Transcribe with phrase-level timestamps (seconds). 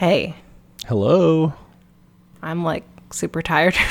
[0.00, 0.34] Hey,
[0.86, 1.52] Hello.
[2.40, 3.76] I'm like super tired.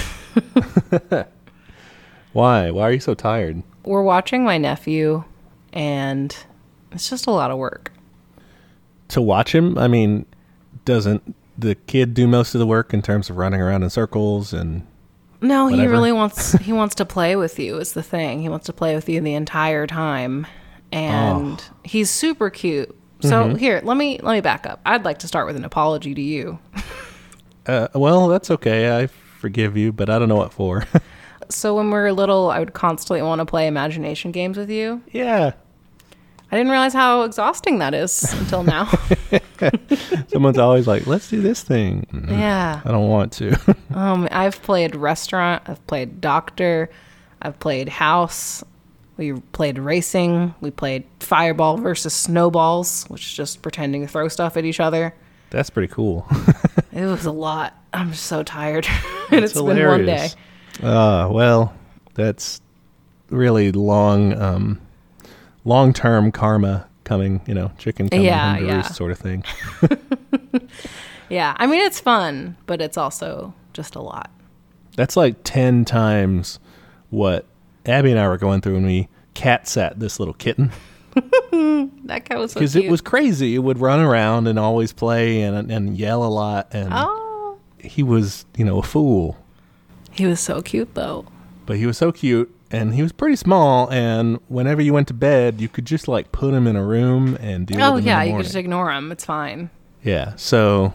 [2.33, 2.71] Why?
[2.71, 3.61] Why are you so tired?
[3.83, 5.23] We're watching my nephew,
[5.71, 6.35] and
[6.91, 7.91] it's just a lot of work.
[9.09, 9.77] To watch him?
[9.77, 10.25] I mean,
[10.83, 14.51] doesn't the kid do most of the work in terms of running around in circles
[14.51, 14.87] and
[15.41, 18.41] No, he really wants he wants to play with you is the thing.
[18.41, 20.47] He wants to play with you the entire time.
[20.91, 20.97] Oh.
[20.97, 22.98] And he's super cute.
[23.21, 24.79] So here, let me let me back up.
[24.85, 26.59] I'd like to start with an apology to you.
[27.65, 28.97] uh, well, that's okay.
[28.97, 30.85] I forgive you, but I don't know what for.
[31.51, 35.01] So when we were little, I would constantly want to play imagination games with you.
[35.11, 35.53] yeah.
[36.51, 38.91] I didn't realize how exhausting that is until now.
[40.29, 42.81] Someone's always like, "Let's do this thing." Mm, yeah.
[42.83, 43.75] I don't want to.
[43.93, 45.61] Um, I've played restaurant.
[45.67, 46.89] I've played doctor.
[47.41, 48.63] I've played house.
[49.19, 50.55] We played racing.
[50.61, 55.13] We played fireball versus snowballs, which is just pretending to throw stuff at each other.
[55.49, 56.25] that's pretty cool.
[56.91, 57.75] It was a lot.
[57.93, 58.87] I'm so tired,
[59.31, 59.81] and it's been one day.
[59.83, 60.35] hilarious.
[60.81, 61.73] Uh, well,
[62.15, 62.61] that's
[63.29, 64.81] really long, um,
[65.65, 67.41] long-term karma coming.
[67.45, 68.75] You know, chicken coming Yeah, home to yeah.
[68.77, 69.43] roost sort of thing.
[71.29, 74.31] Yeah, I mean it's fun, but it's also just a lot.
[74.95, 76.59] That's like 10 times
[77.11, 77.45] what
[77.85, 80.71] Abby and I were going through and we cat sat this little kitten.
[82.05, 82.85] That cat was Because cute.
[82.85, 83.55] it was crazy.
[83.55, 86.67] It would run around and always play and, and yell a lot.
[86.71, 89.37] And oh, he was, you know, a fool.
[90.11, 91.25] he was so cute though.
[91.65, 93.89] But he was so cute and he was pretty small.
[93.91, 97.37] And whenever you went to bed, you could just like put him in a room
[97.39, 99.11] and deal Oh yeah, you could just ignore him.
[99.11, 99.69] It's fine.
[100.03, 100.33] yeah.
[100.35, 100.93] So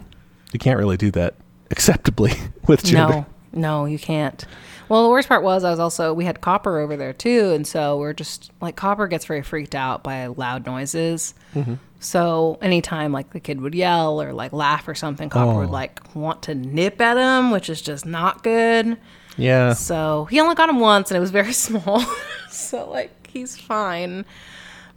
[0.53, 1.35] you can't really do that
[1.71, 2.33] acceptably
[2.67, 3.25] with children.
[3.53, 4.43] No, no, you can't.
[4.89, 7.65] Well, the worst part was I was also we had Copper over there too, and
[7.65, 11.33] so we're just like Copper gets very freaked out by loud noises.
[11.53, 11.75] Mm-hmm.
[11.99, 15.71] So anytime like the kid would yell or like laugh or something, Copper would Oh.
[15.71, 18.97] like want to nip at him, which is just not good.
[19.37, 19.73] Yeah.
[19.73, 22.03] So he only got him once, and it was very small.
[22.49, 24.23] so like he's fine,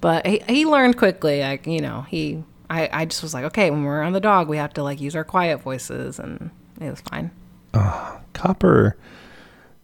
[0.00, 1.40] but he he learned quickly.
[1.40, 2.44] Like you know he.
[2.70, 5.00] I, I just was like, okay, when we're on the dog, we have to like
[5.00, 7.30] use our quiet voices, and it was fine.
[7.72, 8.94] Ah, copper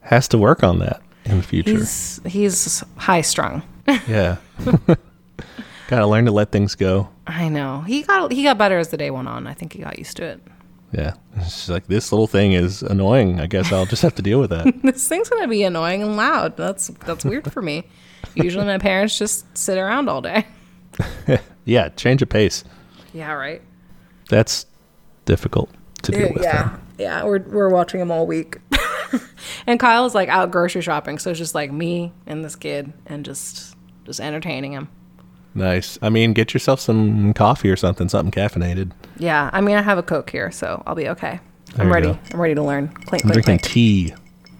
[0.04, 1.72] has to work on that in the future.
[1.72, 3.62] He's he's high strung.
[4.06, 4.36] Yeah.
[5.88, 7.08] Gotta learn to let things go.
[7.26, 7.80] I know.
[7.82, 9.46] He got he got better as the day went on.
[9.46, 10.40] I think he got used to it.
[10.92, 11.14] Yeah.
[11.36, 13.40] It's just like this little thing is annoying.
[13.40, 14.72] I guess I'll just have to deal with that.
[14.82, 16.56] This thing's gonna be annoying and loud.
[16.56, 17.84] That's that's weird for me.
[18.34, 20.46] Usually my parents just sit around all day.
[21.64, 22.64] yeah, change of pace.
[23.12, 23.62] Yeah, right.
[24.28, 24.66] That's
[25.24, 25.70] difficult
[26.02, 26.42] to deal with.
[26.42, 27.24] yeah, yeah.
[27.24, 28.58] We're we're watching him all week,
[29.66, 33.24] and Kyle's like out grocery shopping, so it's just like me and this kid, and
[33.24, 34.88] just just entertaining him.
[35.54, 35.98] Nice.
[36.02, 38.90] I mean, get yourself some coffee or something, something caffeinated.
[39.18, 41.38] Yeah, I mean I have a Coke here, so I'll be okay.
[41.74, 42.08] There I'm ready.
[42.08, 42.18] go.
[42.32, 42.88] I'm ready to learn.
[42.88, 43.62] Clink, I'm clink, drinking clink.
[43.62, 44.14] tea,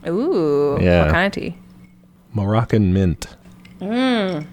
[0.07, 1.05] Ooh, Yeah.
[1.05, 1.57] what kind of tea?
[2.33, 3.27] Moroccan mint.
[3.81, 4.47] Mmm.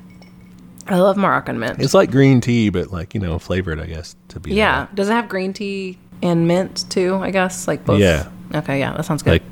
[0.88, 1.80] I love Moroccan mint.
[1.80, 4.88] It's like green tea, but like, you know, flavored, I guess, to be Yeah.
[4.94, 7.16] Does it have green tea and mint too?
[7.16, 8.00] I guess like both.
[8.00, 8.28] Yeah.
[8.54, 8.80] Okay.
[8.80, 9.32] Yeah, that sounds good.
[9.32, 9.44] like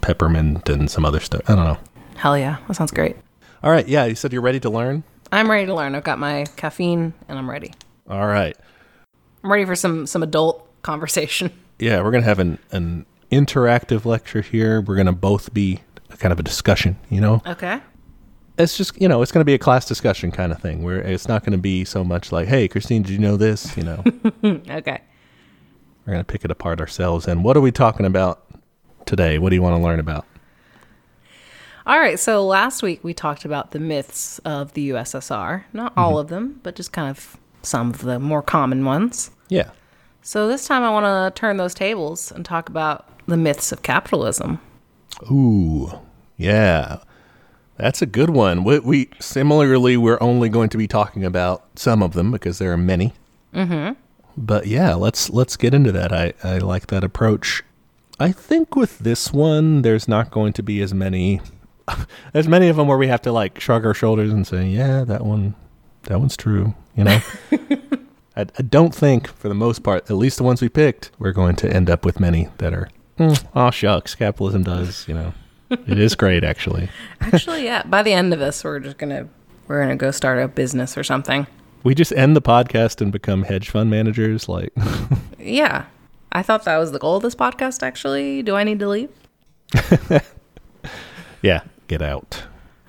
[0.00, 1.42] peppermint and some other stuff.
[1.48, 1.78] I don't know.
[2.16, 3.16] Hell yeah, that sounds great.
[3.62, 3.86] All right.
[3.88, 4.04] Yeah.
[4.04, 5.02] You said you're ready to learn?
[5.32, 5.94] I'm ready to learn.
[5.94, 7.72] I've got my caffeine and I'm ready.
[8.08, 8.56] All right.
[9.44, 11.50] I'm ready for some some adult conversation.
[11.80, 14.80] Yeah, we're gonna have an an interactive lecture here.
[14.80, 15.78] We're gonna both be
[16.10, 16.96] a kind of a discussion.
[17.08, 17.78] You know, Okay.
[18.58, 20.82] it's just you know, it's gonna be a class discussion kind of thing.
[20.82, 23.84] Where it's not gonna be so much like, "Hey, Christine, did you know this?" You
[23.84, 24.02] know,
[24.44, 25.00] Okay.
[26.04, 27.28] we're gonna pick it apart ourselves.
[27.28, 28.42] And what are we talking about
[29.08, 29.38] today?
[29.38, 30.26] What do you want to learn about?
[31.86, 32.20] All right.
[32.20, 35.64] So last week we talked about the myths of the USSR.
[35.72, 39.30] Not all of them, but just kind of some of the more common ones.
[39.48, 39.70] Yeah.
[40.22, 43.82] So this time I want to turn those tables and talk about the myths of
[43.82, 44.60] capitalism.
[45.30, 45.90] Ooh,
[46.36, 46.98] yeah,
[47.76, 48.62] that's a good one.
[48.64, 52.72] We, we similarly, we're only going to be talking about some of them because there
[52.72, 53.14] are many.
[53.54, 53.94] Mm-hmm.
[54.36, 56.12] But yeah, let's let's get into that.
[56.12, 57.64] I I like that approach.
[58.20, 61.40] I think with this one, there's not going to be as many
[62.34, 65.04] as many of them where we have to like shrug our shoulders and say, yeah,
[65.04, 65.54] that one,
[66.04, 66.74] that one's true.
[66.96, 67.20] You know.
[68.36, 71.32] I, I don't think, for the most part, at least the ones we picked, we're
[71.32, 72.88] going to end up with many that are,
[73.18, 75.34] mm, oh shucks, capitalism does, you know,
[75.70, 76.88] it is great actually.
[77.20, 77.82] Actually, yeah.
[77.82, 79.28] By the end of this, we're just gonna
[79.66, 81.46] we're gonna go start a business or something.
[81.82, 84.48] We just end the podcast and become hedge fund managers.
[84.48, 84.72] Like,
[85.38, 85.84] Yeah.
[86.32, 87.82] I thought that was the goal of this podcast.
[87.82, 89.10] Actually, do I need to leave?
[91.42, 92.44] yeah, get out.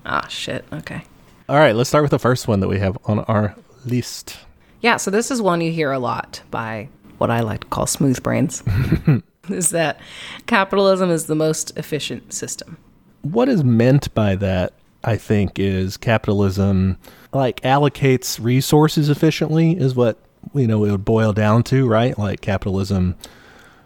[0.05, 0.65] Ah, shit.
[0.73, 1.03] Okay.
[1.47, 3.55] All right, let's start with the first one that we have on our
[3.85, 4.37] list.
[4.81, 7.85] Yeah, so this is one you hear a lot by what I like to call
[7.85, 8.63] smooth brains,
[9.49, 9.99] is that
[10.45, 12.77] capitalism is the most efficient system.
[13.21, 16.97] What is meant by that, I think, is capitalism
[17.33, 20.17] like allocates resources efficiently is what
[20.53, 22.17] you know it would boil down to, right?
[22.17, 23.15] Like capitalism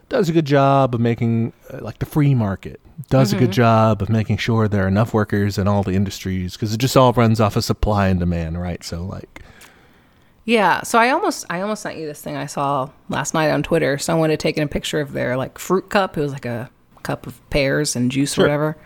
[0.09, 2.79] does a good job of making uh, like the free market
[3.09, 6.53] does a good job of making sure there are enough workers in all the industries
[6.53, 8.83] because it just all runs off of supply and demand, right?
[8.83, 9.41] So like
[10.45, 13.63] Yeah, so I almost I almost sent you this thing I saw last night on
[13.63, 13.97] Twitter.
[13.97, 16.17] Someone had taken a picture of their like fruit cup.
[16.17, 16.69] It was like a
[17.01, 18.43] cup of pears and juice Sure.
[18.43, 18.77] or whatever.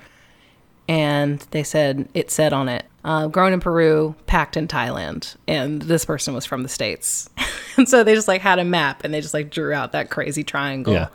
[0.88, 5.36] And they said it said on it, uh, grown in Peru, packed in Thailand.
[5.48, 7.30] And this person was from the States.
[7.78, 10.10] and so they just like had a map and they just like drew out that
[10.10, 10.94] crazy triangle.
[10.94, 11.08] Yeah.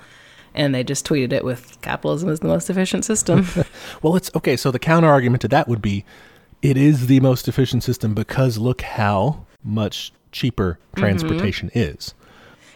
[0.54, 3.46] And they just tweeted it with capitalism is the most efficient system.
[4.02, 4.56] Well, it's okay.
[4.56, 6.04] So the counter argument to that would be
[6.60, 12.14] it is the most efficient system because look how much cheaper transportation is.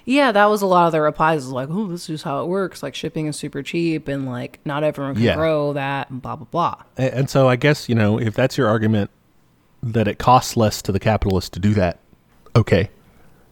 [0.08, 1.42] Yeah, that was a lot of the replies.
[1.44, 2.80] Was like, oh, this is how it works.
[2.82, 5.34] Like shipping is super cheap, and like not everyone can Yeah.
[5.34, 6.82] grow that, and blah blah blah.
[6.96, 9.10] A- And so I guess, you know, if that's your argument
[9.82, 11.98] that it costs less to the capitalist to do that,
[12.54, 12.88] okay,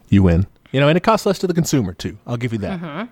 [0.08, 0.46] you win.
[0.70, 2.18] You know, and it costs less to the consumer too.
[2.26, 3.08] I'll give you that.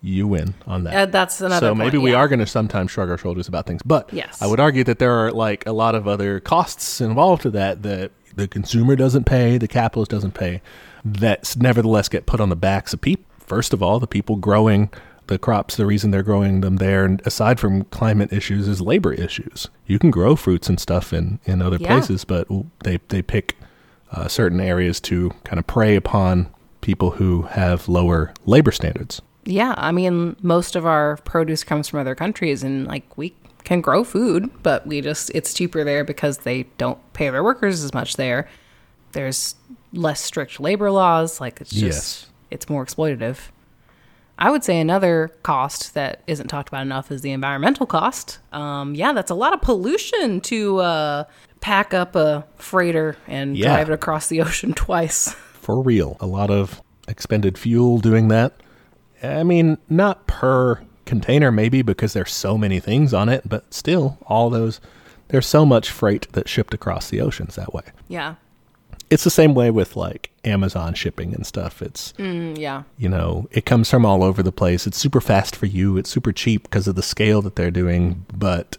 [0.00, 0.94] You win on that.
[0.94, 1.66] Uh, that's another.
[1.68, 2.18] so maybe we yeah.
[2.18, 4.40] are going to sometimes shrug our shoulders about things, but Yes.
[4.40, 7.82] I would argue that there are like a lot of other costs involved to that
[7.82, 10.62] that the consumer doesn't pay, the capitalist doesn't pay,
[11.04, 13.24] that nevertheless get put on the backs of people.
[13.40, 14.90] First of all, the people growing
[15.26, 19.12] the crops, the reason they're growing them there, and aside from climate issues, is labor
[19.12, 19.68] issues.
[19.86, 21.88] You can grow fruits and stuff in in other Yeah.
[21.88, 22.46] places, but
[22.84, 23.56] they they pick
[24.12, 26.48] uh, certain areas to kind of prey upon
[26.80, 29.20] people who have lower labor standards.
[29.44, 33.34] Yeah, I mean, most of our produce comes from other countries, and like we
[33.68, 37.84] can grow food, but we just it's cheaper there because they don't pay their workers
[37.84, 38.48] as much there.
[39.12, 39.56] There's
[39.92, 41.38] less strict labor laws.
[41.38, 41.82] Like it's just
[42.22, 42.26] Yes.
[42.50, 43.50] it's more exploitative.
[44.38, 48.38] I would say another cost that isn't talked about enough is the environmental cost.
[48.52, 51.24] Um, yeah, that's a lot of pollution to uh,
[51.60, 53.74] pack up a freighter and Yeah.
[53.74, 55.34] drive it across the ocean twice.
[55.60, 56.16] for real.
[56.20, 58.54] A lot of expended fuel doing that.
[59.22, 64.18] I mean, not per container, maybe because there's so many things on it, but still,
[64.26, 64.80] all those,
[65.28, 67.82] there's so much freight that's shipped across the oceans that way.
[68.08, 68.36] yeah,
[69.10, 71.82] It's the same way with like Amazon shipping and stuff.
[71.82, 74.86] It's, Mm, yeah, you know, it comes from all over the place.
[74.86, 78.24] It's super fast for you, it's super cheap because of the scale that they're doing,
[78.36, 78.76] but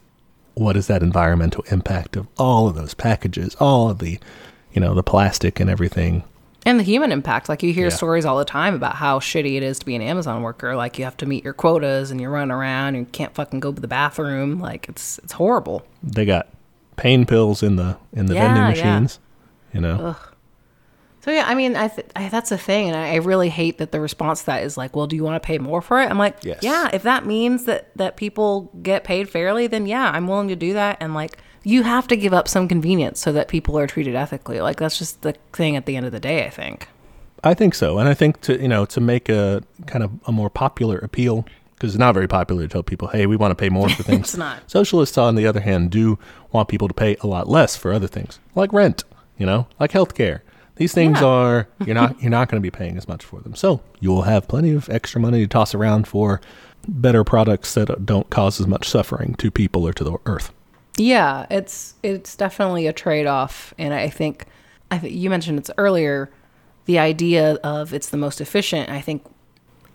[0.54, 4.20] what is that environmental impact of all of those packages, all of the,
[4.74, 6.24] you know, the plastic and everything?
[6.66, 7.48] And the human impact.
[7.50, 7.96] Like you hear Yeah.
[7.96, 10.76] stories all the time about how shitty it is to be an Amazon worker.
[10.76, 13.60] Like you have to meet your quotas and you're running around and you can't fucking
[13.62, 14.60] go to the bathroom.
[14.60, 15.86] Like it's it's horrible.
[16.04, 16.48] they got
[16.98, 18.70] pain pills in the in the Yeah, vending yeah.
[19.00, 19.20] machines.
[19.74, 20.16] You know,
[21.22, 23.78] So yeah, I mean, I, th- I that's the thing, and I, I really hate
[23.78, 26.02] that the response to that is like, well, do you want to pay more for
[26.02, 26.10] it?
[26.10, 26.60] I'm like, Yes.
[26.64, 30.56] yeah, if that means that that people get paid fairly, then yeah, I'm willing to
[30.56, 30.98] do that.
[31.00, 34.62] And like, you have to give up some convenience so that people are treated ethically.
[34.62, 36.46] Like that's just the thing at the end of the day.
[36.46, 36.88] I think.
[37.44, 40.32] I think so, and I think to you know to make a kind of a
[40.32, 41.46] more popular appeal
[41.76, 44.04] because it's not very popular to tell people, hey, we want to pay more for
[44.10, 44.20] things.
[44.30, 44.70] It's not.
[44.70, 46.20] Socialists, on the other hand, do
[46.52, 49.04] want people to pay a lot less for other things, like rent.
[49.38, 50.42] You know, like healthcare.
[50.76, 51.28] These things Yeah.
[51.28, 54.10] are you're not you're not going to be paying as much for them, so you
[54.10, 56.42] will have plenty of extra money to toss around for
[56.88, 60.52] better products that don't cause as much suffering to people or to the earth.
[61.00, 64.46] Yeah, it's it's definitely a trade off, and I think
[64.92, 66.30] I think you mentioned it's earlier.
[66.86, 68.90] The idea of it's the most efficient.
[68.90, 69.24] I think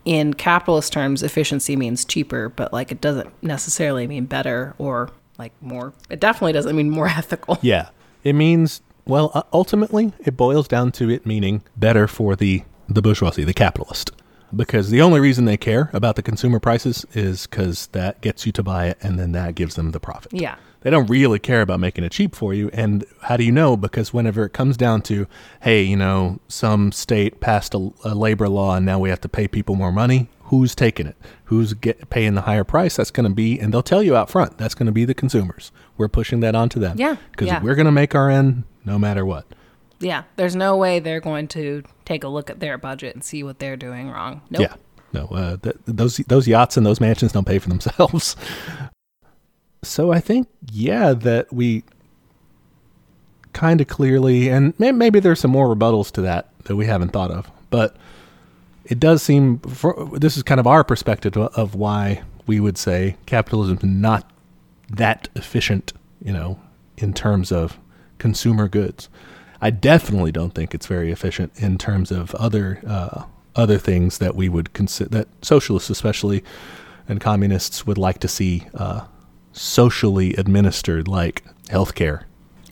[0.05, 5.53] in capitalist terms, efficiency means cheaper, but like it doesn't necessarily mean better or like
[5.61, 5.93] more.
[6.11, 7.59] It definitely doesn't mean more ethical.
[7.63, 7.89] Yeah.
[8.23, 13.45] It means well, ultimately it boils down to it meaning better for the the bourgeoisie,
[13.45, 14.11] the capitalist.
[14.55, 18.53] Because the only reason they care about the consumer prices is cuz that gets you
[18.53, 20.33] to buy it and then that gives them the profit.
[20.33, 20.57] Yeah.
[20.85, 22.69] They don't really care about making it cheap for you.
[22.75, 23.75] And how do you know?
[23.75, 25.27] Because whenever it comes down to,
[25.63, 29.29] hey, you know, some state passed a, a labor law and now we have to
[29.29, 31.17] pay people more money, who's taking it?
[31.45, 32.97] Who's get, paying the higher price?
[32.97, 35.15] That's going to be, and they'll tell you out front, that's going to be the
[35.15, 35.73] consumers.
[35.97, 36.99] We're pushing that onto them.
[36.99, 37.63] Yeah, Because yeah.
[37.63, 39.47] we're going to make our end no matter what.
[40.01, 40.25] Yeah.
[40.37, 43.59] There's no way they're going to take a look at their budget and see what
[43.59, 44.43] they're doing wrong.
[44.51, 44.61] Nope.
[44.61, 44.75] Yeah.
[45.15, 48.37] No, uh, th- those those yachts and those mansions don't pay for themselves.
[49.95, 51.85] so I think, yeah, that we
[53.53, 57.11] kind of clearly, and may- maybe there's some more rebuttals to that that we haven't
[57.11, 57.95] thought of, but
[58.85, 59.61] it does seem.
[59.61, 64.29] For, this is kind of our perspective of why we would say capitalism is not
[64.91, 66.59] that efficient, you know,
[66.97, 67.79] in terms of
[68.19, 69.09] consumer goods.
[69.61, 74.35] I definitely don't think it's very efficient in terms of other uh, other things that
[74.35, 76.43] we would consider that socialists, especially,
[77.09, 79.05] and communists would like to see uh,
[79.55, 82.25] socially administered, like healthcare.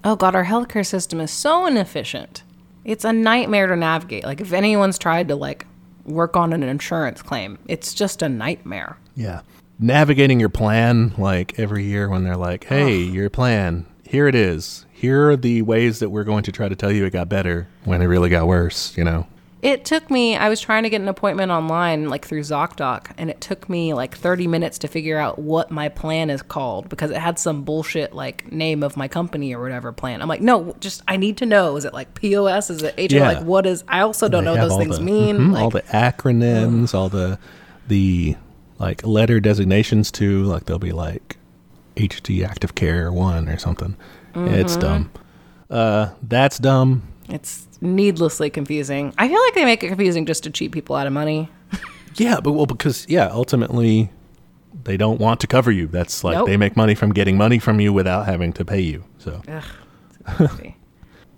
[0.04, 2.42] Oh god, our healthcare system is so inefficient.
[2.84, 4.24] It's a nightmare to navigate.
[4.24, 5.66] Like if anyone's tried to like
[6.04, 8.98] work on an insurance claim, it's just a nightmare.
[9.14, 9.42] Yeah.
[9.78, 14.86] Navigating your plan, like every year when they're like, hey, your plan, here it is.
[14.92, 17.68] Here are the ways that we're going to try to tell you it got better
[17.84, 19.26] when it really got worse, you know?
[19.62, 23.30] It took me, I was trying to get an appointment online, like through ZocDoc, and
[23.30, 27.12] it took me like 30 minutes to figure out what my plan is called because
[27.12, 30.20] it had some bullshit like name of my company or whatever plan.
[30.20, 31.76] I'm like, no, just, I need to know.
[31.76, 32.70] Is it like POS?
[32.70, 33.16] Is it HO?
[33.16, 33.28] Yeah.
[33.34, 35.36] Like, what is, I also don't know what those things the- mean.
[35.38, 37.38] mhm, like, all the acronyms, all the
[37.88, 38.36] the
[38.80, 40.42] like letter designations too.
[40.42, 41.36] Like they'll be like
[41.96, 43.96] HD Active Care One or something.
[44.34, 44.80] It's Mm-hmm.
[44.80, 45.10] dumb.
[45.70, 47.02] Uh, that's dumb.
[47.28, 49.12] it's needlessly confusing.
[49.18, 51.48] I feel like they make it confusing just to cheat people out of money.
[52.16, 54.10] Yeah, but well, because yeah, ultimately
[54.84, 55.86] they don't want to cover you.
[55.86, 56.46] That's like Nope.
[56.46, 59.04] they make money from getting money from you without having to pay you.
[59.18, 60.60] So Ugh.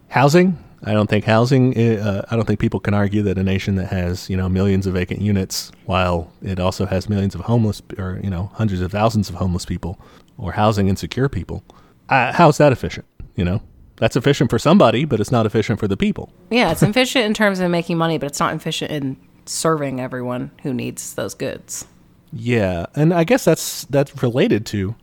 [0.09, 0.59] housing.
[0.87, 1.77] I don't think housing.
[1.79, 4.49] i- Uh, I don't think people can argue that a nation that has you know
[4.49, 8.81] millions of vacant units, while it also has millions of homeless or you know hundreds
[8.83, 9.99] of thousands of homeless people
[10.37, 11.63] or housing insecure people,
[12.11, 13.07] uh, how's that efficient?
[13.37, 13.63] You know,
[13.97, 16.33] that's efficient for somebody, but it's not efficient for the people.
[16.51, 20.51] yeah, it's efficient in terms of making money, but it's not efficient in serving everyone
[20.63, 21.87] who needs those goods.
[22.33, 24.95] Yeah, and I guess that's that's related to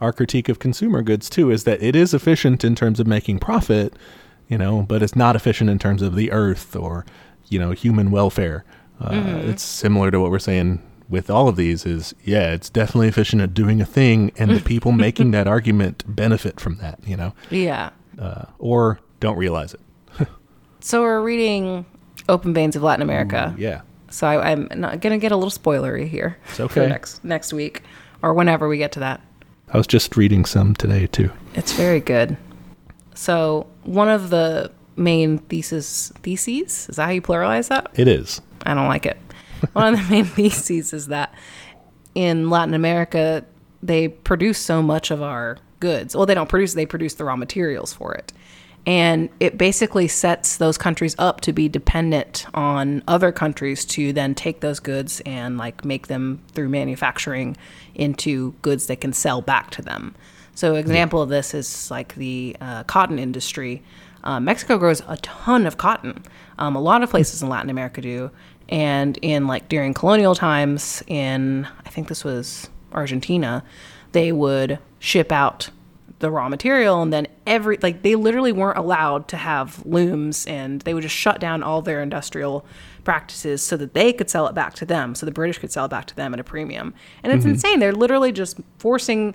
[0.00, 1.50] our critique of consumer goods too.
[1.50, 3.94] Is that it is efficient in terms of making profit,
[4.48, 7.06] you know, but it's not efficient in terms of the earth or
[7.48, 8.64] you know human welfare.
[9.00, 11.86] Uh, It's similar to what we're saying with all of these.
[11.86, 16.02] Is yeah, it's definitely efficient at doing a thing, and the people making that argument
[16.06, 17.90] benefit from that, you know, Yeah.
[18.18, 19.80] Uh, or don't realize it.
[20.84, 21.86] So we're reading
[22.28, 23.54] Open Veins of Latin America.
[23.56, 26.38] Yeah, So I, I'm not gonna get a little spoilery here.
[26.48, 26.88] It's okay.
[26.88, 27.82] next next week
[28.20, 29.20] or whenever we get to that.
[29.72, 31.30] I was just reading some today too.
[31.54, 32.36] It's very good.
[33.14, 37.90] So one of the main thesis theses is that how you pluralize that?
[37.94, 38.40] It is.
[38.66, 39.18] I don't like it.
[39.74, 41.32] One of the main theses is that
[42.14, 43.44] in Latin America,
[43.82, 46.14] they produce so much of our goods.
[46.14, 48.32] Well, they don't produce, they produce the raw materials for it.
[48.86, 54.34] And it basically sets those countries up to be dependent on other countries to then
[54.34, 57.56] take those goods and like make them through manufacturing
[57.96, 60.14] into goods they can sell back to them.
[60.54, 63.82] So, example of this is like the uh, cotton industry.
[64.22, 66.22] Uh, Mexico grows a ton of cotton.
[66.58, 68.30] Um, a lot of places in Latin America do,
[68.68, 73.64] and in like during colonial times, in I think this was Argentina,
[74.12, 75.70] they would ship out
[76.22, 80.80] the raw material and then every like they literally weren't allowed to have looms and
[80.82, 82.64] they would just shut down all their industrial
[83.02, 85.86] practices so that they could sell it back to them so the british could sell
[85.86, 86.94] it back to them at a premium.
[87.22, 87.54] And it's mm-hmm.
[87.54, 87.80] insane.
[87.80, 89.34] They're literally just forcing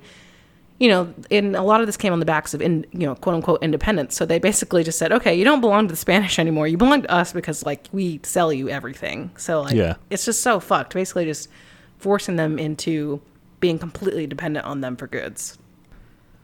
[0.80, 3.16] you know in a lot of this came on the backs of in you know
[3.16, 4.16] quote unquote independence.
[4.16, 6.68] So they basically just said okay you don't belong to the spanish anymore.
[6.68, 9.32] You belong to us because like we sell you everything.
[9.36, 9.96] So like Yeah.
[10.10, 10.94] it's just so fucked.
[10.94, 11.50] Basically just
[11.98, 13.22] forcing them into
[13.60, 15.58] being completely dependent on them for goods.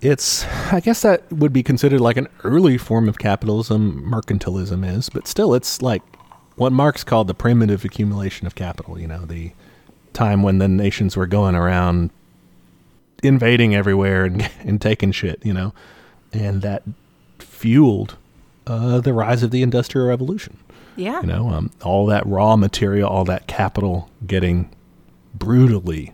[0.01, 5.07] It's i guess that would be considered like an early form of capitalism mercantilism is
[5.09, 6.01] but still it's like
[6.57, 9.53] what marx called the primitive accumulation of capital you know the
[10.11, 12.09] time when the nations were going around
[13.23, 15.73] invading everywhere and, and taking shit you know
[16.33, 16.83] and that
[17.39, 18.17] fueled
[18.67, 20.57] uh, the rise of the industrial revolution.
[20.95, 21.21] Yeah.
[21.21, 24.69] You know um, all that raw material all that capital getting
[25.33, 26.13] brutally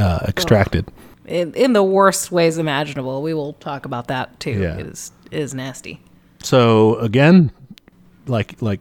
[0.00, 0.86] uh, extracted
[1.30, 3.22] in, in the worst ways imaginable.
[3.22, 4.58] We will talk about that too.
[4.60, 4.78] Yeah.
[4.78, 6.00] It is it is nasty.
[6.42, 7.52] So again,
[8.26, 8.80] like like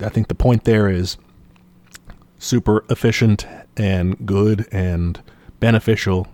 [0.00, 1.18] I think the point there is
[2.38, 5.20] super efficient and good and
[5.60, 6.26] beneficial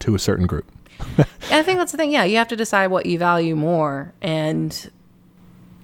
[0.00, 0.70] to a certain group.
[1.50, 2.12] I think that's the thing.
[2.12, 4.12] Yeah, you have to decide what you value more.
[4.20, 4.90] And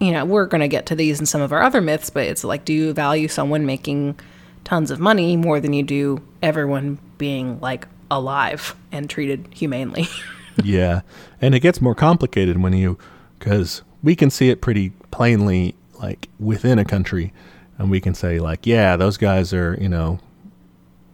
[0.01, 2.27] you know, we're going to get to these in some of our other myths, but
[2.27, 4.19] it's like, do you value someone making
[4.65, 10.09] tons of money more than you do everyone being like alive and treated humanely?
[10.65, 11.03] yeah,
[11.41, 12.99] and it gets more complicated when you
[13.39, 17.33] because we can see it pretty plainly like within a country
[17.79, 20.19] and we can say like yeah those guys are you know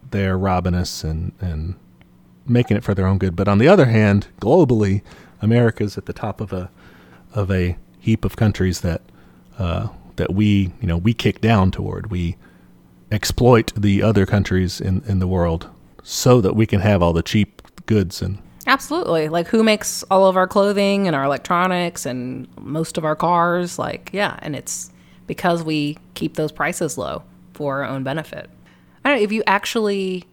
[0.09, 1.75] they're robbing us and and
[2.47, 3.35] making it for their own good.
[3.35, 5.01] But on the other hand globally
[5.41, 6.69] america's at the top of a
[7.33, 9.01] of a heap of countries that
[9.57, 12.11] uh, that we you know we kick down toward.
[12.11, 12.35] We
[13.11, 15.69] exploit the other countries in in the world
[16.03, 19.27] so that we can have all the cheap goods and Absolutely.
[19.27, 23.79] Like, who makes all of our clothing and our electronics and most of our cars?
[23.79, 24.37] Like, yeah.
[24.41, 24.91] And it's
[25.27, 27.23] because we keep those prices low.
[27.53, 28.49] for our own benefit.
[29.03, 30.25] I don't know if you actually.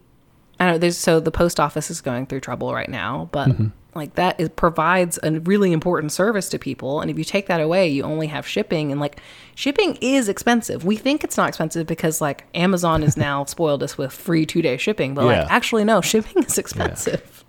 [0.59, 0.77] I don't know.
[0.79, 3.49] There's so the post office is going through trouble right now, but
[3.95, 7.87] like that provides a really important service to people, and if you take that away,
[7.87, 9.19] you only have shipping, and like
[9.55, 10.83] shipping is expensive.
[10.85, 14.61] We think it's not expensive because like Amazon is now spoiled us with free two
[14.61, 15.41] day shipping, but Yeah.
[15.43, 17.43] like actually no, shipping is expensive.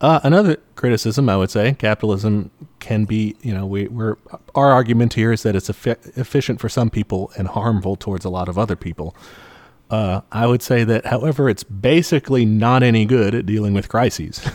[0.00, 4.16] Uh, another criticism, I would say, capitalism can be, you know, we, we're
[4.54, 8.30] our argument here is that it's effi- efficient for some people and harmful towards a
[8.30, 9.14] lot of other people.
[9.90, 14.40] Uh, I would say that, however, it's basically not any good at dealing with crises.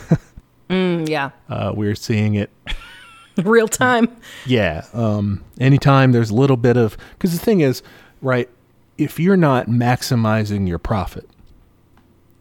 [0.68, 2.50] Mm, yeah, uh, we're seeing it
[3.44, 4.08] real time.
[4.48, 4.84] Yeah.
[4.94, 7.84] Um, anytime there's a little bit of, because the thing is,
[8.20, 8.50] right,
[8.98, 11.30] if you're not maximizing your profit,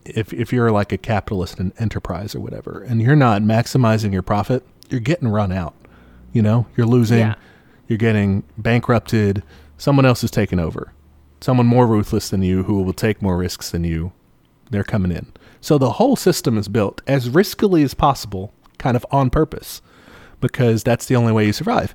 [0.07, 4.23] if, if you're like a capitalist en- enterprise or whatever, and you're not maximizing your
[4.23, 5.75] profit, you're getting run out.
[6.33, 7.35] You know, you're losing, Yeah.
[7.89, 9.43] you're getting bankrupted,
[9.77, 10.95] someone else is taking over.
[11.45, 14.13] Someone more ruthless than you who will take more risks than you,
[14.71, 15.31] they're coming in.
[15.61, 19.83] So the whole system is built as riskily as possible, kind of on purpose,
[20.41, 21.93] because that's the only way you survive.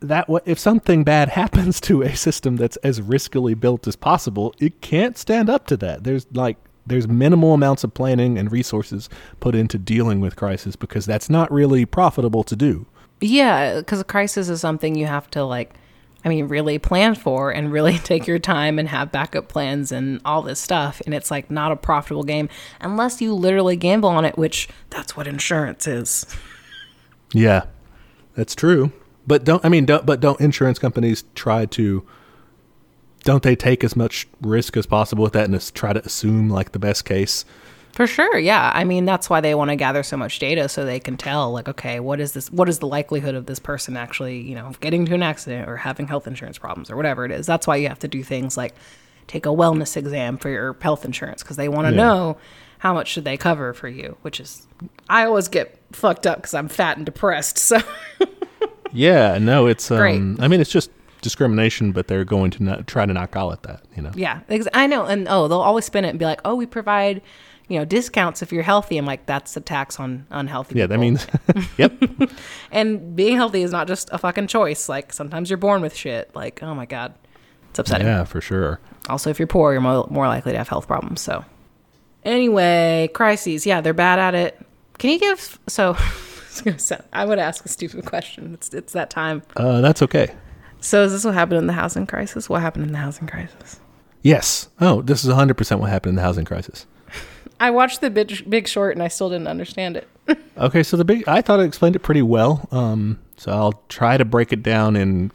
[0.00, 4.54] That wa- if something bad happens to a system that's as riskily built as possible,
[4.58, 6.02] it can't stand up to that.
[6.02, 6.56] There's like
[6.86, 11.52] there's minimal amounts of planning and resources put into dealing with crisis because that's not
[11.52, 12.86] really profitable to do.
[13.20, 15.74] Yeah, because a crisis is something you have to like,
[16.26, 20.20] I mean, really plan for and really take your time and have backup plans and
[20.24, 21.00] all this stuff.
[21.06, 22.48] And it's like not a profitable game
[22.80, 26.26] unless you literally gamble on it, which that's what insurance is.
[27.32, 27.66] Yeah,
[28.34, 28.90] that's true.
[29.26, 32.04] But don't I mean don't but don't insurance companies try to
[33.22, 36.72] don't they take as much risk as possible with that and try to assume like
[36.72, 37.44] the best case?
[37.96, 38.70] For sure, yeah.
[38.74, 41.50] I mean, that's why they want to gather so much data so they can tell,
[41.52, 42.50] like, okay, what is this?
[42.52, 45.76] What is the likelihood of this person actually, you know, getting to an accident or
[45.78, 47.46] having health insurance problems or whatever it is?
[47.46, 48.74] That's why you have to do things like
[49.28, 51.96] take a wellness exam for your health insurance because they want to Yeah.
[52.02, 52.36] know
[52.80, 54.18] how much should they cover for you.
[54.20, 54.66] Which is,
[55.08, 57.56] I always get fucked up because I'm fat and depressed.
[57.56, 57.80] So
[58.92, 60.44] Yeah, no, it's um Great.
[60.44, 60.90] I mean it's just
[61.22, 64.12] discrimination, but they're going to not, try to not call it that, you know.
[64.14, 64.40] yeah,
[64.74, 65.06] I know.
[65.06, 67.20] And oh, they'll always spin it and be like, oh, we provide.
[67.68, 68.96] You know, discounts if you're healthy.
[68.96, 70.78] I'm like, that's a tax on unhealthy.
[70.78, 71.26] Yeah, that means
[71.78, 72.02] Yep.
[72.70, 74.88] And being healthy is not just a fucking choice.
[74.88, 76.30] Like sometimes you're born with shit.
[76.34, 77.14] Like oh my god,
[77.70, 78.06] it's upsetting.
[78.06, 78.80] yeah, for sure.
[79.08, 81.20] Also, if you're poor, you're more, more likely to have health problems.
[81.20, 81.44] So
[82.24, 83.66] anyway, crises.
[83.66, 84.60] Yeah, they're bad at it.
[84.98, 85.58] Can you give?
[85.68, 85.96] So
[87.12, 88.54] I would ask a stupid question.
[88.54, 89.42] It's it's that time.
[89.56, 90.34] Uh that's okay.
[90.80, 92.48] So is this what happened in the housing crisis?
[92.48, 93.80] What happened in the housing crisis?
[94.22, 94.68] Yes.
[94.80, 96.86] Oh, this is 100% what happened in the housing crisis.
[97.60, 100.08] I watched the Big, Big Short and I still didn't understand it.
[100.58, 102.66] Okay, so the big I thought it explained it pretty well.
[102.72, 105.30] Um, so I'll try to break it down in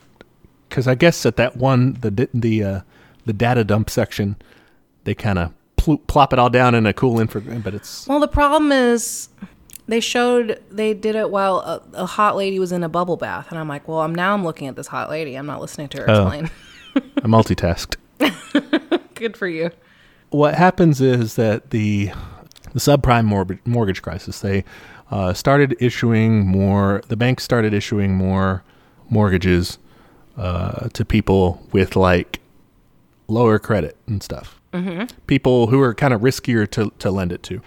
[0.67, 2.81] because I guess at that one the the uh,
[3.27, 4.35] the data dump section
[5.03, 8.19] they kind of pl- plop it all down in a cool info, but it's Well,
[8.19, 9.29] the problem is
[9.87, 13.47] they showed they did it while a, a hot lady was in a bubble bath,
[13.51, 15.35] and I'm like, well, I'm now I'm looking at this hot lady.
[15.35, 16.27] I'm not listening to her Oh.
[16.27, 16.49] explain.
[17.17, 17.97] a multitasked.
[19.13, 19.69] Good for you.
[20.31, 22.11] What happens is that the
[22.73, 24.63] the subprime mortgage, mortgage crisis they
[25.11, 28.63] uh, started issuing more the banks started issuing more
[29.09, 29.77] mortgages
[30.37, 32.39] uh, to people with like
[33.27, 35.03] lower credit and stuff mm-hmm.
[35.27, 37.61] people who are kind of riskier to, to lend it to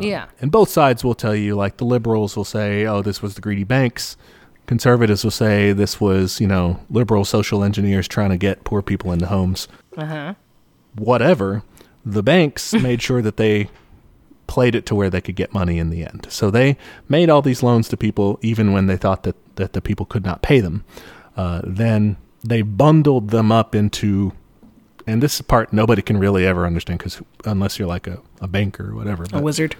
[0.00, 0.26] yeah.
[0.40, 3.40] and both sides will tell you like the liberals will say oh this was the
[3.40, 4.16] greedy banks
[4.66, 9.12] conservatives will say this was you know liberal social engineers trying to get poor people
[9.12, 10.34] into homes Uh huh.
[10.96, 11.62] whatever,
[12.04, 13.68] the banks made sure that they
[14.46, 16.26] played it to where they could get money in the end.
[16.28, 16.76] So they
[17.08, 20.24] made all these loans to people even when they thought that, that the people could
[20.24, 20.84] not pay them.
[21.36, 24.32] Uh, then they bundled them up into,
[25.06, 28.90] and this part nobody can really ever understand because unless you're like a, a banker
[28.90, 29.74] or whatever, A wizard.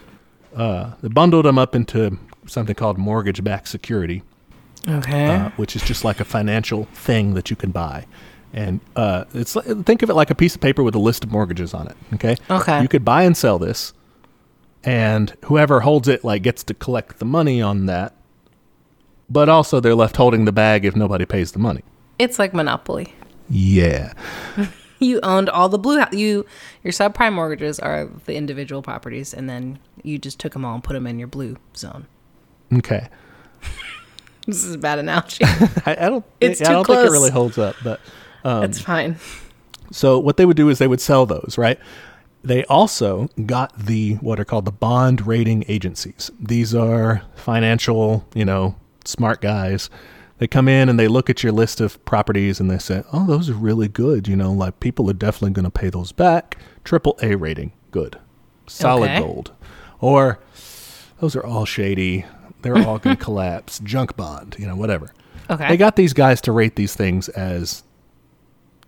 [0.57, 4.23] uh, they bundled them up into something called mortgage backed security
[4.89, 5.27] Okay.
[5.27, 8.07] uh, which is just like a financial thing that you can buy.
[8.55, 11.33] And uh, it's think of it like a piece of paper with a list of
[11.33, 11.97] mortgages on it.
[12.15, 12.37] Okay.
[12.51, 12.83] Okay.
[12.83, 13.95] You could buy and sell this,
[14.85, 18.15] and whoever holds it like gets to collect the money on that.
[19.31, 21.83] But also, they're left holding the bag if nobody pays the money.
[22.19, 23.15] it's like Monopoly.
[23.49, 24.13] Yeah.
[24.99, 25.99] You owned all the blue.
[25.99, 26.47] hou- You
[26.85, 30.85] your subprime mortgages are the individual properties, and then you just took them all and
[30.85, 32.07] put them in your blue zone.
[32.73, 33.09] Okay.
[34.47, 35.45] This is a bad analogy.
[35.87, 36.25] I, I don't.
[36.41, 38.01] It's I too don't think it really holds up, but
[38.45, 39.17] it's um, fine.
[39.91, 41.79] So what they would do is they would sell those, right?
[42.43, 46.31] They also got the what are called the bond rating agencies.
[46.41, 48.75] These are financial, you know,
[49.05, 49.91] smart guys
[50.43, 53.25] they come in and they look at your list of properties and they say, "Oh,
[53.29, 56.59] those are really good." You know, like people are definitely going to pay those back.
[56.83, 58.19] Triple A rating, good,
[58.67, 59.21] solid Okay.
[59.21, 59.53] gold,
[60.01, 60.41] or
[61.21, 62.25] those are all shady.
[62.63, 63.79] They're all going to collapse.
[63.85, 65.15] Junk bond, you know, whatever.
[65.49, 65.69] Okay.
[65.69, 67.85] They got these guys to rate these things as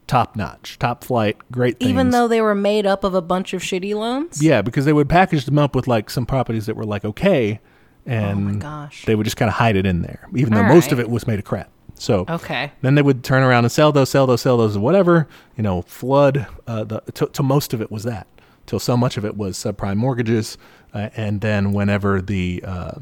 [0.07, 1.91] top notch, top flight, great things.
[1.91, 4.43] Even though they were made up of a bunch of shitty loans?
[4.43, 7.61] yeah, because they would package them up with like some properties that were like okay,
[8.07, 9.05] and Oh my gosh.
[9.07, 11.09] they would just kind of hide it in there, even though All most of it
[11.09, 11.71] was made of crap.
[11.97, 12.73] So Okay.
[12.83, 15.29] then they would turn around and sell those, sell those, sell those, whatever.
[15.57, 16.47] You know, flood.
[16.67, 18.27] Uh, the to, to most of it was that.
[18.67, 20.59] Till so much of it was subprime mortgages,
[20.93, 22.93] uh, and then whenever the uh,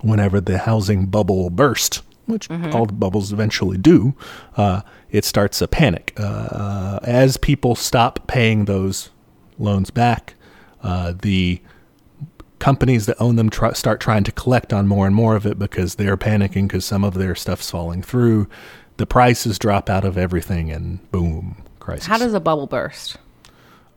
[0.00, 4.14] whenever the housing bubble burst, which all the bubbles eventually do,
[4.56, 6.12] uh, it starts a panic.
[6.16, 9.10] Uh, as people stop paying those
[9.58, 10.34] loans back,
[10.82, 11.60] uh, the
[12.58, 15.58] companies that own them try, start trying to collect on more and more of it
[15.58, 18.48] because they're panicking because some of their stuff's falling through.
[18.96, 22.06] The prices drop out of everything, and boom, crisis.
[22.06, 23.18] How does a bubble burst?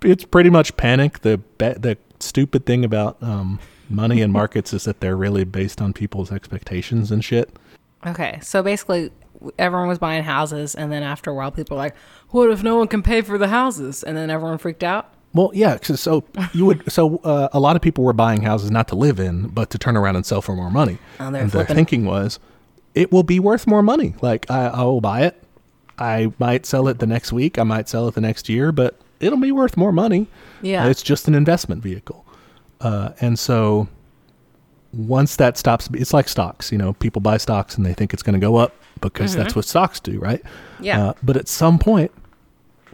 [0.04, 1.20] it's pretty much panic.
[1.20, 3.60] The the stupid thing about um,
[3.90, 7.56] money and markets is that they're really based on people's expectations and shit.
[8.08, 8.39] Okay.
[8.41, 9.12] So basically,
[9.60, 11.96] everyone was buying houses, and then after a while, people were like,
[12.30, 14.04] what if no one can pay for the houses?
[14.04, 15.13] And then everyone freaked out?
[15.34, 15.78] Well, yeah.
[15.78, 16.91] Cause So you would.
[16.91, 19.78] So uh, a lot of people were buying houses not to live in, but to
[19.78, 20.98] turn around and sell for more money.
[21.20, 21.76] Oh, and their flipping.
[21.76, 22.39] thinking was,
[22.96, 24.15] it will be worth more money.
[24.22, 25.41] Like I, I will buy it.
[26.00, 27.60] I might sell it the next week.
[27.60, 30.28] I might sell it the next year, but it'll be worth more money.
[30.62, 30.88] Yeah.
[30.88, 32.26] It's just an investment vehicle.
[32.82, 33.88] Uh, and so
[34.93, 36.71] once that stops, it's like stocks.
[36.71, 39.56] You know, people buy stocks and they think it's going to go up because that's
[39.56, 40.41] what stocks do, right?
[40.43, 40.84] Mm-hmm.
[40.84, 41.08] Yeah.
[41.08, 42.12] Uh, but at some point,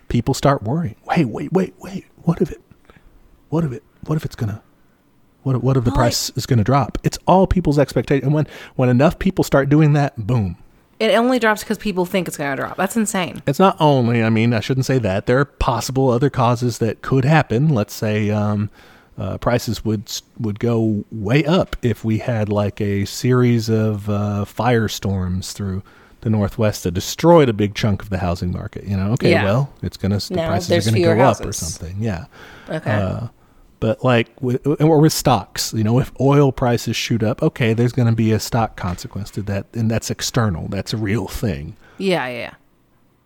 [0.10, 0.96] people start worrying.
[1.06, 2.06] Wait, wait, wait, wait.
[2.24, 2.62] What if it?
[3.50, 3.84] What if it?
[4.06, 4.62] What if it's gonna?
[5.44, 5.64] What?
[5.64, 6.98] What if the price is gonna drop?
[7.04, 8.26] It's all people's expectation.
[8.26, 10.58] And when when enough people start doing that, boom.
[11.00, 12.78] It only drops because people think it's going to drop.
[12.78, 13.42] That's insane.
[13.46, 14.24] It's not only.
[14.24, 15.26] I mean, I shouldn't say that.
[15.26, 17.68] There are possible other causes that could happen.
[17.68, 18.70] Let's say um,
[19.18, 24.46] uh, prices would would go way up if we had like a series of uh,
[24.48, 25.84] firestorms through
[26.22, 28.86] the northwest that destroyed a big chunk of the housing market.
[28.86, 29.44] You know, okay, Yeah.
[29.44, 31.98] well, it's gonna the Now prices are gonna go up or something.
[32.02, 32.26] Yeah.
[32.70, 32.92] Okay.
[32.92, 33.28] Uh,
[33.80, 37.92] but like with, or with stocks, you know, if oil prices shoot up, okay, there's
[37.92, 40.70] going to be a stock consequence to that, and that's external.
[40.70, 41.76] That's a real thing.
[41.98, 42.54] yeah, yeah.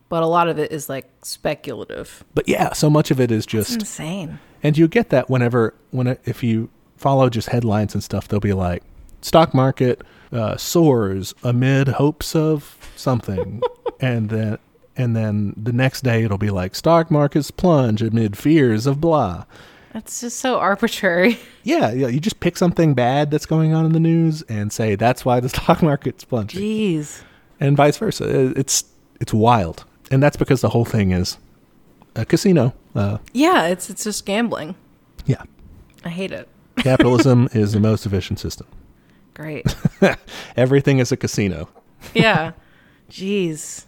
[0.09, 2.23] But a lot of it is like speculative.
[2.33, 4.39] But yeah, so much of it is just, insane.
[4.63, 8.53] And you get that whenever, when if you follow just headlines and stuff, they'll be
[8.53, 8.83] like,
[9.21, 13.61] stock market uh, soars amid hopes of something,
[13.99, 14.57] and then
[14.95, 19.45] and then the next day it'll be like stock markets plunge amid fears of blah.
[19.93, 21.39] That's just so arbitrary.
[21.63, 22.07] Yeah, yeah.
[22.07, 25.41] You just pick something bad that's going on in the news and say that's why
[25.41, 27.23] the stock market's plunging, Jeez.
[27.59, 28.57] and vice versa.
[28.57, 28.85] It's
[29.19, 31.37] it's wild, and that's because the whole thing is
[32.15, 32.73] a casino.
[32.97, 34.75] Uh, Yeah, it's it's just gambling.
[35.25, 35.43] yeah,
[36.03, 36.47] I hate it.
[36.77, 38.67] capitalism is the most efficient system.
[39.33, 39.75] Great.
[40.57, 41.69] Everything is a casino,
[42.13, 42.51] Yeah.
[43.11, 43.85] Jeez.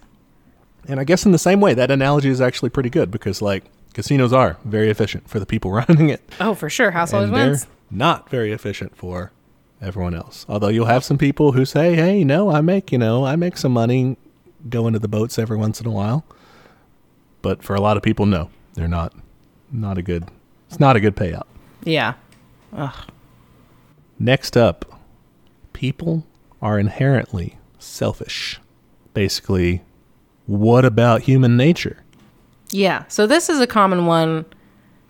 [0.88, 3.64] and I guess in the same way, that analogy is actually pretty good because like
[3.94, 6.92] casinos are very efficient for the people running it, Oh, for sure.
[6.92, 7.66] House always wins.
[7.90, 9.32] not very efficient for
[9.82, 10.46] everyone else.
[10.48, 13.56] Although you'll have some people who say, "Hey, no, I make you know I make
[13.56, 14.16] some money
[14.68, 16.24] going to the boats every once in a while,"
[17.42, 19.14] but for a lot of people, no, they're not
[19.70, 20.28] not a good.
[20.68, 21.46] It's not a good payout.
[21.84, 22.14] Yeah.
[22.72, 22.94] Ugh.
[24.18, 25.00] Next up,
[25.72, 26.26] people
[26.62, 28.60] are inherently selfish.
[29.14, 29.82] Basically,
[30.46, 32.02] what about human nature?
[32.70, 33.04] Yeah.
[33.08, 34.44] So this is a common one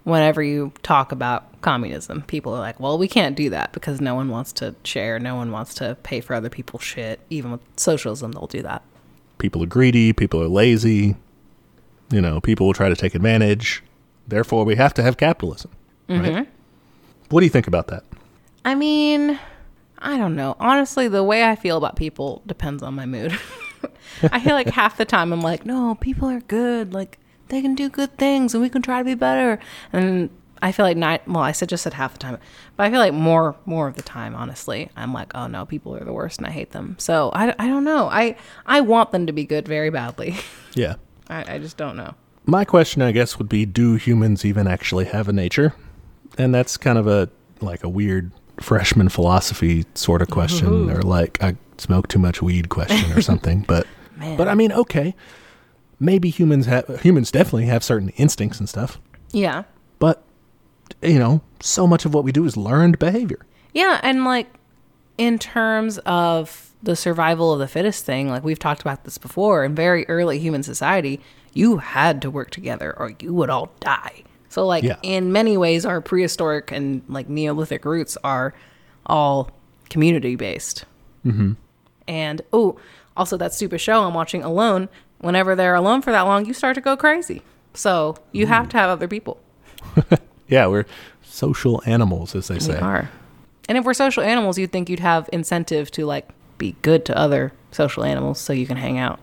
[0.04, 2.22] whenever you talk about communism.
[2.22, 5.18] People are like, well, we can't do that because no one wants to share.
[5.18, 7.20] No one wants to pay for other people's shit.
[7.28, 8.82] Even with socialism, they'll do that.
[9.38, 11.16] People are greedy, people are lazy,
[12.10, 13.82] you know, people will try to take advantage.
[14.26, 15.70] Therefore, we have to have capitalism.
[16.08, 16.20] Right?
[16.20, 16.50] Mm-hmm.
[17.30, 18.04] What do you think about that?
[18.64, 19.38] I mean,
[19.98, 20.56] I don't know.
[20.58, 23.38] Honestly, the way I feel about people depends on my mood.
[24.30, 26.92] I feel like half the time I'm like, no, people are good.
[26.92, 27.18] Like
[27.48, 29.58] they can do good things, and we can try to be better.
[29.92, 30.30] And
[30.62, 31.26] I feel like not.
[31.26, 32.38] Well, I said just said half the time,
[32.76, 35.96] but I feel like more more of the time, honestly, I'm like, oh no, people
[35.96, 36.96] are the worst, and I hate them.
[36.98, 38.08] So I, I don't know.
[38.08, 40.36] I I want them to be good very badly.
[40.76, 40.94] Yeah.
[41.30, 42.14] I, I just don't know.
[42.44, 45.74] My question, I guess, would be do humans even actually have a nature?
[46.36, 51.42] And that's kind of a like a weird freshman philosophy sort of question or like
[51.42, 53.62] I smoke too much weed question or something.
[53.68, 54.36] But Man.
[54.36, 55.14] but I mean, okay.
[55.98, 58.98] Maybe humans have humans definitely have certain instincts and stuff.
[59.32, 59.64] Yeah.
[59.98, 60.22] But
[61.02, 63.46] you know, so much of what we do is learned behavior.
[63.72, 64.48] Yeah, and like
[65.18, 68.28] in terms of the survival of the fittest thing.
[68.28, 69.64] Like we've talked about this before.
[69.64, 71.20] In very early human society,
[71.52, 74.22] you had to work together or you would all die.
[74.48, 74.96] So, like Yeah.
[75.02, 78.54] in many ways, our prehistoric and like Neolithic roots are
[79.06, 79.50] all
[79.90, 80.84] community based.
[81.24, 81.52] Mm-hmm.
[82.08, 82.78] And oh,
[83.16, 84.88] also that stupid show I'm watching alone.
[85.18, 87.42] Whenever they're alone for that long, you start to go crazy.
[87.74, 89.38] So you have to have other people.
[90.48, 90.86] Yeah, we're
[91.22, 92.78] social animals, as they We say.
[92.80, 93.08] are.
[93.68, 96.28] And if we're social animals, you'd think you'd have incentive to like
[96.60, 99.18] be good to other social animals so you can hang out.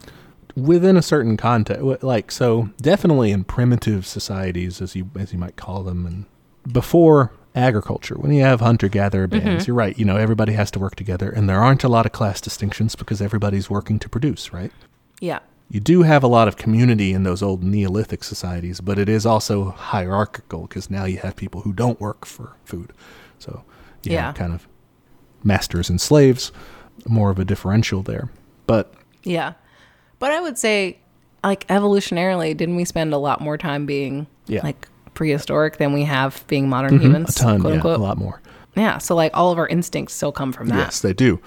[0.56, 5.56] within a certain context like so definitely in primitive societies as you as you might
[5.56, 6.26] call them and
[6.74, 9.46] before agriculture when you have hunter gatherer mm-hmm.
[9.46, 12.06] bands you're right you know everybody has to work together and there aren't a lot
[12.06, 14.72] of class distinctions because everybody's working to produce right
[15.22, 15.40] Yeah.
[15.70, 19.26] you do have a lot of community in those old neolithic societies but it is
[19.26, 22.94] also hierarchical because now you have people who don't work for food
[23.40, 23.64] so
[24.04, 24.28] you Yeah.
[24.28, 24.68] have kind of
[25.44, 26.52] masters and slaves
[27.08, 28.30] more of a differential there
[28.68, 29.54] but Yeah.
[30.20, 30.98] But I would say,
[31.44, 34.62] like, evolutionarily, didn't we spend a lot more time being Yeah.
[34.64, 37.04] like prehistoric than we have being modern mm-hmm.
[37.04, 37.36] humans?
[37.38, 38.00] a ton quote yeah, unquote.
[38.00, 38.42] a lot more
[38.76, 38.98] Yeah.
[39.00, 40.78] So, like, all of our instincts still come from that.
[40.78, 41.40] Yes, they do.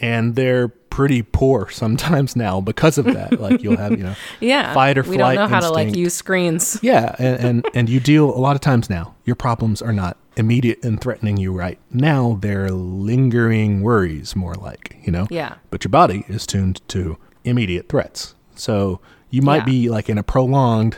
[0.00, 3.38] And they're pretty poor sometimes now because of that.
[3.40, 4.74] like you'll have, you know, Yeah.
[4.74, 5.10] fight or flight.
[5.12, 6.78] we don't know how to, like, use screens.
[6.82, 9.14] yeah, and, and and you deal a lot of times now.
[9.24, 12.38] Your problems are not immediate and threatening you right now.
[12.40, 15.26] They're lingering worries, more like you know.
[15.30, 15.54] Yeah.
[15.70, 19.64] But your body is tuned to immediate threats, so you might Yeah.
[19.64, 20.96] be like in a prolonged,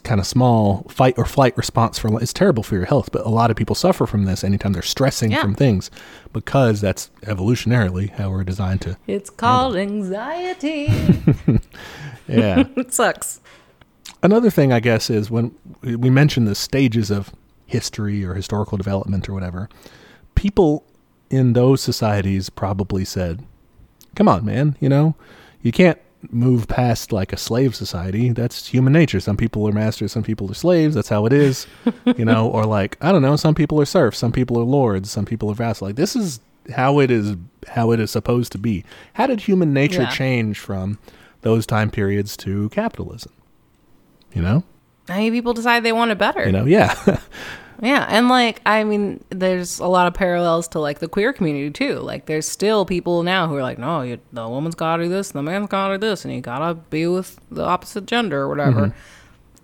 [0.00, 2.20] kind of small fight or flight response for.
[2.22, 4.82] It's terrible for your health, but a lot of people suffer from this anytime they're
[4.82, 5.40] stressing Yeah.
[5.42, 5.90] from things,
[6.32, 8.96] because that's evolutionarily how we're designed to.
[9.06, 10.88] It's called anxiety.
[12.28, 12.64] Yeah.
[12.76, 13.40] it sucks.
[14.22, 17.32] Another thing, I guess, is when we mention the stages of
[17.66, 19.68] history or historical development or whatever,
[20.34, 20.84] people
[21.30, 23.44] in those societies probably said,
[24.16, 25.14] come on, man, you know,
[25.62, 25.98] you can't
[26.32, 28.30] move past like a slave society.
[28.30, 29.20] That's human nature.
[29.20, 30.94] Some people are masters, some people are slaves.
[30.94, 31.66] That's how it is,
[32.16, 35.10] you know, or like, I don't know, some people are serfs, some people are lords,
[35.10, 35.88] some people are vassals.
[35.88, 36.40] Like, this is
[36.74, 37.36] how it is,
[37.68, 38.84] how it is supposed to be.
[39.14, 40.10] How did human nature Yeah.
[40.10, 40.98] change from
[41.42, 43.32] those time periods to capitalism?
[44.32, 44.64] You know?
[45.08, 46.44] I mean, people decide they want it better.
[46.44, 46.94] You know, yeah.
[47.82, 51.70] Yeah, and like I mean, there's a lot of parallels to like the queer community
[51.70, 51.98] too.
[52.00, 55.08] Like, there's still people now who are like, no, you, the woman's got to do
[55.08, 58.42] this, the man's got to do this, and you gotta be with the opposite gender
[58.42, 58.86] or whatever.
[58.88, 58.98] Mm-hmm.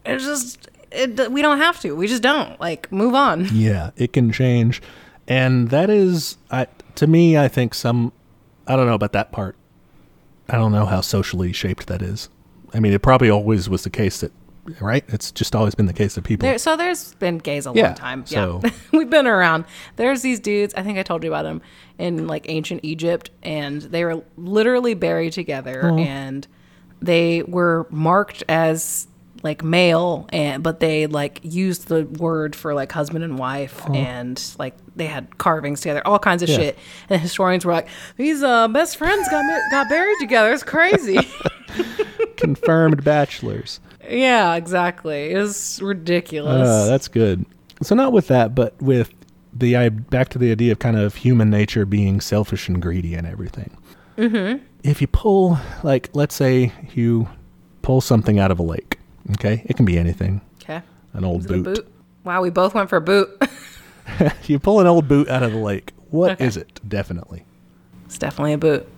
[0.04, 1.92] It's just it, we don't have to.
[1.92, 2.60] We just don't.
[2.60, 3.48] Like, move on.
[3.52, 4.82] yeah, it can change.
[5.28, 8.12] And that is I to me I think some
[8.66, 9.56] I don't know about that part.
[10.48, 12.28] I don't know how socially shaped that is.
[12.74, 14.32] I mean, it probably always was the case that
[14.80, 15.04] right?
[15.08, 17.86] It's just always been the case that people There, so there's been gays a Yeah,
[17.88, 18.26] long time.
[18.26, 19.64] so- Yeah, we've been around.
[19.96, 20.72] There's these dudes.
[20.76, 21.62] I think I told you about them
[21.98, 26.46] in like ancient Egypt, and they were literally buried together, and
[27.00, 29.06] they were marked as
[29.44, 34.40] like male, and but they like used the word for like husband and wife, and
[34.58, 36.56] like they had carvings together, all kinds of Yeah.
[36.56, 36.78] shit.
[37.10, 40.52] And historians were like, "These uh, best friends got got buried together.
[40.52, 41.18] It's crazy."
[42.36, 43.80] confirmed bachelors.
[44.08, 45.30] yeah, exactly.
[45.32, 46.68] It was ridiculous.
[46.68, 47.44] Uh, that's good.
[47.82, 49.12] So not with that, but with
[49.52, 53.14] the I back to the idea of kind of human nature being selfish and greedy
[53.14, 53.76] and everything.
[54.16, 54.64] Mm-hmm.
[54.82, 57.28] If you pull, like, let's say you
[57.82, 58.98] pull something out of a lake.
[59.32, 60.40] Okay, it can be anything.
[60.62, 60.82] okay.
[61.12, 61.64] An old Is boot.
[61.64, 61.88] boot?
[62.24, 63.28] Wow, we both went for a boot.
[64.46, 65.92] you pull an old boot out of the lake.
[66.10, 66.66] What is Okay.
[66.66, 66.80] it?
[66.88, 67.44] Definitely.
[68.06, 68.88] it's definitely a boot.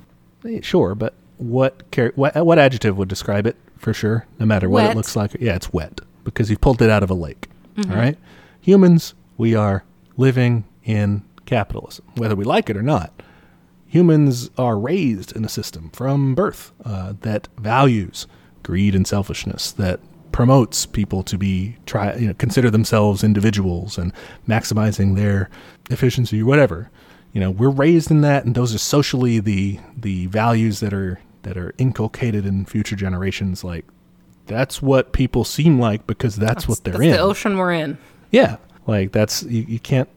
[0.47, 4.27] Eh, Sure, but what char- what what adjective would describe it for sure?
[4.39, 4.91] No matter what Wet.
[4.93, 5.35] it looks like.
[5.41, 7.49] Yeah, it's wet because you pulled it out of a lake.
[7.77, 7.91] Mm-hmm.
[7.91, 8.19] all right,
[8.61, 9.85] humans, we are
[10.17, 13.23] living in capitalism, whether we like it or not.
[13.89, 18.27] Humans are raised in a system from birth uh, that values
[18.65, 20.01] greed and selfishness, that
[20.33, 24.13] promotes people to be try you know consider themselves individuals and
[24.49, 25.49] maximizing their
[25.91, 26.91] efficiency or whatever.
[27.35, 31.19] You know, we're raised in that, and those are socially the the values that are
[31.43, 33.65] that are inculcated in future generations.
[33.65, 33.85] Like
[34.47, 37.11] that's what people seem like because that's, what they're That's in.
[37.13, 37.99] the ocean we're in.
[38.31, 40.09] Yeah, like that's you, you can't.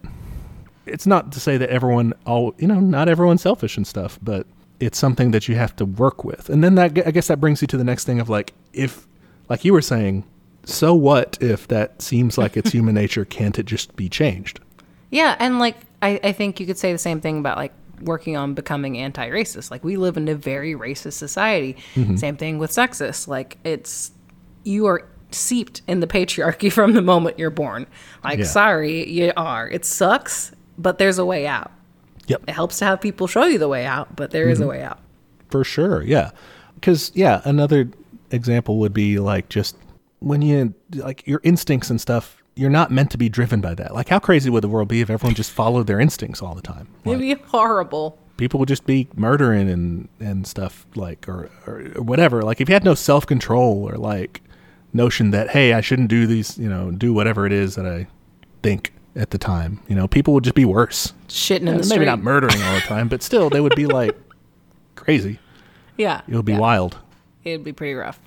[0.86, 4.46] It's not to say that everyone all you know not everyone's selfish and stuff, but
[4.80, 6.50] it's something that you have to work with.
[6.50, 9.08] And then that I guess that brings you to the next thing of like if
[9.50, 10.24] like you were saying,
[10.66, 13.26] so what if that seems like it's human nature?
[13.26, 14.60] Can't it just be changed?
[15.10, 18.38] Yeah, and like I, I think you could say the same thing about like working
[18.38, 19.72] on becoming anti-racist.
[19.72, 21.76] Like we live in a very racist society.
[21.96, 22.16] Mm-hmm.
[22.18, 23.28] Same thing with sexist.
[23.28, 24.12] Like it's
[24.64, 27.88] you are seeped in the patriarchy from the moment you're born.
[28.24, 28.46] Like Yeah.
[28.46, 29.68] sorry, you are.
[29.70, 31.72] It sucks, but there's a way out.
[32.28, 32.44] Yep.
[32.48, 34.84] It helps to have people show you the way out, but there is a way
[34.84, 35.00] out.
[35.50, 36.04] for sure.
[36.04, 36.32] Yeah.
[36.76, 37.90] Because, yeah, another
[38.32, 39.78] example would be like just
[40.20, 43.94] when you, like your instincts and stuff, you're not meant to be driven by that.
[43.94, 46.62] Like, how crazy would the world be if everyone just followed their instincts all the
[46.62, 46.88] time?
[47.06, 48.18] It'd be horrible.
[48.38, 52.42] people would just be murdering and, and stuff like, or, or whatever.
[52.44, 54.42] Like, if you had no self control or like
[54.94, 58.08] notion that, hey, I shouldn't do these, you know, do whatever it is that I
[58.64, 61.14] think at the time, you know, people would just be worse.
[61.28, 62.06] Shitting in the Maybe street.
[62.06, 64.16] not murdering all the time, but still, they would be like
[64.96, 65.40] crazy.
[65.98, 66.22] yeah.
[66.28, 66.60] It would be yeah.
[66.60, 66.98] wild.
[67.44, 68.20] It'd be pretty rough.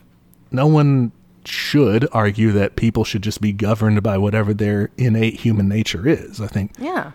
[0.51, 1.13] No one
[1.51, 6.41] should argue that people should just be governed by whatever their innate human nature is.
[6.41, 7.13] I think Yeah.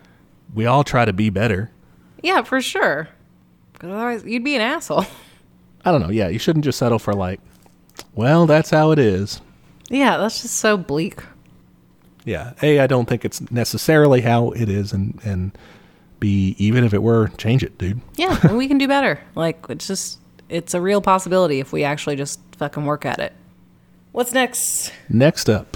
[0.54, 1.72] we all try to be better.
[2.22, 3.08] Yeah, for sure.
[3.80, 5.06] 'Cause otherwise, you'd be an asshole.
[5.86, 6.10] I don't know.
[6.10, 7.40] Yeah, you shouldn't just settle for like,
[8.14, 9.42] well, that's how it is.
[9.90, 11.22] yeah, that's just so bleak.
[12.26, 12.54] Yeah.
[12.64, 15.56] A, I don't think it's necessarily how it is, and and
[16.20, 18.02] B, even if it were, change it, dude.
[18.16, 19.20] Yeah, and we can do better.
[19.36, 20.20] Like, it's just,
[20.50, 23.34] it's a real possibility if we actually just fucking work at it.
[24.16, 24.94] What's next?
[25.10, 25.76] Next up,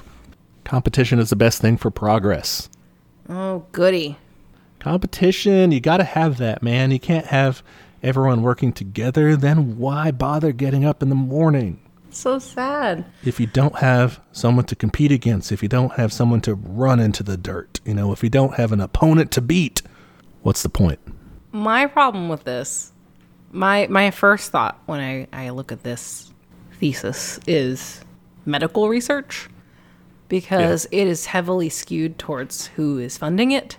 [0.64, 2.70] competition is the best thing for progress.
[3.28, 4.18] Oh, goody.
[4.80, 6.92] Competition, you got to have that, man.
[6.92, 7.62] You can't have
[8.02, 9.36] everyone working together.
[9.36, 11.82] Then why bother getting up in the morning?
[12.12, 13.04] So sad.
[13.26, 17.02] If you don't have someone to compete against, if you don't have someone to run
[17.02, 19.82] into the dirt, you know, if you don't have an opponent to beat,
[20.44, 21.02] what's the point?
[21.52, 22.94] My problem with this,
[23.52, 26.32] my my first thought when I, I look at this
[26.80, 28.00] thesis is
[28.50, 29.50] medical research
[30.28, 33.78] because it is heavily skewed towards who is funding it.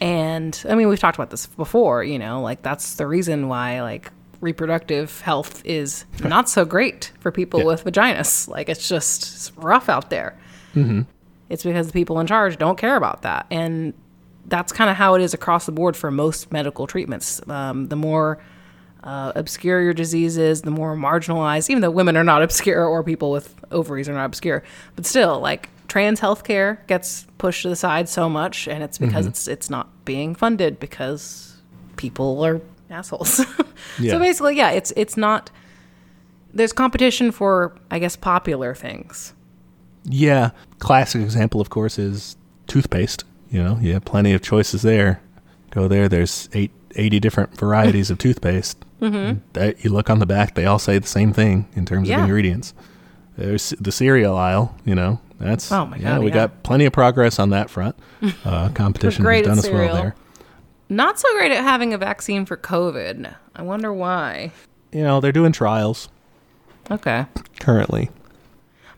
[0.00, 3.80] And I mean, we've talked about this before, you know, like that's the reason why
[3.82, 4.10] like
[4.42, 7.66] reproductive health is not so great for people Yeah.
[7.66, 8.48] with vaginas.
[8.48, 10.36] Like it's just it's rough out there.
[11.48, 13.46] It's because the people in charge don't care about that.
[13.50, 13.94] And
[14.44, 17.40] that's kind of how it is across the board for most medical treatments.
[17.48, 18.38] Um, the more
[19.06, 23.02] uh, obscure your disease is, the more marginalized, even though women are not obscure or
[23.02, 24.62] people with ovaries are not obscure,
[24.96, 29.26] but still, like trans healthcare gets pushed to the side so much, and it's because
[29.26, 31.56] it's it's not being funded because
[31.96, 33.40] people are assholes.
[33.98, 34.12] Yeah.
[34.12, 35.50] So basically, yeah, it's it's not.
[36.52, 39.32] There's competition for, I guess, popular things.
[40.04, 40.50] Yeah.
[40.78, 43.24] Classic example, of course, is toothpaste.
[43.50, 45.20] You know, you have plenty of choices there.
[45.70, 48.84] Go there, there's eight, 80 different varieties of toothpaste.
[49.00, 49.40] Mm-hmm.
[49.52, 52.18] That, you look on the back, they all say the same thing in terms Yeah.
[52.18, 52.74] of ingredients.
[53.36, 56.34] There's the cereal aisle, you know, that's, Oh my yeah, God, we yeah.
[56.34, 57.96] got plenty of progress on that front.
[58.44, 60.14] Uh, competition has done us well there.
[60.88, 63.34] Not so great at having a vaccine for COVID.
[63.54, 64.52] I wonder why.
[64.92, 66.08] You know, they're doing trials
[66.90, 67.26] Okay.
[67.60, 68.08] currently.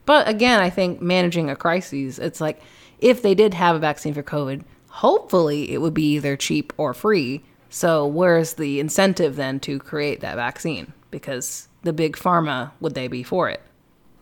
[0.07, 2.61] But again, I think managing a crisis, it's like
[3.01, 6.95] if they did have a vaccine for COVID, hopefully it would be either cheap or
[6.95, 7.43] free.
[7.71, 10.93] So where's the incentive then to create that vaccine?
[11.11, 13.61] Because the big pharma, would they be for it?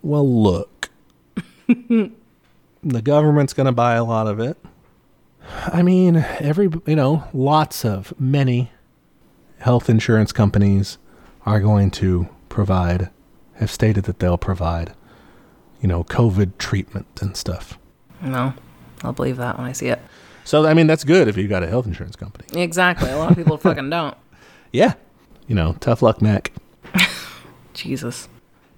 [0.03, 0.91] Well, look.
[1.69, 2.13] the
[3.03, 4.57] government's going to buy a lot of it.
[5.67, 8.73] I mean, every, you know, lots of, many
[9.59, 10.99] health insurance companies
[11.45, 13.11] are going to provide,
[13.55, 14.93] have stated that they'll provide,
[15.81, 17.79] you know, COVID treatment and stuff.
[18.21, 18.55] No,
[19.03, 20.01] I'll believe that when I see it.
[20.47, 22.47] So, I mean, that's good if you've got a health insurance company.
[22.61, 23.11] Exactly.
[23.11, 24.17] A lot of people fucking don't.
[24.73, 24.95] Yeah.
[25.49, 26.53] You know, tough luck, Mac.
[27.75, 28.29] Jesus.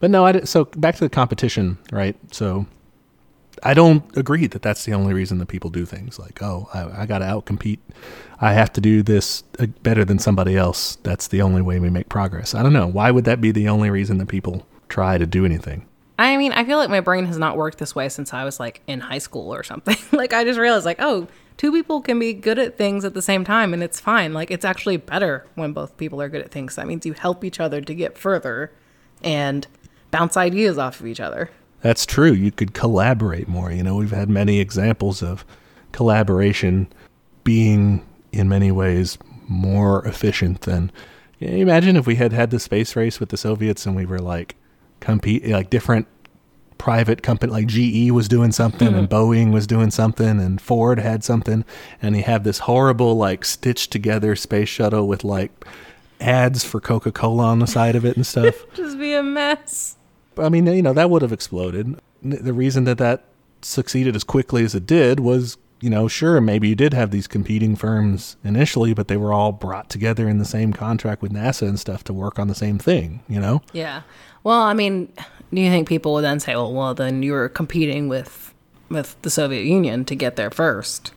[0.01, 2.17] But no, I did, so back to the competition, right?
[2.33, 2.67] So
[3.63, 7.03] I don't agree that that's the only reason that people do things like, oh, I,
[7.03, 7.81] I got to outcompete.
[8.41, 10.97] I have to do this uh, better than somebody else.
[11.03, 12.55] That's the only way we make progress.
[12.55, 12.87] I don't know.
[12.87, 15.88] Why would that be the only reason that people try to do anything?
[16.19, 18.59] I mean, I feel like my brain has not worked this way since I was
[18.59, 19.97] like in high school or something.
[20.13, 23.23] like I just realized like, oh, two people can be good at things at the
[23.23, 24.33] same time and it's fine.
[24.33, 26.75] Like it's actually better when both people are good at things.
[26.75, 28.73] That means you help each other to get further
[29.23, 29.67] and
[30.11, 31.51] bounce ideas off of each other.
[31.83, 32.33] That's true.
[32.33, 33.71] You could collaborate more.
[33.71, 35.45] You know, we've had many examples of
[35.93, 36.89] collaboration
[37.45, 40.91] being, in many ways, more efficient than.
[41.39, 44.19] You imagine if we had had the space race with the Soviets and we were
[44.19, 44.57] like
[45.01, 46.07] compete like different
[46.79, 49.15] private company like GE was doing something and hmm.
[49.15, 51.65] Boeing was doing something and Ford had something
[52.01, 55.67] and you have this horrible like stitched together space shuttle with like
[56.21, 58.65] ads for Coca-Cola on the side of it and stuff.
[58.75, 59.97] Just be a mess.
[60.37, 61.99] I mean, you know, that would have exploded.
[62.23, 63.25] The reason that that
[63.63, 67.27] succeeded as quickly as it did was, you know, sure, maybe you did have these
[67.27, 71.69] competing firms initially, but they were all brought together in the same contract with NASA
[71.69, 73.63] and stuff to work on the same thing, you know?
[73.73, 74.03] Yeah.
[74.49, 75.13] Well, I mean,
[75.53, 78.55] do you think people would then say, well, well, then you were competing with
[78.89, 81.13] with the Soviet Union to get there first?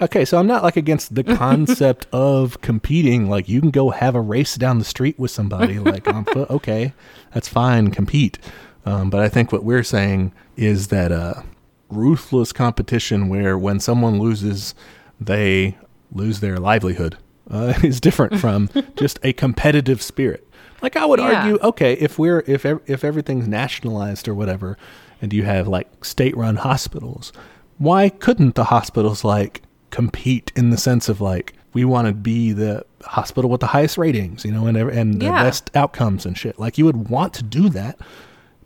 [0.00, 3.28] Okay, so I'm not like against the concept of competing.
[3.28, 6.48] Like you can go have a race down the street with somebody, like on foot.
[6.56, 6.94] Okay,
[7.34, 7.90] that's fine.
[7.90, 8.38] Compete.
[8.86, 11.42] Um, but I think what we're saying is that uh,
[11.90, 14.74] ruthless competition, where when someone loses,
[15.20, 15.76] they
[16.10, 17.18] lose their livelihood,
[17.50, 20.46] uh, is different from just a competitive spirit.
[20.82, 21.36] Like I would Yeah.
[21.44, 24.76] argue, okay, if we're if if everything's nationalized or whatever,
[25.22, 27.32] and you have like state-run hospitals,
[27.78, 32.52] why couldn't the hospitals like compete in the sense of like we want to be
[32.52, 35.42] the hospital with the highest ratings, you know, and and the Yeah.
[35.42, 36.58] best outcomes and shit.
[36.58, 37.98] Like you would want to do that,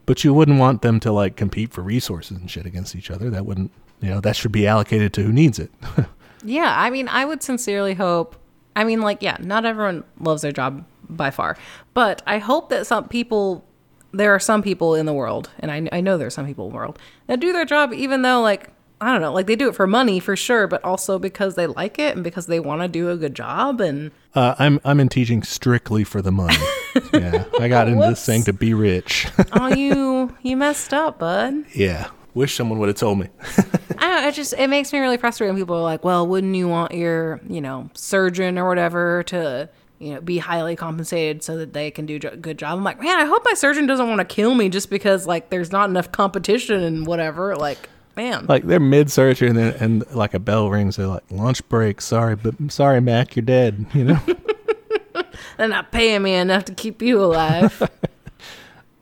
[0.07, 3.31] but you wouldn't want them to like compete for resources and shit against each other.
[3.31, 3.71] That wouldn't,
[4.01, 5.71] you know, that should be allocated to who needs it.
[6.45, 8.37] Yeah, I mean, I would sincerely hope.
[8.79, 11.57] I mean, like, yeah, not everyone loves their job by far,
[11.95, 13.65] but I hope that some people,
[14.13, 16.67] there are some people in the world, and I, I know there are some people
[16.67, 18.71] in the world that do their job even though, like,
[19.01, 21.67] I don't know, like they do it for money for sure, but also because they
[21.69, 23.81] like it and because they want to do a good job.
[23.81, 26.57] And Uh, I'm I'm in teaching strictly for the money.
[27.13, 29.29] yeah, I got into this thing to be rich.
[29.53, 31.55] oh, you you messed up, bud.
[31.77, 33.29] yeah, wish someone would have told me.
[33.99, 36.27] I don't know, it just it makes me really frustrated when people are like, "Well,
[36.27, 39.69] wouldn't you want your, you know, surgeon or whatever to,
[39.99, 43.01] you know, be highly compensated so that they can do a good job?" I'm like,
[43.01, 45.91] "Man, I hope my surgeon doesn't want to kill me just because like there's not
[45.91, 48.47] enough competition and whatever." Like, man.
[48.47, 50.97] like they're mid surgery and then and like a bell rings.
[50.97, 52.01] They're like lunch break.
[52.01, 53.87] Sorry, but sorry, Mac, you're dead.
[53.95, 54.21] You know.
[55.57, 57.83] They're not paying me enough to keep you alive.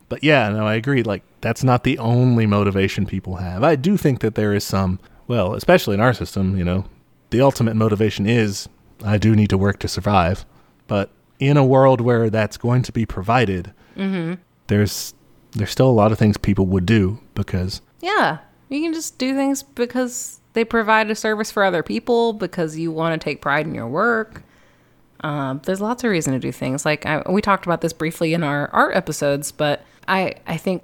[0.09, 1.03] But yeah, no, I agree.
[1.03, 3.63] Like that's not the only motivation people have.
[3.63, 6.85] I do think that there is some, well, especially in our system, you know,
[7.29, 8.69] the ultimate motivation is
[9.03, 10.45] I do need to work to survive.
[10.87, 13.73] But in a world where that's going to be provided,
[14.67, 15.13] there's
[15.51, 18.39] there's still a lot of things people would do because yeah.
[18.69, 22.91] You can just do things because they provide a service for other people because you
[22.91, 24.43] want to take pride in your work.
[25.21, 26.85] Um, there's lots of reason to do things.
[26.85, 30.83] Like I, we talked about this briefly in our art episodes, but I I think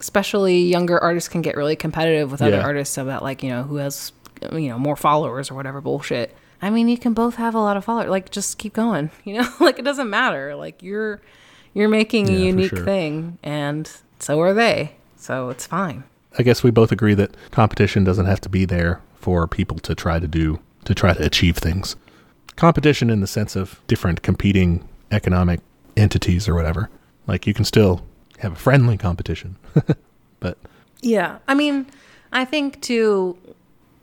[0.00, 2.62] especially younger artists can get really competitive with other Yeah.
[2.64, 4.12] artists about like you know who has
[4.52, 6.34] you know more followers or whatever bullshit.
[6.62, 8.08] I mean, you can both have a lot of followers.
[8.10, 9.10] Like just keep going.
[9.24, 10.54] You know, like it doesn't matter.
[10.54, 11.20] Like you're
[11.74, 12.84] you're making Yeah, a unique sure.
[12.84, 14.96] thing, and so are they.
[15.16, 16.04] So it's fine.
[16.38, 19.94] I guess we both agree that competition doesn't have to be there for people to
[19.94, 21.96] try to do to try to achieve things.
[22.56, 25.60] Competition in the sense of different competing economic
[25.96, 26.90] entities or whatever.
[27.26, 28.02] Like you can still
[28.38, 29.56] have a friendly competition.
[30.40, 30.58] but
[31.00, 31.38] Yeah.
[31.48, 31.86] I mean,
[32.32, 33.38] I think too,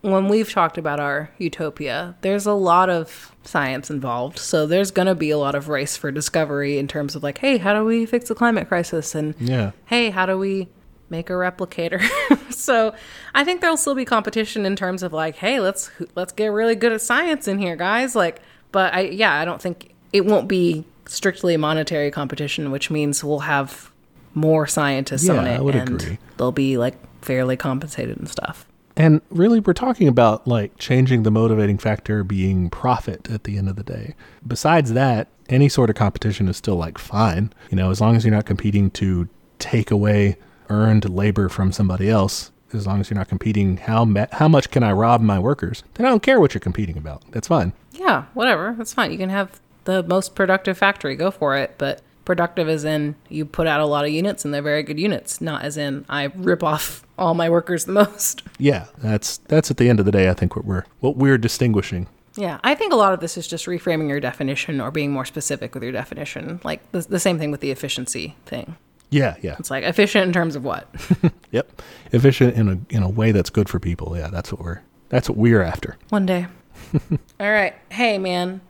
[0.01, 4.39] when we've talked about our utopia, there's a lot of science involved.
[4.39, 7.37] So there's going to be a lot of race for discovery in terms of like,
[7.37, 9.13] hey, how do we fix the climate crisis?
[9.15, 9.71] And yeah.
[9.85, 10.69] hey, how do we
[11.09, 12.01] make a replicator?
[12.51, 12.95] so
[13.35, 16.75] I think there'll still be competition in terms of like, hey, let's let's get really
[16.75, 18.15] good at science in here, guys.
[18.15, 23.23] Like, but I yeah, I don't think it won't be strictly monetary competition, which means
[23.23, 23.90] we'll have
[24.33, 26.17] more scientists on it, I would and agree.
[26.37, 28.65] they'll be like fairly compensated and stuff.
[28.97, 33.69] And really, we're talking about like changing the motivating factor being profit at the end
[33.69, 34.15] of the day.
[34.45, 37.53] Besides that, any sort of competition is still like fine.
[37.69, 39.29] You know, as long as you're not competing to
[39.59, 40.37] take away
[40.69, 44.71] earned labor from somebody else, as long as you're not competing how ma- how much
[44.71, 47.23] can I rob my workers, then I don't care what you're competing about.
[47.31, 47.73] That's fine.
[47.93, 48.75] Yeah, whatever.
[48.77, 49.11] That's fine.
[49.11, 51.15] You can have the most productive factory.
[51.15, 51.75] Go for it.
[51.77, 54.99] But productive as in you put out a lot of units and they're very good
[54.99, 58.43] units, not as in I rip off all my workers the most.
[58.57, 60.29] Yeah, that's that's at the end of the day.
[60.29, 62.07] I think what we're what we're distinguishing.
[62.37, 65.25] Yeah, I think a lot of this is just reframing your definition or being more
[65.25, 66.61] specific with your definition.
[66.63, 68.77] Like the, the same thing with the efficiency thing.
[69.09, 70.87] Yeah, yeah, It's like efficient in terms of what?
[71.51, 71.81] yep.
[72.13, 74.15] Efficient in a in a way that's good for people.
[74.15, 75.97] Yeah, that's what we're that's what we're after.
[76.09, 76.47] One day.
[77.39, 77.75] all right.
[77.89, 78.61] Hey, man.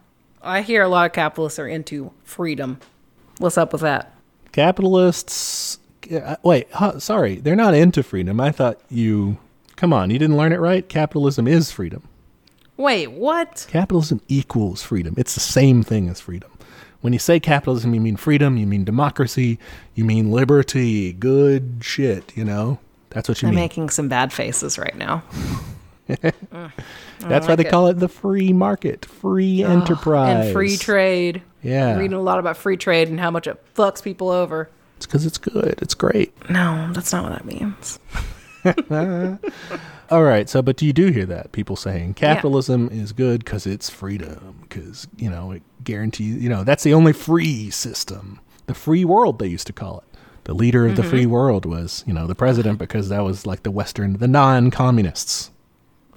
[0.41, 2.79] I hear a lot of capitalists are into freedom.
[3.41, 4.13] What's up with that?
[4.51, 5.79] capitalists
[6.13, 9.37] uh, wait huh, sorry they're not into freedom i thought you
[9.77, 12.03] come on you didn't learn it right capitalism is freedom
[12.75, 13.65] Wait, what?
[13.69, 16.51] capitalism equals freedom it's the same thing as freedom
[16.99, 19.57] when you say capitalism you mean freedom you mean democracy
[19.95, 22.77] you mean liberty good shit you know
[23.11, 25.23] that's what you I'm mean making some bad faces right now.
[26.07, 27.69] that's why they it.
[27.69, 31.41] call it the free market free enterprise and free trade.
[31.61, 34.69] Yeah Reading a lot about free trade and how much it fucks people over.
[34.97, 37.99] it's because it's good it's great No, that's not what that means.
[40.11, 40.49] All right.
[40.49, 44.59] So, but do you do hear that people saying capitalism is good because it's freedom,
[44.61, 46.43] because you know it guarantees.
[46.43, 50.19] You know that's the only free system, the free world they used to call it.
[50.43, 51.31] The leader of the free mm-hmm.
[51.31, 55.51] world was, you know, the president because that was like the Western, the non-communists.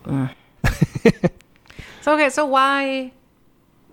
[0.06, 0.34] Mm.
[2.04, 3.12] So okay, so why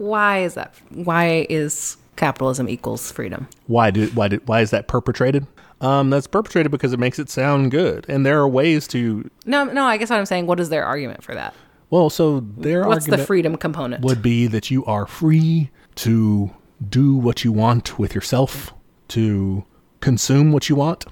[0.02, 3.48] why is that why is capitalism equals freedom?
[3.68, 5.46] Why do why did why is that perpetrated?
[5.80, 9.30] Um, that's perpetrated because it makes it sound good, and there are ways to.
[9.46, 11.56] No, no, I guess what I'm saying, what is their argument for that?
[11.90, 14.04] Well, so their What's the freedom component?
[14.04, 16.52] would be that you are free to
[16.88, 18.74] do what you want with yourself,
[19.10, 19.66] to
[20.00, 21.06] consume what you want,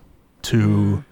[0.44, 1.04] to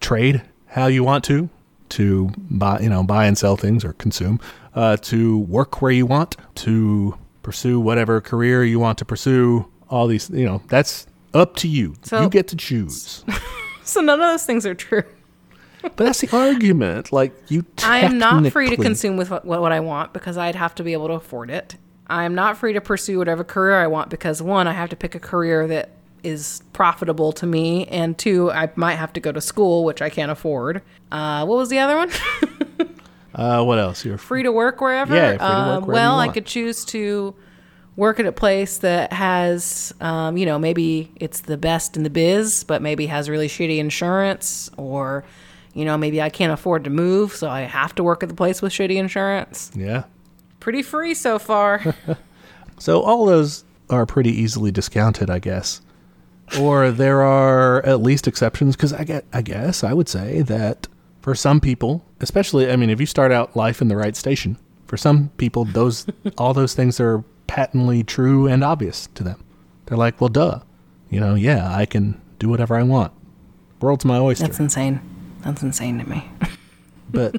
[0.00, 1.48] trade how you want to,
[1.90, 4.38] to buy, you know, buy and sell things or consume,
[4.74, 7.16] uh, to work where you want, to
[7.46, 9.64] pursue whatever career you want to pursue.
[9.88, 11.94] All these, you know, that's up to you.
[12.02, 13.24] So- you get to choose.
[13.84, 15.04] so none of those things are true.
[15.80, 17.12] but that's the argument.
[17.12, 20.56] Like you, I am not free to consume with what, what I want because I'd
[20.56, 21.76] have to be able to afford it.
[22.08, 24.96] I am not free to pursue whatever career I want because one, I have to
[24.96, 25.90] pick a career that
[26.24, 30.10] is profitable to me, and two, I might have to go to school, which I
[30.10, 30.82] can't afford.
[31.12, 32.10] Uh, what was the other one?
[33.36, 34.04] Uh, what else?
[34.04, 35.14] You're free to work wherever.
[35.14, 37.34] Yeah, free to work Uh, wherever well, I could choose to
[37.94, 42.10] work at a place that has, um, you know, maybe it's the best in the
[42.10, 45.22] biz, but maybe has really shitty insurance, or,
[45.74, 48.34] you know, maybe I can't afford to move, so I have to work at the
[48.34, 49.70] place with shitty insurance.
[49.74, 50.04] yeah.
[50.60, 51.94] Pretty free so far.
[52.78, 55.80] So all those are pretty easily discounted, I guess.
[56.60, 60.86] Or there are at least exceptions because I get, I guess I would say that
[61.26, 64.56] for some people, especially, I mean, if you start out life in the right station,
[64.84, 66.06] for some people, those
[66.38, 69.42] all those things are patently true and obvious to them.
[69.86, 70.60] They're like, well, duh,
[71.10, 73.12] you know, yeah, I can do whatever I want.
[73.80, 74.44] World's my oyster.
[74.44, 75.00] That's insane.
[75.40, 76.30] That's insane to me.
[77.10, 77.34] but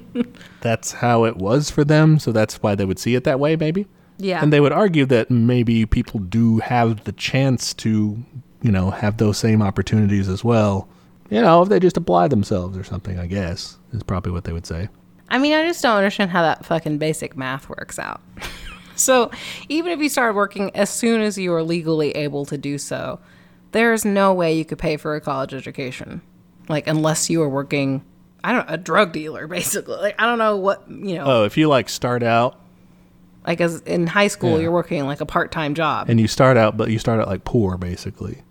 [0.60, 3.56] that's how it was for them, so that's why they would see it that way,
[3.56, 3.86] maybe.
[4.18, 4.42] Yeah.
[4.42, 8.22] And they would argue that maybe people do have the chance to,
[8.60, 10.90] you know, have those same opportunities as well.
[11.30, 14.52] You know, if they just apply themselves or something, I guess, is probably what they
[14.52, 14.88] would say.
[15.28, 18.20] I mean, I just don't understand how that fucking basic math works out.
[18.96, 19.30] so,
[19.68, 23.20] even if you started working as soon as you are legally able to do so,
[23.72, 26.22] there is no way you could pay for a college education.
[26.68, 28.04] Like, unless you were working,
[28.42, 29.96] I don't know, a drug dealer, basically.
[29.96, 32.58] Like, I don't know what, you know, Oh, if you like start out
[33.46, 34.64] like as in high school, Yeah.
[34.64, 36.10] you're working like a part time job.
[36.10, 38.42] and you start out, but you start out like poor, basically.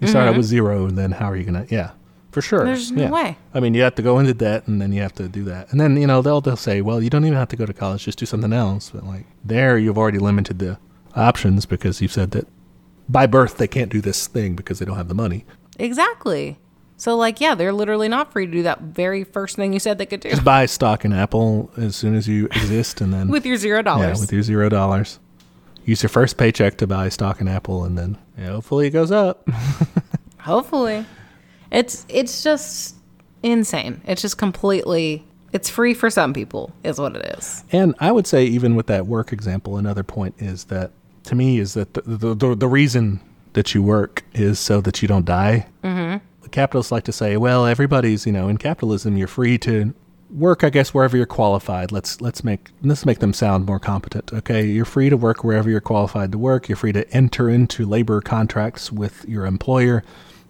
[0.00, 0.36] You start out mm-hmm.
[0.38, 1.66] with zero, and then how are you gonna?
[1.70, 1.90] Yeah,
[2.36, 2.66] for sure.
[2.66, 3.10] There's no yeah.
[3.10, 3.38] way.
[3.54, 5.72] I mean, you have to go into debt, and then you have to do that,
[5.72, 7.72] and then you know they'll they'll say, well, you don't even have to go to
[7.72, 8.90] college, just do something else.
[8.90, 10.78] But like there, you've already limited the
[11.14, 12.46] options because you've said that
[13.08, 15.46] by birth they can't do this thing because they don't have the money.
[15.78, 16.58] Exactly.
[16.98, 19.96] So, like, yeah, they're literally not free to do that very first thing you said
[19.96, 23.28] they could do Just buy stock in Apple as soon as you exist, and then
[23.30, 24.18] with your zero dollars.
[24.18, 25.20] yeah, with your zero dollars.
[25.86, 29.10] Use your first paycheck to buy stock in Apple, and then yeah, hopefully it goes
[29.10, 29.48] up.
[30.40, 31.04] Hopefully.
[31.70, 32.96] It's it's just
[33.42, 34.00] insane.
[34.06, 37.64] It's just completely it's free for some people is what it is.
[37.72, 40.90] And I would say, even with that work example, another point is that
[41.24, 43.20] to me is that the the, the, the reason
[43.54, 45.66] that you work is so that you don't die.
[45.82, 46.24] Mm-hmm.
[46.50, 49.94] Capitalists like to say, well, everybody's you know in capitalism, you're free to
[50.30, 51.92] work, I guess, wherever you're qualified.
[51.92, 54.32] Let's let's make let's make them sound more competent.
[54.32, 56.68] Okay, you're free to work wherever you're qualified to work.
[56.68, 60.02] You're free to enter into labor contracts with your employer,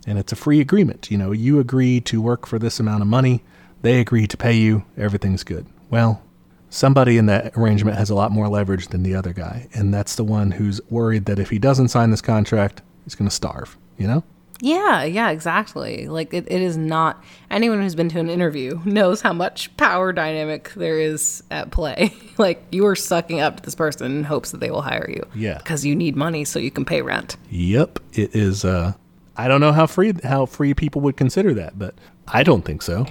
[0.06, 1.10] and it's a free agreement.
[1.10, 3.42] You know, you agree to work for this amount of money.
[3.82, 4.84] They agree to pay you.
[4.96, 5.66] Everything's good.
[5.90, 6.22] Well,
[6.70, 10.14] somebody in that arrangement has a lot more leverage than the other guy, and that's
[10.14, 13.76] the one who's worried that if he doesn't sign this contract, he's going to starve.
[13.98, 14.24] You know?
[14.60, 16.08] Yeah, yeah, exactly.
[16.08, 20.12] Like it, it is not anyone who's been to an interview knows how much power
[20.12, 22.14] dynamic there is at play.
[22.38, 25.26] like you are sucking up to this person in hopes that they will hire you.
[25.34, 25.58] Yeah.
[25.58, 27.36] Because you need money so you can pay rent.
[27.50, 28.64] Yep, it is.
[28.64, 28.94] Uh,
[29.36, 31.94] I don't know how free how free people would consider that, but
[32.28, 33.06] I don't think so.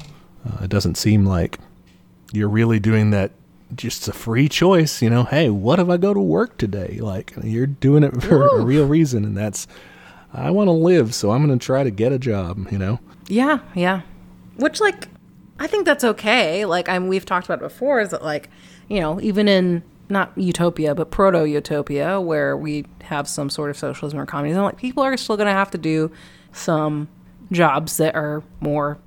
[0.46, 1.60] Uh, it doesn't seem like
[2.32, 3.32] you're really doing that.
[3.76, 5.24] Just a free choice, you know.
[5.24, 7.00] Hey, what if I go to work today?
[7.02, 9.68] Like you're doing it for a real reason, and that's
[10.34, 12.68] I want to live, so I'm going to try to get a job.
[12.72, 13.00] You know.
[13.28, 14.02] Yeah, yeah.
[14.58, 15.08] Which like
[15.60, 16.66] I think that's okay.
[16.66, 18.50] Like I'm we've talked about before is that like,
[18.88, 23.78] you know, even in not utopia, but proto utopia where we have some sort of
[23.78, 26.12] socialism or communism, like people are still gonna have to do
[26.51, 27.08] some
[27.51, 28.97] jobs that are more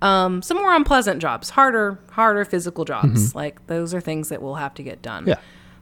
[0.00, 3.34] um some more unpleasant jobs, harder harder physical jobs.
[3.34, 5.26] Like those are things that will have to get done.
[5.26, 5.36] Yeah.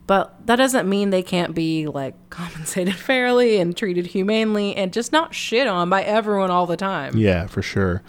[0.07, 5.11] But that doesn't mean they can't be like compensated fairly and treated humanely and just
[5.11, 7.17] not shit on by everyone all the time.
[7.17, 8.01] Yeah, for sure.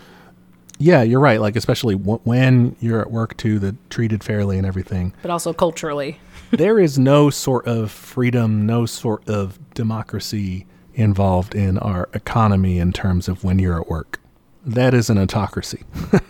[0.83, 1.41] Yeah, you're right.
[1.41, 5.15] Like especially w- when you're at work too, the treated fairly and everything.
[5.23, 6.19] But also culturally.
[6.51, 12.93] there is no sort of freedom, no sort of democracy involved in our economy in
[12.93, 14.21] terms of when you're at work.
[14.67, 15.85] That is an autocracy.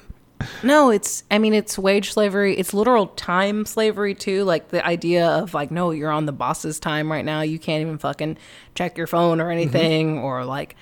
[0.64, 2.56] No, it's I mean it's wage slavery.
[2.56, 4.42] It's literal time slavery too.
[4.42, 7.42] Like the idea of like no, you're on the boss's time right now.
[7.42, 8.38] You can't even fucking
[8.74, 9.52] check your phone or mm-hmm.
[9.52, 10.74] anything or like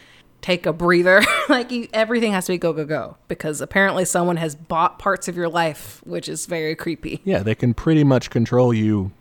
[0.43, 1.23] take a breather.
[1.49, 5.29] like you, everything has to be go go go because apparently someone has bought parts
[5.29, 7.21] of your life, which is very creepy.
[7.25, 9.13] Yeah, they can pretty much control you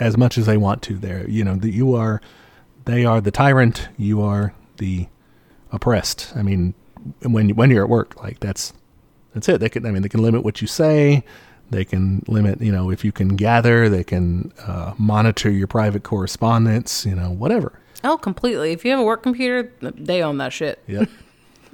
[0.00, 0.94] as much as they want to.
[0.94, 2.20] There, you know, that you are,
[2.84, 3.88] they are the tyrant.
[3.96, 5.08] You are the
[5.70, 6.32] oppressed.
[6.34, 6.74] I mean,
[7.22, 8.72] when when you're at work, like that's
[9.34, 9.60] that's it.
[9.60, 11.24] They can, I mean, they can limit what you say.
[11.70, 13.88] They can limit, you know, if you can gather.
[13.88, 17.06] They can uh, monitor your private correspondence.
[17.06, 17.78] You know, whatever.
[18.04, 18.72] Oh, completely.
[18.72, 20.82] If you have a work computer, they own that shit.
[20.86, 21.08] Yep.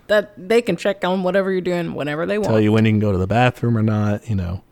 [0.09, 2.49] That they can check on whatever you're doing whenever they want.
[2.49, 4.63] tell you when you can go to the bathroom or not, you know.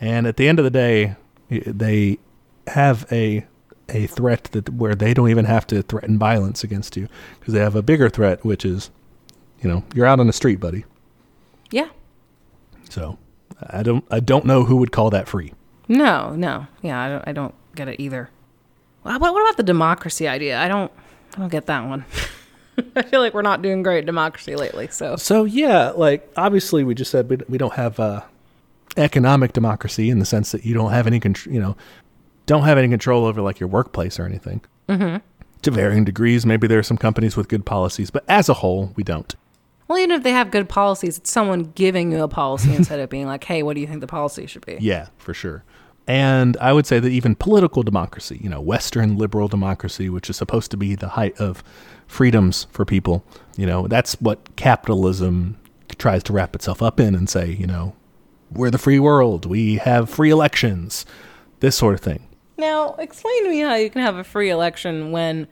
[0.00, 1.16] And at the end of the day,
[1.50, 2.16] they
[2.66, 3.44] have a
[3.90, 7.08] a threat that where they don't even have to threaten violence against you
[7.38, 8.88] because they have a bigger threat, which is,
[9.60, 10.86] you know, you're out on the street, buddy.
[11.70, 11.90] Yeah.
[12.88, 13.18] So
[13.68, 15.52] I don't I don't know who would call that free.
[15.88, 16.68] No, no.
[16.80, 18.30] Yeah, I don't, I don't get it either.
[19.04, 20.58] Well, What, what about the democracy idea?
[20.58, 20.90] I don't
[21.36, 22.04] I don't get that one.
[22.96, 24.88] I feel like we're not doing great democracy lately.
[24.88, 28.22] So So yeah, like obviously we just said we, we don't have uh,
[28.96, 31.76] economic democracy in the sense that you don't have any control, you know,
[32.46, 34.60] don't have any control over like your workplace or anything.
[34.88, 35.18] Mm-hmm.
[35.62, 38.92] To varying degrees, maybe there are some companies with good policies, but as a whole,
[38.94, 39.34] we don't.
[39.88, 43.10] well, even if they have good policies, it's someone giving you a policy instead of
[43.10, 45.64] being like, "Hey, what do you think the policy should be?" Yeah, for sure.
[46.06, 50.36] And I would say that even political democracy, you know, Western liberal democracy, which is
[50.36, 51.64] supposed to be the height of
[52.06, 53.24] freedoms for people,
[53.56, 55.58] you know, that's what capitalism
[55.98, 57.94] tries to wrap itself up in and say, you know,
[58.52, 61.04] we're the free world, we have free elections,
[61.60, 62.26] this sort of thing.
[62.56, 65.48] Now, explain to me how you can have a free election when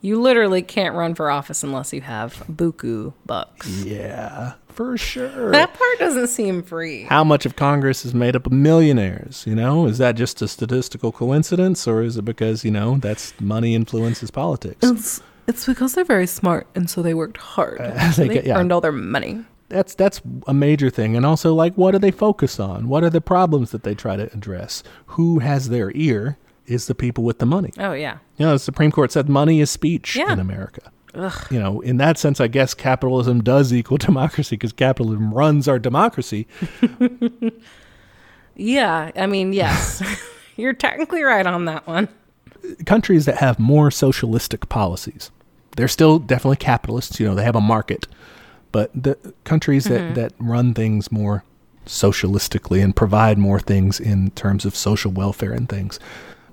[0.00, 3.68] you literally can't run for office unless you have buku bucks.
[3.84, 5.50] Yeah, for sure.
[5.50, 7.02] That part doesn't seem free.
[7.04, 9.44] How much of Congress is made up of millionaires?
[9.46, 13.38] You know, is that just a statistical coincidence, or is it because you know that's
[13.40, 14.78] money influences politics?
[14.82, 17.78] It's it's because they're very smart and so they worked hard.
[18.12, 18.58] so they they get- yeah.
[18.58, 19.44] earned all their money.
[19.68, 23.10] that's that's a major thing and also like what do they focus on what are
[23.10, 24.82] the problems that they try to address
[25.14, 28.18] who has their ear is the people with the money Oh yeah.
[28.36, 30.32] you know the supreme court said money is speech Yeah.
[30.32, 30.92] in america
[31.50, 35.78] you know in that sense i guess capitalism does equal democracy because capitalism runs our
[35.78, 36.46] democracy.
[38.58, 40.02] Yeah, I mean, yes.
[40.56, 42.08] You're technically right on that one.
[42.86, 45.30] countries that have more socialistic policies
[45.76, 48.06] they're still definitely capitalists you know they have a market.
[48.72, 50.14] But the countries that, mm-hmm.
[50.14, 51.44] that run things more
[51.86, 56.00] socialistically and provide more things in terms of social welfare and things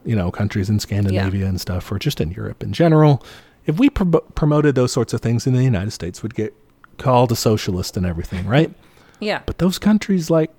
[0.06, 3.26] you know countries in scandinavia and stuff or just in europe in general
[3.66, 6.54] if we pro- promoted those sorts of things in the united states we'd get
[6.98, 8.72] called a socialist and everything right?
[9.20, 9.42] Yeah.
[9.46, 10.52] but those countries like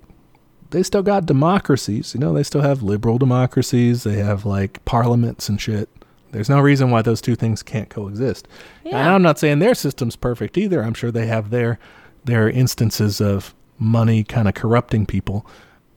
[0.71, 2.13] they still got democracies.
[2.15, 4.03] You know they still have liberal democracies.
[4.03, 5.87] They have like parliaments and shit.
[6.31, 8.47] There's no reason why those two things can't coexist.
[8.83, 9.13] And Yeah.
[9.13, 10.83] i'm not saying their system's perfect either.
[10.83, 11.77] I'm sure they have their
[12.25, 15.45] their instances of money kind of corrupting people.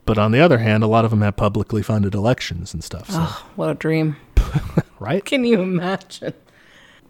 [0.05, 3.09] But on the other hand a lot of them have publicly funded elections and stuff
[3.09, 4.15] so, Oh, what a dream.
[4.99, 5.25] right?
[5.25, 6.33] Can you imagine?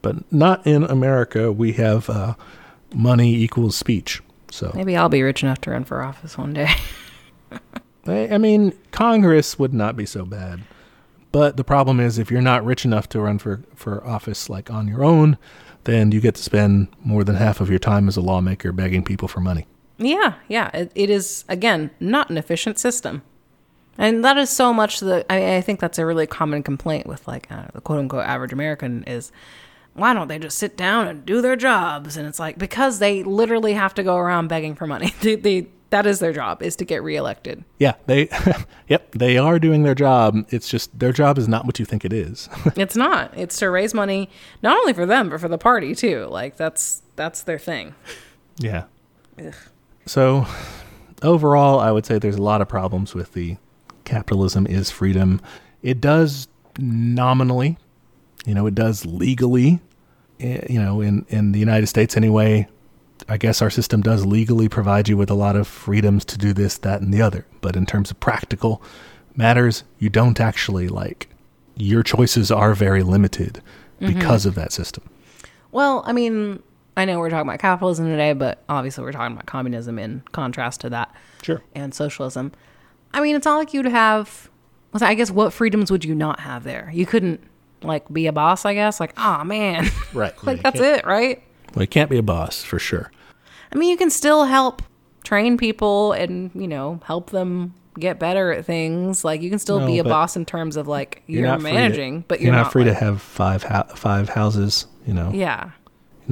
[0.02, 2.36] But not in america we have uh,
[2.94, 4.22] money equals speech
[4.52, 6.70] so Maybe I'll be rich enough to run for office one day.
[8.08, 10.62] I, I mean, Congress would not be so bad.
[11.32, 14.72] But the problem is, if you're not rich enough to run for, for office like
[14.72, 15.38] on your own,
[15.84, 19.04] then you get to spend more than half of your time as a lawmaker begging
[19.04, 19.68] people for money.
[19.98, 20.70] yeah, yeah.
[20.74, 23.22] It, it is, again, not an efficient system.
[23.98, 27.28] And that is so much the, I, I think that's a really common complaint with
[27.28, 29.32] like uh, the quote unquote average American is
[29.94, 32.18] why don't they just sit down and do their jobs?
[32.18, 35.14] And it's like because they literally have to go around begging for money.
[35.22, 37.64] they, they, that is their job is to get reelected.
[37.80, 38.30] Yeah, they,
[38.88, 40.46] yep, they are doing their job.
[40.50, 42.48] It's just their job is not what you think it is.
[42.76, 43.36] It's not.
[43.38, 44.30] It's to raise money
[44.62, 46.26] not only for them but for the party too.
[46.30, 47.96] Like that's that's their thing.
[48.58, 48.86] yeah.
[49.40, 49.54] Ugh.
[50.06, 50.48] So,
[51.22, 53.58] overall, I would say there's a lot of problems with the
[54.06, 55.40] capitalism is freedom.
[55.84, 56.48] It does
[56.80, 57.78] nominally,
[58.50, 59.80] you know, it does legally,
[60.40, 62.68] eh, you know, in, in the United States anyway.
[63.28, 66.52] I guess our system does legally provide you with a lot of freedoms to do
[66.52, 67.46] this, that, and the other.
[67.62, 68.82] But in terms of practical
[69.36, 71.30] matters, you don't actually like,
[71.76, 73.62] your choices are very limited
[74.00, 75.04] because of that system.
[75.72, 76.64] Well, I mean,
[76.98, 80.82] I know we're talking about capitalism today, but obviously we're talking about communism in contrast
[80.82, 81.62] to that Sure.
[81.76, 82.52] and socialism.
[83.14, 84.50] I mean, it's not like you'd have.
[84.92, 86.90] well, I guess what freedoms would you not have there?
[86.92, 87.42] You couldn't
[87.84, 88.66] like be a boss.
[88.66, 90.34] I guess like, oh man, Right.
[90.44, 91.42] like that's it, right?
[91.76, 93.12] Well, you can't be a boss for sure.
[93.72, 94.82] I mean, you can still help
[95.24, 99.24] train people and you know help them get better at things.
[99.26, 101.72] Like you can still No, be a boss in terms of like you're, not free
[101.72, 104.86] to- managing, but you're, you're, not, free like- to have five hou- five houses.
[105.06, 105.66] You know, Yeah.
[105.66, 105.72] you're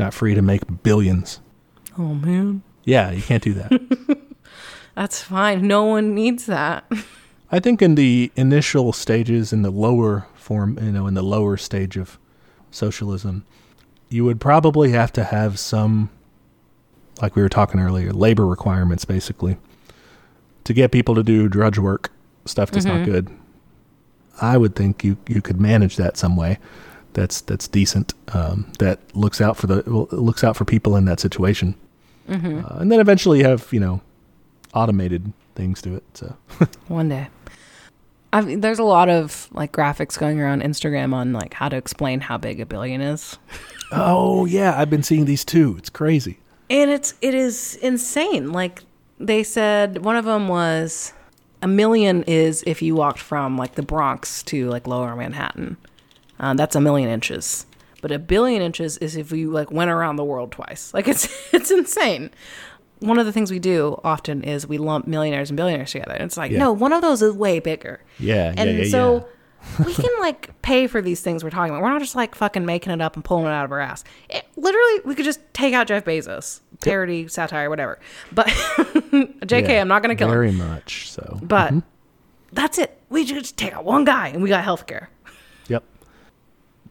[0.05, 1.39] not free to make billions.
[1.97, 4.17] Oh man, Yeah, you can't do that.
[4.95, 5.67] that's fine.
[5.67, 6.89] No one needs that.
[7.51, 11.57] I think in the initial stages, in the lower form, you know, in the lower
[11.57, 12.17] stage of
[12.71, 13.45] socialism,
[14.09, 16.09] you would probably have to have some,
[17.21, 19.57] like we were talking earlier, labor requirements basically
[20.65, 22.11] to get people to do drudge work,
[22.45, 23.29] stuff that's not good.
[24.41, 26.59] I would think you you could manage that some way.
[27.13, 28.13] That's that's decent.
[28.33, 31.75] Um, that looks out for the looks out for people in that situation,
[32.59, 34.01] uh, and then eventually you have you know
[34.73, 36.03] automated things to it.
[36.13, 36.37] So
[36.87, 37.27] One day.
[38.31, 41.75] I mean, there's a lot of like graphics going around Instagram on like how to
[41.75, 43.37] explain how big a billion is.
[43.91, 45.75] Oh yeah, I've been seeing these too.
[45.77, 46.39] It's crazy.
[46.69, 48.51] And it's it is insane.
[48.51, 48.83] Like
[49.19, 51.13] they said one of them was
[51.61, 55.77] a million is if you walked from like the Bronx to like lower Manhattan.
[56.39, 57.65] Uh, that's a million inches.
[58.01, 60.93] But a billion inches is if you like went around the world twice.
[60.93, 62.29] Like it's it's insane.
[62.99, 66.13] One of the things we do often is we lump millionaires and billionaires together.
[66.13, 66.59] And it's like, Yeah.
[66.59, 68.01] no, one of those is way bigger.
[68.19, 69.27] Yeah, yeah, And yeah, so
[69.85, 71.83] we can like pay for these things we're talking about.
[71.83, 74.03] We're not just like fucking making it up and pulling it out of our ass.
[74.29, 77.99] It, literally, we could just take out Jeff Bezos, parody, satire, whatever.
[78.31, 80.33] But JK, Yeah, I'm not going to kill him.
[80.33, 81.39] very much so.
[81.41, 81.79] But mm-hmm.
[82.51, 82.99] that's it.
[83.09, 85.07] We just take out one guy and we got healthcare.
[85.67, 85.83] Yep.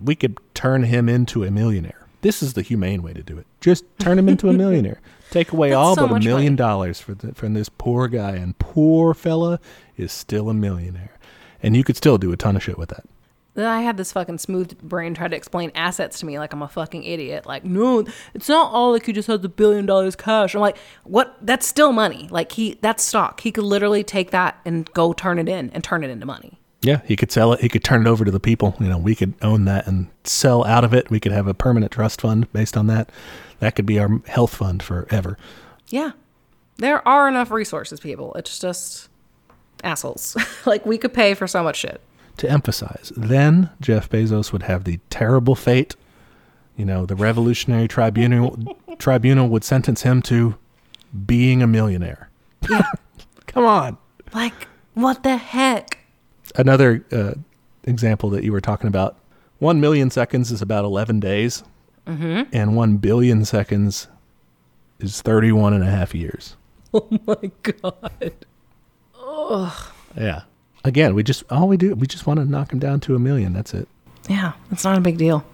[0.01, 1.96] We could turn him into a millionaire.
[2.23, 3.47] This is the humane way to do it.
[3.61, 5.01] Just turn him into a millionaire.
[5.31, 6.57] Take away That's all so but a million money.
[6.57, 9.61] dollars for the, from this poor guy, and poor fella
[9.97, 11.19] is still a millionaire.
[11.63, 13.05] And you could still do a ton of shit with that.
[13.55, 16.61] Then I had this fucking smooth brain try to explain assets to me like I'm
[16.63, 17.47] a fucking idiot.
[17.47, 18.05] Like, no,
[18.35, 20.55] it's not all like he just has a billion dollars cash.
[20.55, 21.37] I'm like, what?
[21.41, 22.29] That's still money.
[22.31, 23.41] Like he, that's stock.
[23.41, 26.61] He could literally take that and go turn it in and turn it into money.
[26.87, 27.61] Yeah, he could sell it.
[27.61, 28.77] He could turn it over to the people.
[28.79, 31.11] You know, we could own that and sell out of it.
[31.11, 33.11] We could have a permanent trust fund based on that.
[33.59, 35.37] That could be our health fund forever.
[35.89, 36.13] Yeah.
[36.77, 38.35] There are enough resources, people.
[38.35, 39.09] It's just
[39.83, 40.37] assholes.
[40.67, 42.01] like we could pay for so much shit.
[42.37, 43.13] to emphasize.
[43.17, 45.97] Then Jeff Bezos would have the terrible fate.
[46.77, 50.57] You know, the Revolutionary Tribunal Tribunal would sentence him to
[51.27, 52.29] being a millionaire.
[52.71, 52.83] Yeah.
[53.47, 53.97] Come on.
[54.35, 55.99] Like, what the heck?
[56.57, 57.35] Another uh,
[57.85, 59.17] example that you were talking about:
[59.59, 61.63] one million seconds is about eleven days,
[62.07, 62.43] Mm-hmm.
[62.53, 64.07] and one billion seconds
[65.01, 66.57] is 31 and a half years.
[66.95, 68.33] Oh my god.
[69.15, 70.43] Oh Yeah.
[70.85, 73.19] Again, we just all we do we just want to knock him down to a
[73.19, 73.53] million.
[73.53, 73.89] That's it.
[74.29, 75.45] Yeah, it's not a big deal.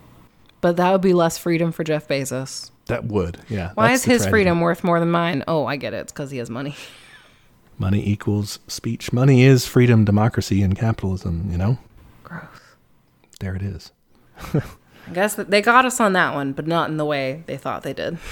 [0.61, 2.71] But that would be less freedom for Jeff Bezos.
[2.87, 3.39] That would.
[3.49, 3.73] Yeah.
[3.75, 4.31] Why is his tragedy.
[4.31, 5.43] freedom worth more than mine?
[5.49, 5.99] Oh, I get it.
[6.03, 6.77] It's because he has money.
[7.83, 9.13] Money equals speech.
[9.13, 11.79] Money is freedom, democracy, and capitalism, you know?
[12.23, 12.45] Gross.
[13.41, 13.91] There it is.
[14.55, 17.83] I guess they got us on that one, but not in the way they thought
[17.83, 18.19] they did.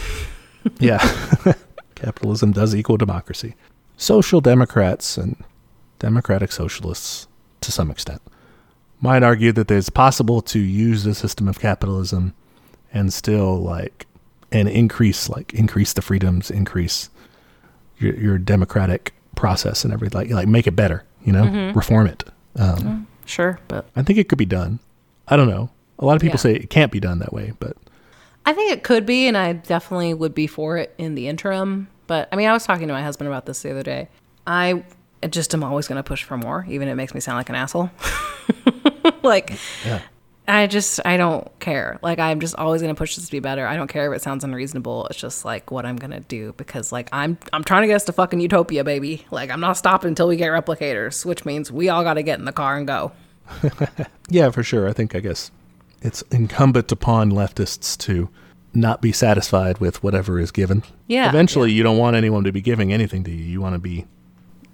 [0.78, 0.98] Yeah.
[1.94, 3.54] capitalism does equal democracy.
[3.96, 5.42] Social democrats and
[5.98, 7.26] democratic socialists,
[7.62, 8.20] to some extent,
[9.00, 12.34] might argue that it's possible to use the system of capitalism
[12.92, 14.06] and still, like,
[14.52, 17.08] and increase, like, increase the freedoms, increase
[17.96, 22.24] your, your democratic process and everything, like, like make it better, you know, reform it.
[22.56, 24.80] Um, Sure, but I think it could be done.
[25.28, 25.70] I don't know.
[26.00, 26.42] A lot of people Yeah.
[26.42, 27.76] say it can't be done that way, but
[28.44, 31.88] I think it could be, and I definitely would be for it in the interim.
[32.08, 34.08] But I mean, I was talking to my husband about this the other day.
[34.46, 34.82] I
[35.28, 37.48] just am always going to push for more, even if it makes me sound like
[37.50, 37.90] an asshole.
[39.22, 39.52] like,
[39.86, 40.00] yeah.
[40.50, 41.98] I just, I don't care.
[42.02, 43.66] Like, I'm just always going to push this to be better.
[43.66, 45.06] I don't care if it sounds unreasonable.
[45.06, 47.94] It's just like what I'm going to do because, like, I'm, I'm trying to get
[47.94, 49.24] us to fucking utopia, baby.
[49.30, 52.38] Like, I'm not stopping until we get replicators, which means we all got to get
[52.38, 53.12] in the car and go.
[54.32, 54.88] Yeah, for sure.
[54.88, 55.50] I think I guess
[56.02, 58.28] it's incumbent upon leftists to
[58.72, 60.84] not be satisfied with whatever is given.
[61.08, 63.44] Yeah, Eventually, you don't want anyone to be giving anything to you.
[63.44, 64.06] You want to be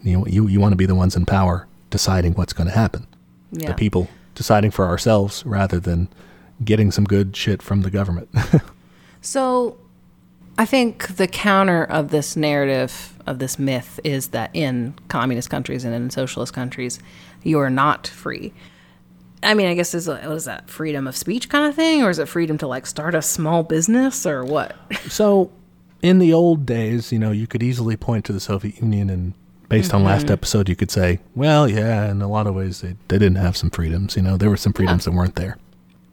[0.02, 3.06] you you, you want to be the ones in power deciding what's going to happen.
[3.50, 3.68] Yeah.
[3.68, 6.08] The people deciding for ourselves rather than
[6.64, 8.28] getting some good shit from the government.
[9.26, 9.76] So,
[10.56, 15.84] I think the counter of this narrative of this myth is that in communist countries
[15.84, 17.00] and in socialist countries,
[17.42, 18.52] you are not free.
[19.42, 22.10] I mean, I guess is what is that freedom of speech kind of thing, or
[22.10, 24.76] is it freedom to like start a small business or what?
[25.08, 25.50] So,
[26.02, 29.34] in the old days, you know, you could easily point to the Soviet Union and
[29.68, 30.08] based on Mm-hmm.
[30.08, 33.36] last episode, you could say, well, yeah, in a lot of ways, they, they didn't
[33.36, 34.16] have some freedoms.
[34.16, 35.58] You know, there were some freedoms that weren't there.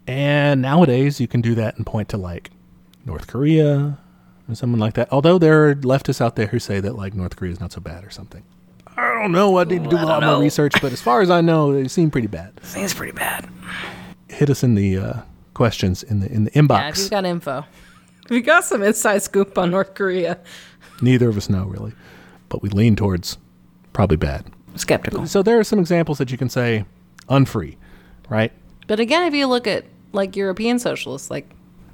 [0.07, 2.51] And nowadays, you can do that and point to like
[3.05, 3.97] North Korea,
[4.49, 5.11] or someone like that.
[5.11, 7.79] Although there are leftists out there who say that like North Korea is not so
[7.79, 8.43] bad or something.
[8.97, 9.57] I don't know.
[9.57, 11.87] I need to do a lot more research, but as far as I know, they
[11.87, 12.59] seem pretty bad.
[12.63, 13.49] Seems pretty bad.
[14.27, 15.13] Hit us in the uh,
[15.53, 16.99] questions in the in the Yeah, if inbox.
[16.99, 17.65] you've got info.
[18.25, 20.37] If you got some inside scoop on North Korea,
[21.01, 21.93] Neither of us know really,
[22.49, 23.37] but we lean towards
[23.93, 24.45] probably bad.
[24.75, 25.25] skeptical.
[25.27, 26.85] So there are some examples that you can say
[27.29, 27.77] unfree,
[28.29, 28.51] right?
[28.87, 31.49] But again, if you look at like European socialists, like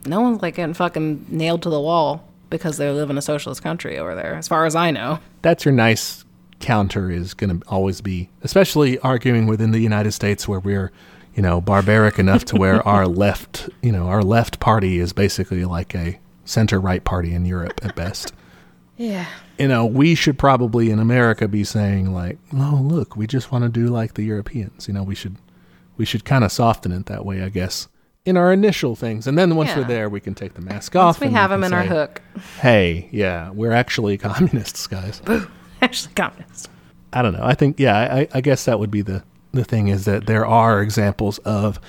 [0.06, 3.62] no one's like getting fucking nailed to the wall because they live in a socialist
[3.62, 5.20] country over there, as far as I know.
[5.42, 6.26] That's your nice
[6.60, 10.92] counter is going to always be, especially arguing within the United States where we're,
[11.36, 15.64] you know, barbaric enough to where our left, you know, our left party is basically
[15.66, 18.34] like a center right party in Europe at best.
[18.98, 19.28] Yeah.
[19.60, 23.64] You know, we should probably in America be saying like, "Oh, look, we just want
[23.66, 25.36] to do like the Europeans." You know, we should
[25.98, 27.88] we should kind of soften it that way, I guess,
[28.26, 29.80] in our initial things, and then once Yeah.
[29.80, 31.20] we're there, we can take the mask Once off.
[31.22, 32.22] we and have can them in our hook.
[32.62, 35.22] Hey, yeah, we're actually communists, guys.
[35.82, 36.70] Actually, communist.
[37.14, 37.44] I don't know.
[37.44, 40.46] I think yeah, I, I guess that would be the the thing is that there
[40.46, 41.80] are examples of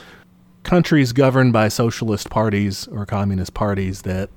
[0.62, 4.30] countries governed by socialist parties or communist parties that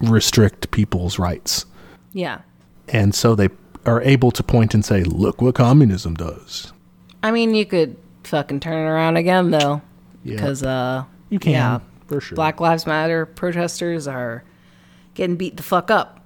[0.00, 1.64] restrict people's rights.
[2.12, 2.40] Yeah.
[2.88, 3.48] And so they
[3.84, 6.72] are able to point and say, look what communism does.
[7.22, 9.82] I mean, you could fucking turn it around again, though.
[10.24, 10.36] Yeah.
[10.36, 11.78] Because, uh, You can, yeah,
[12.08, 12.36] for sure.
[12.36, 14.44] Black Lives Matter protesters are
[15.14, 16.24] getting beat the fuck up.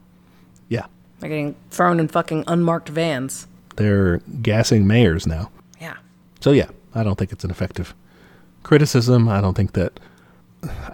[0.69, 0.87] Yeah.
[1.19, 3.47] They're getting thrown in fucking unmarked vans.
[3.77, 5.51] They're gassing mayors now.
[5.81, 5.97] Yeah.
[6.41, 7.95] So yeah, I don't think it's an effective
[8.63, 9.29] criticism.
[9.29, 10.01] I don't think that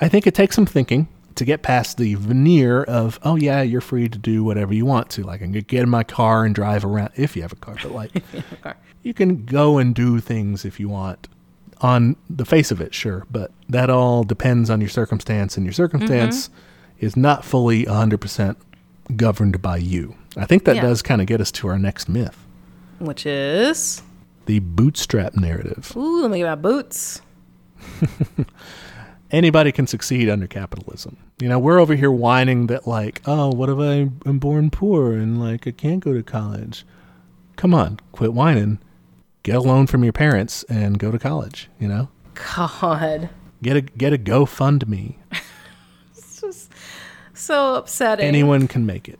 [0.00, 3.80] I think it takes some thinking to get past the veneer of, oh yeah, you're
[3.80, 5.22] free to do whatever you want to.
[5.22, 7.76] Like I can get in my car and drive around if you have a car,
[7.82, 8.22] but like
[9.02, 11.28] you can go and do things if you want
[11.82, 15.74] on the face of it, sure, but that all depends on your circumstance and your
[15.74, 17.06] circumstance mm-hmm.
[17.06, 18.56] is not fully 100%
[19.14, 20.16] governed by you.
[20.38, 20.82] I think that Yeah.
[20.82, 22.46] does kind of get us to our next myth,
[22.98, 24.02] Which is,
[24.46, 25.92] the bootstrap narrative.
[25.96, 27.20] ooh, let me get my boots.
[29.36, 31.16] anybody can succeed under capitalism.
[31.38, 35.12] You know, we're over here whining that like, oh, what if I am born poor
[35.12, 36.84] and like I can't go to college?
[37.56, 38.78] Come on, quit whining.
[39.42, 41.68] Get a loan from your parents and go to college.
[41.78, 43.28] You know, God.
[43.62, 45.16] get a get a GoFundMe.
[46.18, 46.72] It's just
[47.34, 48.26] so upsetting.
[48.26, 49.18] Anyone can make it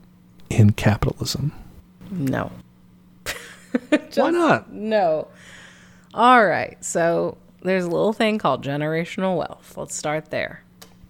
[0.51, 1.53] in capitalism.
[2.11, 2.53] No.
[4.15, 4.73] Why not?
[4.73, 5.29] No.
[6.15, 6.83] All right.
[6.85, 9.77] So there's a little thing called generational wealth.
[9.77, 10.63] Let's start there.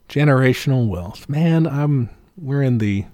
[0.09, 1.67] Generational wealth, man.
[1.67, 3.05] I'm we're in the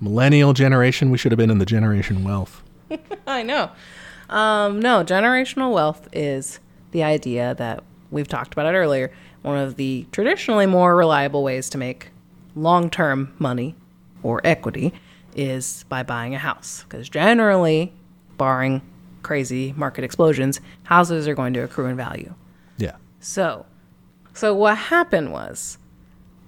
[0.00, 1.10] millennial generation.
[1.10, 2.62] We should have been in the generation wealth.
[3.26, 3.70] I know.
[4.28, 6.60] Um, no, generational wealth is
[6.92, 9.12] the idea that we've talked about it earlier.
[9.42, 12.08] One of the traditionally more reliable ways to make
[12.54, 13.74] long term money
[14.22, 14.92] or equity
[15.34, 16.84] is by buying a house.
[16.88, 17.92] Because generally,
[18.36, 18.82] barring
[19.22, 22.34] crazy market explosions, houses are going to accrue in value.
[23.20, 23.66] So,
[24.34, 25.78] so what happened was,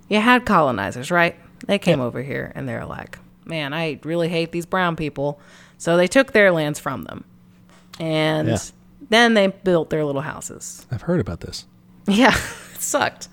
[0.08, 1.36] you had colonizers, right?
[1.66, 5.38] They came over here and they're like, "Man, I really hate these brown people,"
[5.78, 7.24] so they took their lands from them,
[8.00, 8.58] and Yeah.
[9.10, 10.86] then they built their little houses.
[10.90, 11.66] I've heard about this.
[12.06, 12.34] Yeah,
[12.74, 13.28] it sucked.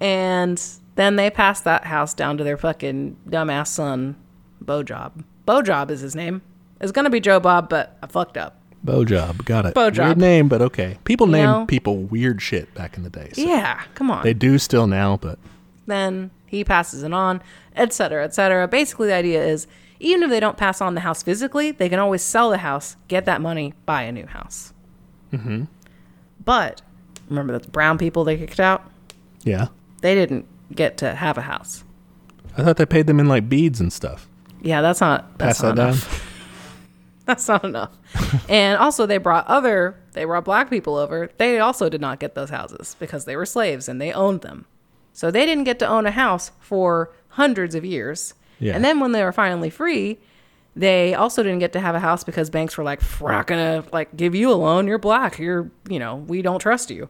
[0.00, 0.60] And
[0.94, 4.16] then they passed that house down to their fucking dumbass son,
[4.64, 5.24] Bojob.
[5.46, 6.42] Bojob is his name.
[6.80, 8.56] It's gonna be Joe Bob, but I fucked up.
[8.84, 9.74] Bojob, got it.
[9.74, 10.04] Bojob.
[10.06, 10.98] Weird name, but okay.
[11.04, 11.66] People You named know?
[11.66, 13.30] people weird shit back in the day.
[13.32, 14.24] so Yeah, come on.
[14.24, 15.38] They do still now, but
[15.86, 17.40] then he passes it on,
[17.76, 18.66] et cetera, et cetera.
[18.66, 19.66] Basically, the idea is
[20.00, 22.96] even if they don't pass on the house physically, they can always sell the house,
[23.06, 24.72] get that money, buy a new house.
[25.32, 25.64] Mm-hmm.
[26.44, 26.82] But
[27.28, 28.90] remember that the brown people they kicked out,
[29.44, 29.68] yeah.
[30.00, 31.84] they didn't get to have a house.
[32.58, 34.28] I thought they paid them in like beads and stuff.
[34.60, 35.88] Yeah, that's not that's Pass not that down.
[35.90, 36.28] enough.
[37.26, 37.92] that's not enough.
[38.48, 41.30] and also, they brought other they brought black people over.
[41.38, 44.66] They also did not get those houses because they were slaves and they owned them.
[45.12, 48.34] So they didn't get to own a house for hundreds of years.
[48.58, 48.74] Yeah.
[48.74, 50.18] And then when they were finally free,
[50.76, 53.84] they also didn't get to have a house because banks were like, "We're not gonna
[53.92, 54.86] like give you a loan.
[54.86, 55.38] You're black.
[55.38, 57.08] You're you know we don't trust you."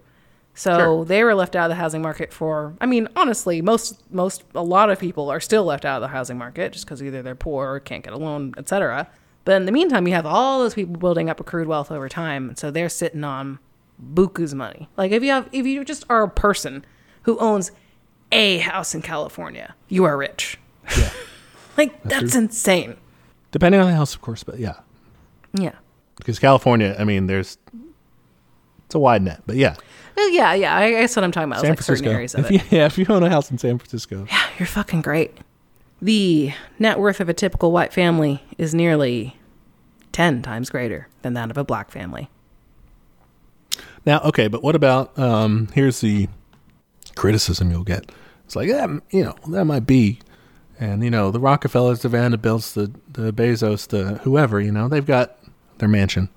[0.54, 1.04] So Sure.
[1.06, 2.74] they were left out of the housing market for.
[2.80, 6.08] I mean, honestly, most most a lot of people are still left out of the
[6.14, 9.08] housing market just because either they're poor or can't get a loan, etc.
[9.44, 12.54] But in the meantime, you have all those people building up accrued wealth over time,
[12.56, 13.58] so they're sitting on
[14.14, 14.88] buku's money.
[14.96, 16.84] Like if you have if you just are a person
[17.22, 17.70] who owns
[18.30, 20.58] a house in California, you are rich.
[20.96, 21.10] Yeah.
[21.74, 22.98] Like that's, insane.
[23.50, 24.74] Depending on the house, of course, but yeah.
[25.54, 25.72] Yeah.
[26.16, 27.56] Because California, I mean, there's
[28.84, 29.76] it's a wide net, but yeah.
[30.18, 30.76] Yeah, yeah.
[30.76, 32.14] I guess what I'm talking about San is like certain Francisco.
[32.14, 32.54] areas of If it.
[32.72, 35.34] you, yeah, if you own a house in San Francisco, Yeah, you're fucking great.
[36.02, 39.38] The net worth of a typical white family is nearly
[40.10, 42.28] 10 times greater than that of a black family.
[44.04, 46.28] Now, okay, but what about um, here's the
[47.14, 48.10] criticism you'll get.
[48.44, 50.18] It's like, yeah, you know, that might be,
[50.80, 55.06] and you know, the Rockefellers, the Vanderbilts, the the Bezos, the whoever, you know, they've
[55.06, 55.38] got
[55.78, 56.28] their mansion.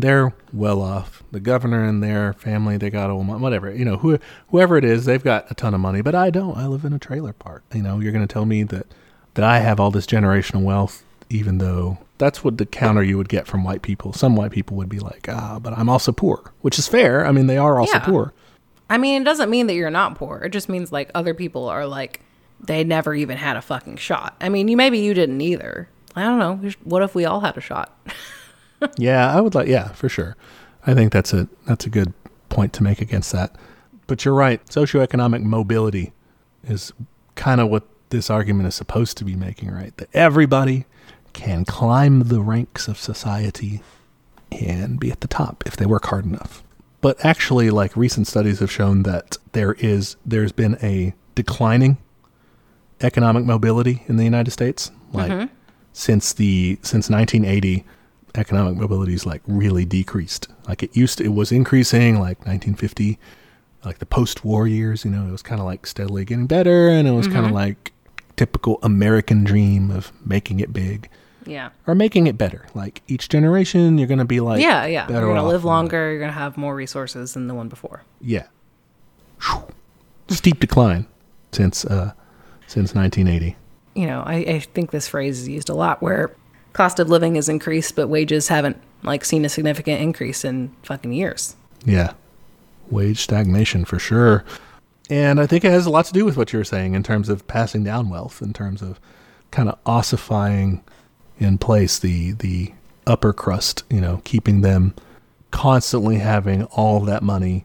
[0.00, 1.22] They're well off.
[1.32, 3.70] The governor and their family, they got all money, whatever.
[3.74, 6.00] You know, who, whoever it is, they've got a ton of money.
[6.02, 6.56] But I don't.
[6.56, 7.62] I live in a trailer park.
[7.74, 8.86] You know, you're going to tell me that
[9.34, 13.28] that I have all this generational wealth, even though that's what the counter you would
[13.28, 14.12] get from white people.
[14.12, 17.24] Some white people would be like, ah, but I'm also poor, which is fair.
[17.26, 18.04] I mean, they are also Yeah.
[18.04, 18.32] poor.
[18.90, 20.38] I mean, it doesn't mean that you're not poor.
[20.42, 22.20] It just means like other people are like
[22.58, 24.34] they never even had a fucking shot.
[24.40, 25.88] I mean, you maybe you didn't either.
[26.16, 26.70] I don't know.
[26.82, 27.96] What if we all had a shot?
[28.96, 29.68] Yeah, I would like.
[29.68, 30.36] Yeah, for sure.
[30.86, 32.12] I think that's a that's a good
[32.48, 33.56] point to make against that.
[34.06, 34.64] But you're right.
[34.66, 36.12] Socioeconomic mobility
[36.64, 36.92] is
[37.34, 39.96] kind of what this argument is supposed to be making, right?
[39.98, 40.86] That everybody
[41.32, 43.82] can climb the ranks of society
[44.50, 46.62] and be at the top if they work hard enough.
[47.00, 51.98] But actually, like recent studies have shown that there is there's been a declining
[53.00, 54.90] economic mobility in the United States.
[55.12, 55.54] Like mm-hmm.
[55.92, 57.84] since the since 1980,
[58.34, 60.48] economic mobility is like really decreased.
[60.68, 63.18] Like it used to, it was increasing like 1950,
[63.84, 65.04] like the post-war years.
[65.04, 67.52] You know, it was kind of like steadily getting better, and it was kind of
[67.52, 67.92] like
[68.36, 71.08] typical American dream of making it big
[71.44, 71.70] Yeah.
[71.86, 72.66] or making it better.
[72.74, 75.06] Like each generation, you're going to be like yeah, yeah.
[75.06, 76.10] better You're gonna live longer.
[76.10, 78.02] You're gonna have more resources than the one before.
[78.20, 78.46] Yeah,
[80.28, 81.06] steep decline
[81.52, 82.12] since uh
[82.66, 83.56] since 1980.
[83.94, 86.30] You know, I, I think this phrase is used a lot where
[86.72, 91.12] cost of living has increased, but wages haven't like seen a significant increase in fucking
[91.12, 91.56] years.
[91.84, 92.12] Yeah.
[92.90, 94.44] Wage stagnation for sure.
[95.08, 97.28] And I think it has a lot to do with what you're saying in terms
[97.28, 99.00] of passing down wealth, in terms of
[99.50, 100.84] kind of ossifying
[101.38, 102.72] in place the the
[103.06, 104.94] upper crust, you know, keeping them
[105.50, 107.64] constantly having all that money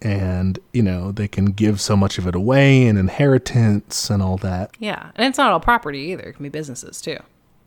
[0.00, 4.36] and, you know, they can give so much of it away in inheritance and all
[4.36, 4.70] that.
[4.78, 6.24] Yeah, and it's not all property either.
[6.24, 7.16] It can be businesses too.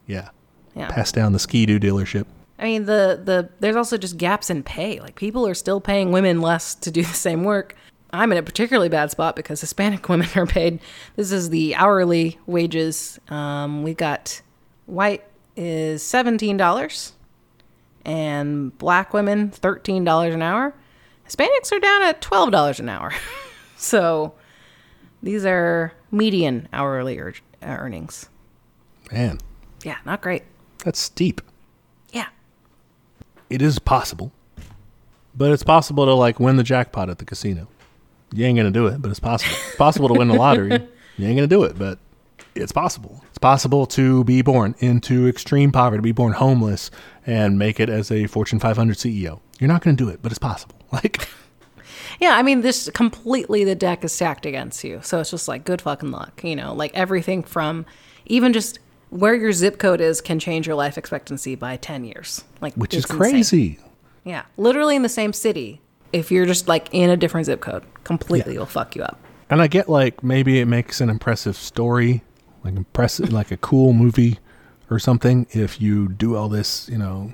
[0.06, 0.30] Yeah.
[0.78, 0.90] Yeah.
[0.92, 2.26] Pass down the ski-doo dealership.
[2.60, 5.00] I mean, the the there's also just gaps in pay.
[5.00, 7.76] Like people are still paying women less to do the same work.
[8.14, 10.80] I'm in a particularly bad spot because Hispanic women are paid.
[11.16, 13.20] This is the hourly wages.
[13.30, 14.42] Um, we got
[14.86, 15.24] white
[15.56, 17.14] is seventeen dollars,
[18.06, 20.74] and black women thirteen dollars an hour.
[21.28, 23.12] Hispanics are down at twelve dollars an hour.
[23.78, 24.34] so
[25.22, 28.30] these are median hourly ear- earnings.
[29.12, 29.40] Man,
[29.84, 30.44] Yeah, not great.
[30.84, 31.42] That's steep.
[32.12, 32.28] Yeah.
[33.50, 34.32] it is possible,
[35.36, 37.68] but it's possible to like win the jackpot at the casino.
[38.34, 39.56] You ain't gonna do it, but it's possible.
[39.68, 40.88] It's possible to win the lottery.
[41.20, 41.98] You ain't gonna do it, but
[42.54, 43.24] it's possible.
[43.30, 46.92] It's possible to be born into extreme poverty, be born homeless,
[47.26, 49.40] and make it as a Fortune 500 CEO.
[49.60, 50.76] You're not gonna do it, but it's possible.
[50.92, 51.28] Like,
[52.22, 55.00] Yeah, I mean, this completely the deck is stacked against you.
[55.02, 57.88] So it's just like good fucking luck, you know, like everything from
[58.28, 58.78] even just
[59.10, 62.44] where your zip code is can change your life expectancy by 10 years.
[62.62, 63.32] Like, which is it's insane.
[63.32, 63.80] crazy.
[64.24, 65.82] Yeah, literally in the same city.
[66.14, 68.60] If you're just like in a different zip code, completely Yeah.
[68.60, 69.20] will fuck you up.
[69.50, 72.24] And I get like maybe it makes an impressive story,
[72.64, 74.40] like impressive, like a cool movie
[74.90, 75.48] or something.
[75.52, 77.32] If you do all this, you know,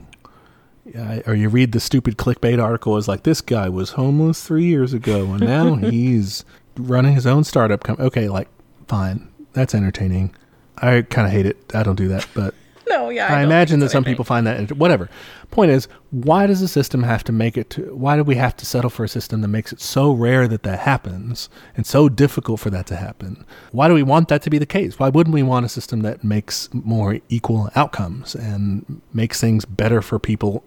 [0.85, 4.65] yeah, or you read the stupid clickbait article is like this guy was homeless three
[4.65, 6.43] years ago and now he's
[6.77, 8.05] running his own startup company.
[8.07, 8.47] Okay, like
[8.87, 10.35] fine, that's entertaining.
[10.83, 11.57] I kind of hate it.
[11.73, 12.53] I don't do that, but
[12.89, 13.33] No, yeah.
[13.33, 15.09] I, imagine that some people find that whatever.
[15.51, 17.95] Point is, why does the system have to make it to?
[17.95, 20.63] Why do we have to settle for a system that makes it so rare that
[20.63, 23.45] that happens and so difficult for that to happen?
[23.71, 24.99] Why do we want that to be the case?
[24.99, 30.01] Why wouldn't we want a system that makes more equal outcomes and makes things better
[30.01, 30.63] for people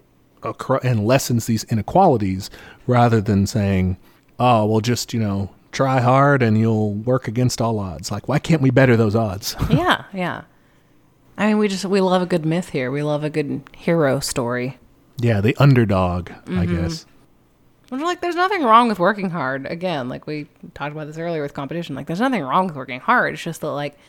[0.83, 2.49] and lessens these inequalities
[2.87, 3.97] rather than saying,
[4.39, 8.09] "Oh, well, just you know." Try hard and you'll work against all odds.
[8.09, 9.55] Like, why can't we better those odds?
[9.69, 10.41] Yeah, yeah.
[11.37, 12.89] I mean, we just we love a good myth here.
[12.89, 14.79] We love a good hero story.
[15.19, 16.81] yeah, the underdog, I mm-hmm.
[16.81, 17.05] guess.
[17.89, 19.67] Which, like, there's nothing wrong with working hard.
[19.67, 21.93] Again, like we talked about this earlier with competition.
[21.93, 23.35] Like, there's nothing wrong with working hard.
[23.35, 23.99] It's just that, like,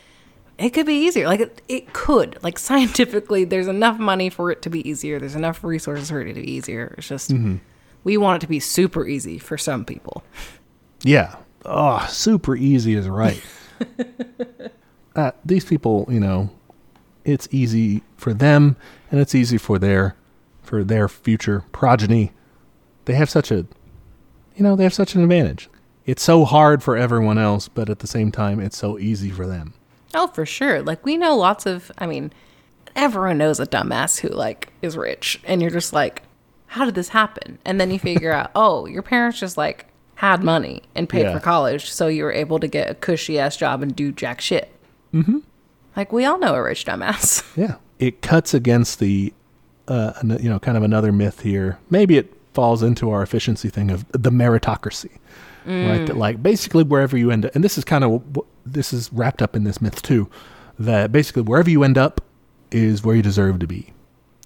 [0.57, 1.27] it could be easier.
[1.27, 2.39] Like, it, it could.
[2.41, 5.19] Like, scientifically, there's enough money for it to be easier.
[5.19, 6.95] There's enough resources for it to be easier.
[6.97, 7.57] It's just mm-hmm.
[8.03, 10.23] we want it to be super easy for some people.
[11.03, 11.35] Yeah.
[11.65, 13.41] Oh, super easy is right.
[15.15, 16.49] uh, these people, you know,
[17.25, 18.75] it's easy for them
[19.11, 20.15] and it's easy for their
[20.63, 22.31] for their future progeny.
[23.05, 23.65] They have such a
[24.55, 25.69] you know, they have such an advantage.
[26.05, 29.45] It's so hard for everyone else, but at the same time it's so easy for
[29.45, 29.73] them.
[30.13, 30.81] Oh, for sure.
[30.81, 32.31] Like we know lots of I mean,
[32.95, 36.23] everyone knows a dumbass who like is rich and you're just like,
[36.67, 37.59] how did this happen?
[37.65, 39.88] And then you figure out, oh, your parents just like
[40.19, 41.33] had money and paid Yeah.
[41.33, 44.41] for college, so you were able to get a cushy ass job and do jack
[44.41, 44.69] shit.
[45.13, 45.37] Mm-hmm.
[45.95, 47.43] Like we all know a rich dumbass.
[47.57, 47.75] Yeah.
[47.99, 49.33] It cuts against the,
[49.87, 51.79] uh, you know, kind of another myth here.
[51.89, 55.11] Maybe it falls into our efficiency thing of the meritocracy,
[55.65, 56.05] right?
[56.05, 58.21] That like basically wherever you end up, and this is kind of
[58.65, 60.29] this is wrapped up in this myth too,
[60.77, 62.21] that basically wherever you end up
[62.71, 63.91] is where you deserve to be.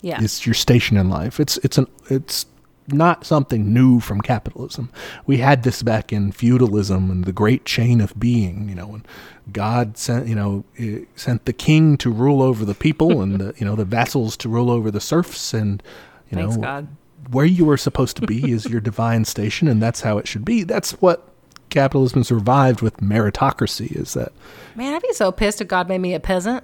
[0.01, 0.21] yeah.
[0.23, 1.39] It's your station in life.
[1.39, 2.45] It's it's an it's
[2.87, 4.89] not something new from capitalism.
[5.25, 8.67] We had this back in feudalism and the great chain of being.
[8.69, 9.05] You know, when
[9.51, 13.53] God sent you know eh, sent the king to rule over the people and the,
[13.57, 15.81] you know the vassals to rule over the serfs and
[16.29, 16.87] you Thanks know God.
[17.31, 20.45] where you were supposed to be is your divine station and that's how it should
[20.45, 20.63] be.
[20.63, 21.27] That's what
[21.69, 23.91] capitalism survived with meritocracy.
[23.95, 24.31] Is that
[24.75, 26.63] Man, I'd be so pissed if God made me a peasant.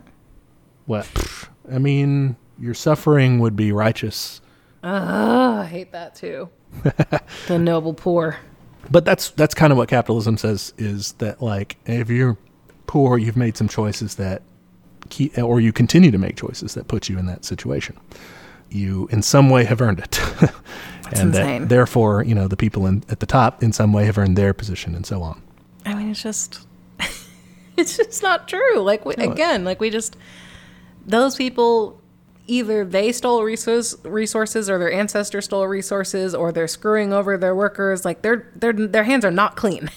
[0.86, 1.08] what?
[1.72, 4.42] I mean, your suffering would be righteous.
[4.84, 6.50] Oh, I hate that too.
[7.48, 8.38] the noble poor.
[8.92, 12.38] but that's that's kind of what capitalism says is that like if you're
[12.88, 14.42] poor you've made some choices that
[15.10, 17.98] keep, or you continue to make choices that put you in that situation
[18.70, 20.20] you in some way have earned it
[21.12, 21.62] and insane.
[21.64, 24.38] that therefore you know the people in, at the top in some way have earned
[24.38, 25.42] their position and so on
[25.86, 26.60] I mean, it's just,
[27.78, 28.80] it's just not true.
[28.80, 29.32] Like we, No.
[29.32, 30.18] again, like we just,
[31.06, 31.99] those people,
[32.50, 37.56] either they stole resource, resources, or their ancestors stole resources, or they're screwing over their
[37.56, 38.04] workers.
[38.06, 39.90] Like their their their hands are not clean.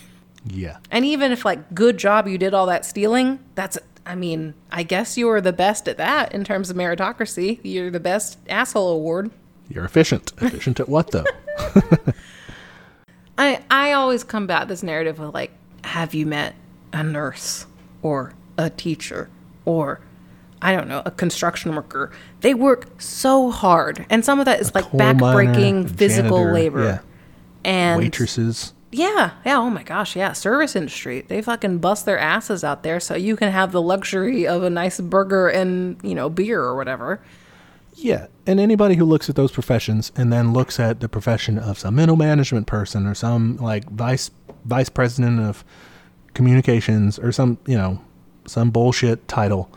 [0.47, 3.79] yeah And even if like good job you did all that stealing, that's.
[4.05, 7.61] I mean, I guess you were the best at that in terms of meritocracy.
[7.63, 9.31] You're the best asshole award.
[9.69, 11.25] you're efficient efficient at what though
[13.39, 15.53] I I always combat this narrative of like,
[15.85, 16.55] have you met
[16.93, 17.67] a nurse
[18.03, 19.31] or a teacher
[19.65, 20.01] or
[20.63, 22.11] I don't know, a construction worker?
[22.41, 26.85] They work so hard, and some of that is like backbreaking a physical janitor, labor.
[26.85, 26.99] yeah.
[27.65, 29.57] And waitresses yeah, yeah.
[29.57, 30.33] Oh my gosh, yeah.
[30.35, 34.47] Service industry, they fucking bust their asses out there so you can have the luxury
[34.47, 37.23] of a nice burger and you know beer or whatever.
[37.95, 41.79] Yeah, and anybody who looks at those professions and then looks at the profession of
[41.79, 44.31] some middle management person or some like vice
[44.67, 45.65] vice president of
[46.35, 47.99] communications or some you know
[48.47, 49.71] some bullshit title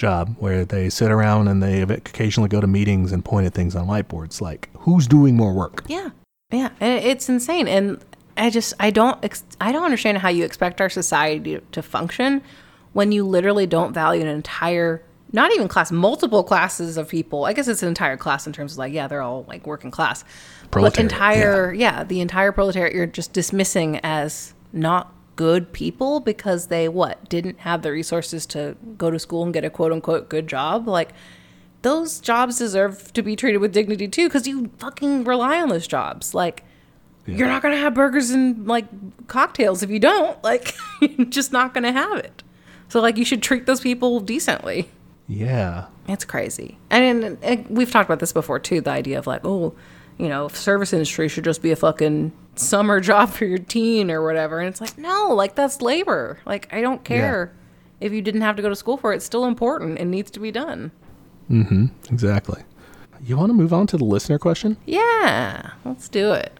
[0.00, 3.76] job where they sit around and they occasionally go to meetings and point at things
[3.76, 6.10] on whiteboards like who's doing more work Yeah,
[6.52, 7.68] yeah, it's insane.
[7.68, 8.02] And
[8.36, 9.18] I just I don't
[9.60, 12.42] I don't understand how you expect our society to, function
[12.92, 17.44] when you literally don't value an entire not even class multiple classes of people.
[17.44, 19.90] I guess it's an entire class in terms of like yeah they're all like working
[19.90, 20.24] class,
[20.70, 22.02] but entire yeah.
[22.04, 27.80] the entire proletariat you're just dismissing as not good people because they what didn't have
[27.80, 30.86] the resources to go to school and get a quote unquote good job?
[30.86, 31.14] Like
[31.80, 35.86] those jobs deserve to be treated with dignity too because you fucking rely on those
[35.86, 36.34] jobs.
[36.34, 36.62] Like
[37.24, 38.84] you're not gonna have burgers and like
[39.28, 40.36] cocktails if you don't.
[40.44, 42.42] Like you're just not gonna have it.
[42.88, 44.90] So like you should treat those people decently.
[45.26, 45.86] Yeah.
[46.06, 46.76] It's crazy.
[46.90, 49.74] And, and, and we've talked about this before too the idea of like oh
[50.20, 54.22] you know service industry should just be a fucking summer job for your teen or
[54.22, 54.60] whatever.
[54.60, 56.38] And it's like no like that's labor.
[56.44, 57.52] Like i don't care
[58.00, 59.16] if you didn't have to go to school for it.
[59.16, 59.98] It's still important.
[59.98, 60.90] And needs to be done.
[61.50, 61.86] Mm-hmm.
[62.12, 62.62] Exactly.
[63.22, 64.76] You want to move on to the listener question?
[64.86, 65.72] Yeah.
[65.84, 66.58] Let's do it.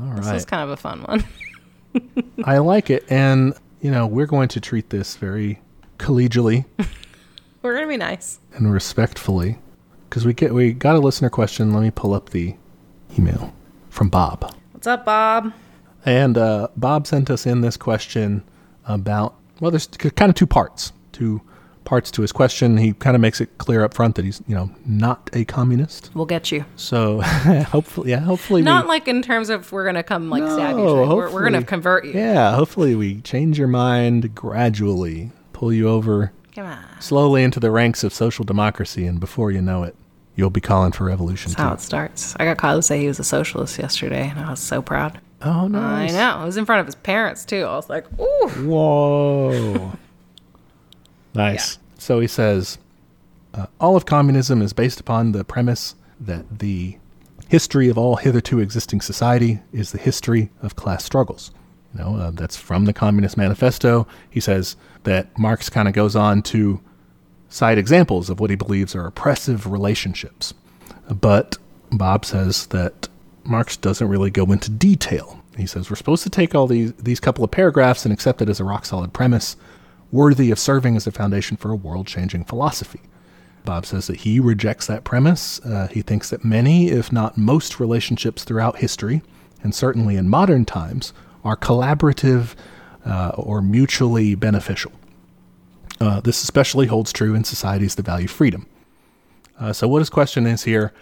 [0.00, 1.24] All this is kind of a fun one.
[2.44, 5.60] I like it, and you know we're going to treat this very
[5.98, 6.64] collegially.
[7.62, 8.40] We're gonna be nice.
[8.54, 9.58] And respectfully.
[10.08, 11.72] Because we get we got a listener question.
[11.72, 12.56] Let me pull up the
[13.18, 13.52] email
[13.90, 15.52] from Bob, what's up bob?
[16.04, 18.42] And uh, Bob sent us in this question
[18.86, 21.40] about well, there's kind of two parts, two
[21.84, 22.76] parts to his question.
[22.76, 26.10] He kind of makes it clear up front that he's you know not a communist.
[26.14, 26.64] we'll get you.
[26.76, 30.76] So hopefully, yeah, hopefully not we, like in terms of we're gonna come like stab
[30.76, 32.12] you No, we're, we're gonna convert you.
[32.12, 36.84] Yeah, hopefully we change your mind gradually, pull you over come on.
[37.00, 39.94] slowly into the ranks of social democracy, and before you know it,
[40.36, 42.34] you'll be calling for revolution That's how it starts.
[42.38, 45.20] I got Kyle to say he was a socialist yesterday, and I was so proud.
[45.42, 46.12] Oh, nice.
[46.12, 46.42] I know.
[46.42, 47.64] It was in front of his parents too.
[47.64, 48.48] I was like, ooh.
[48.64, 49.92] Whoa.
[51.34, 51.78] nice.
[51.98, 52.78] So he says,
[53.54, 56.96] uh, all of communism is based upon the premise that the
[57.48, 61.50] history of all hitherto existing society is the history of class struggles.
[61.92, 64.06] You know, uh, that's from the Communist Manifesto.
[64.30, 66.80] He says that Marx kind of goes on to
[67.52, 70.54] cite examples of what he believes are oppressive relationships.
[71.10, 71.58] But
[71.90, 73.08] Bob says that
[73.44, 75.42] Marx doesn't really go into detail.
[75.56, 78.48] He says we're supposed to take all these these couple of paragraphs and accept it
[78.48, 79.56] as a rock solid premise.
[80.12, 83.00] worthy of serving as a foundation for a world changing philosophy.
[83.64, 85.60] Bob says that he rejects that premise.
[85.64, 89.22] Uh, he thinks that many, if not most, relationships throughout history,
[89.62, 91.12] and certainly in modern times,
[91.44, 92.54] are collaborative
[93.06, 94.92] uh, or mutually beneficial.
[96.02, 98.66] Uh, this especially holds true in societies that value freedom.
[99.60, 100.92] Uh, so, what his question is here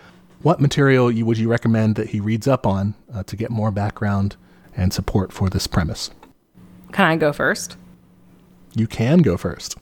[0.42, 3.70] what material you, would you recommend that he reads up on uh, to get more
[3.70, 4.36] background
[4.76, 6.10] and support for this premise?
[6.92, 7.76] Can I go first?
[8.74, 9.76] You can go first.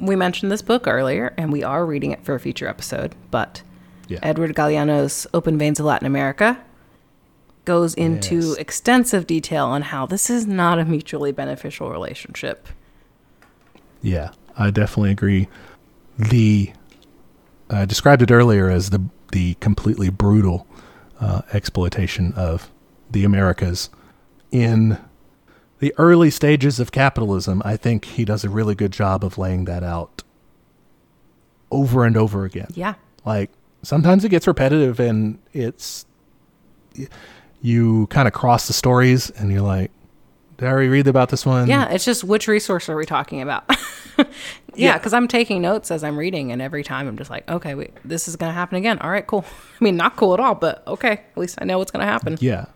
[0.00, 3.62] We mentioned this book earlier, and we are reading it for a future episode, but
[4.08, 4.18] Yeah.
[4.22, 6.58] Edward Galeano's Open Veins of Latin America
[7.64, 8.56] goes into Yes.
[8.56, 12.68] extensive detail on how this is not a mutually beneficial relationship.
[14.02, 15.48] Yeah, I definitely agree.
[16.18, 16.72] The
[17.68, 19.02] I described it earlier as the
[19.32, 20.66] the completely brutal
[21.20, 22.70] uh, exploitation of
[23.10, 23.90] the Americas
[24.50, 24.98] in
[25.78, 27.60] the early stages of capitalism.
[27.64, 30.22] I think he does a really good job of laying that out
[31.70, 32.68] over and over again.
[32.74, 32.94] Yeah.
[33.24, 33.50] Like
[33.82, 36.06] sometimes it gets repetitive and it's
[37.60, 39.90] you kind of cross the stories and you're like,
[40.58, 41.68] did I already read about this one?
[41.68, 43.64] Yeah, it's just which resource are we talking about?
[44.76, 44.88] Yeah.
[44.88, 47.74] yeah, because I'm taking notes as I'm reading, and every time I'm just like, okay,
[47.74, 48.98] wait, this is going to happen again.
[48.98, 49.44] All right, cool.
[49.80, 52.10] I mean, not cool at all, but okay, at least I know what's going to
[52.12, 52.36] happen.
[52.40, 52.66] Yeah.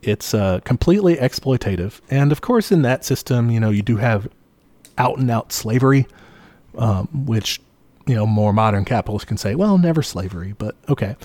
[0.00, 2.00] It's uh, completely exploitative.
[2.08, 4.28] And of course, in that system, you know, you do have
[4.98, 6.06] out and out slavery,
[6.78, 7.60] um, which,
[8.06, 11.16] you know, more modern capitalists can say, well, never slavery, but okay.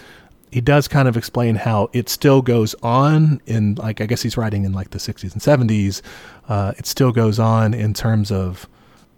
[0.52, 4.38] He does kind of explain how it still goes on in, like, I guess he's
[4.38, 6.02] writing in like the 60s and 70s.
[6.48, 8.68] Uh, it still goes on in terms of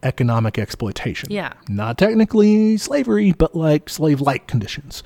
[0.01, 1.29] economic exploitation.
[1.31, 1.53] Yeah.
[1.67, 5.03] Not technically slavery, but like slave like conditions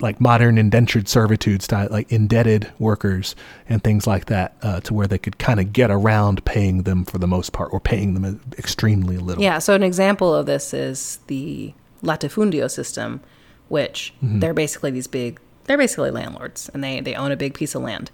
[0.00, 3.36] like modern indentured servitude style, like indebted workers
[3.68, 7.04] and things like that, uh, to where they could kind of get around paying them
[7.04, 9.42] for the most part, or paying them extremely little.
[9.42, 13.20] Yeah, so an example of this is the latifundio system,
[13.70, 14.40] which mm-hmm.
[14.40, 17.82] they're basically these big, they're basically landlords, and they, they own a big piece of
[17.82, 18.10] land.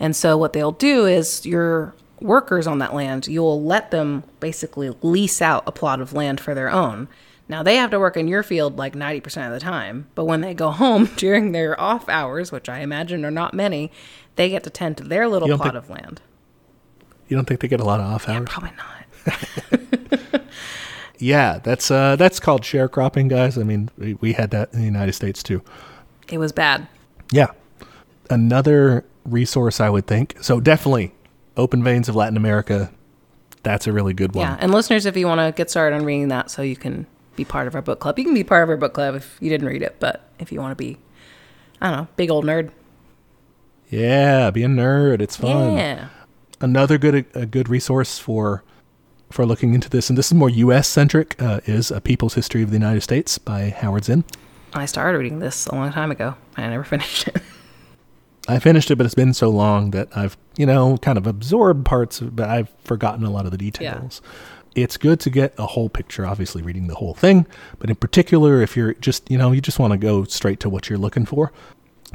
[0.00, 4.90] And so what they'll do is your workers on that land, you'll let them basically
[5.02, 7.06] lease out a plot of land for their own.
[7.48, 10.40] Now they have to work in your field like 90% of the time, but when
[10.40, 13.92] they go home during their off hours, which I imagine are not many,
[14.36, 16.20] they get to tend to their little plot think- of land.
[17.28, 18.48] You don't think they get a lot of off hours?
[18.50, 20.42] Probably not.
[21.18, 23.56] Yeah, that's uh, that's called sharecropping, guys.
[23.56, 25.62] I mean, we, we had that in the United States too.
[26.28, 26.88] It was bad.
[27.30, 27.48] Yeah.
[28.30, 30.36] Another resource I would think.
[30.40, 31.12] So definitely,
[31.56, 32.90] Open Veins of Latin America.
[33.62, 34.46] That's a really good one.
[34.46, 37.06] Yeah, and listeners, if you want to get started on reading that, so you can
[37.36, 39.36] be part of our book club, you can be part of our book club if
[39.40, 39.96] you didn't read it.
[40.00, 40.98] But if you want to be,
[41.80, 42.70] I don't know, big old nerd,
[43.88, 45.20] Yeah, be a nerd.
[45.22, 45.76] It's fun.
[45.76, 46.08] yeah,
[46.60, 48.62] another good a good resource for
[49.30, 50.88] for looking into this, and this is more U.S.
[50.88, 54.24] centric, uh, is A People's History of the United States by Howard Zinn.
[54.72, 56.34] I started reading this a long time ago.
[56.56, 57.36] I never finished it.
[58.46, 61.84] I finished it, but it's been so long that I've you know kind of absorbed
[61.84, 64.20] parts, of, but I've forgotten a lot of the details.
[64.74, 67.46] It's good to get a whole picture, obviously reading the whole thing,
[67.78, 70.68] but in particular, if you're just you know you just want to go straight to
[70.68, 71.52] what you're looking for,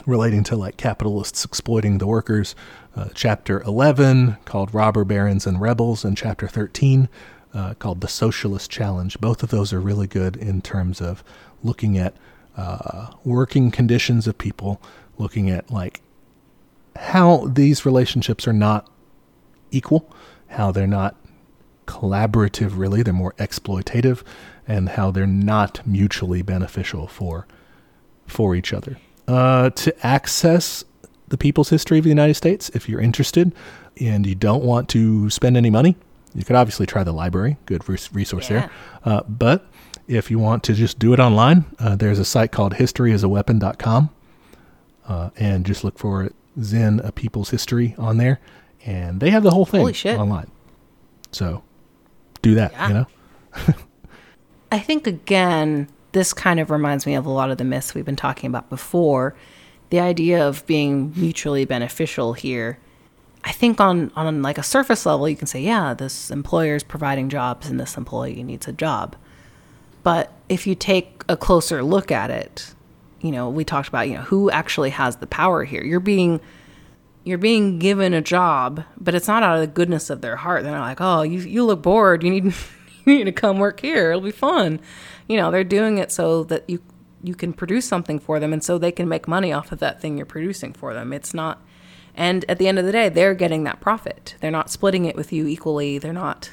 [0.06, 2.56] relating to like capitalists exploiting the workers.
[2.96, 7.08] Uh, chapter 11 called Robber Barons and Rebels, and chapter 13
[7.54, 9.20] uh, called The Socialist Challenge.
[9.20, 11.24] Both of those are really good in terms of
[11.64, 12.16] looking at
[12.58, 14.82] uh, working conditions of people,
[15.18, 16.02] looking at like
[16.96, 18.90] how these relationships are not
[19.72, 20.12] equal,
[20.48, 21.16] how they're not
[21.86, 24.24] collaborative, really, they're more exploitative,
[24.68, 27.48] and how they're not mutually beneficial for
[28.28, 28.98] for each other.
[29.28, 30.84] Uh, to access
[31.30, 33.54] the people's history of the United States, if you're interested
[34.00, 35.96] and you don't want to spend any money,
[36.36, 38.70] you could obviously try the library, good res- resource there.
[39.04, 39.66] Uh, but
[40.08, 44.10] if you want to just do it online, uh, there's a site called historyasaweapon.com
[45.08, 46.30] uh, and just look for
[46.62, 48.40] Zinn A People's History on there.
[48.86, 49.82] And they have the whole thing
[50.18, 50.50] online.
[51.32, 51.64] So
[52.42, 52.88] do that, Yeah.
[52.88, 53.08] you know?
[54.72, 58.06] I think again, this kind of reminds me of a lot of the myths we've
[58.06, 59.36] been talking about before.
[59.90, 62.80] The idea of being mutually beneficial here.
[63.44, 66.84] I think on on like a surface level, you can say, yeah, this employer is
[66.84, 69.16] providing jobs and this employee needs a job.
[70.04, 72.74] But if you take a closer look at it,
[73.22, 75.84] you know, we talked about, you know, who actually has the power here.
[75.84, 76.40] You're being
[77.24, 80.64] you're being given a job, but it's not out of the goodness of their heart.
[80.64, 82.24] They're not like, "Oh, you you look bored.
[82.24, 82.46] You need
[83.06, 84.12] you need to come work here.
[84.12, 84.80] It'll be fun."
[85.28, 86.82] You know, they're doing it so that you
[87.24, 90.02] you can produce something for them and so they can make money off of that
[90.02, 91.12] thing you're producing for them.
[91.14, 91.62] It's not
[92.16, 94.36] and at the end of the day, they're getting that profit.
[94.42, 96.00] They're not splitting it with you equally.
[96.00, 96.50] They're not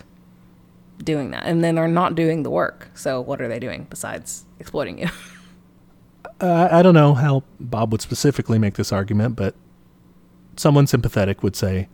[1.02, 2.90] doing that, and then they're not doing the work.
[2.94, 5.09] So what are they doing besides exploiting you?
[6.38, 9.55] Uh, I don't know how Bob would specifically make this argument, but
[10.56, 11.88] someone sympathetic would say,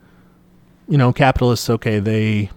[0.89, 2.49] you know, capitalists, okay, they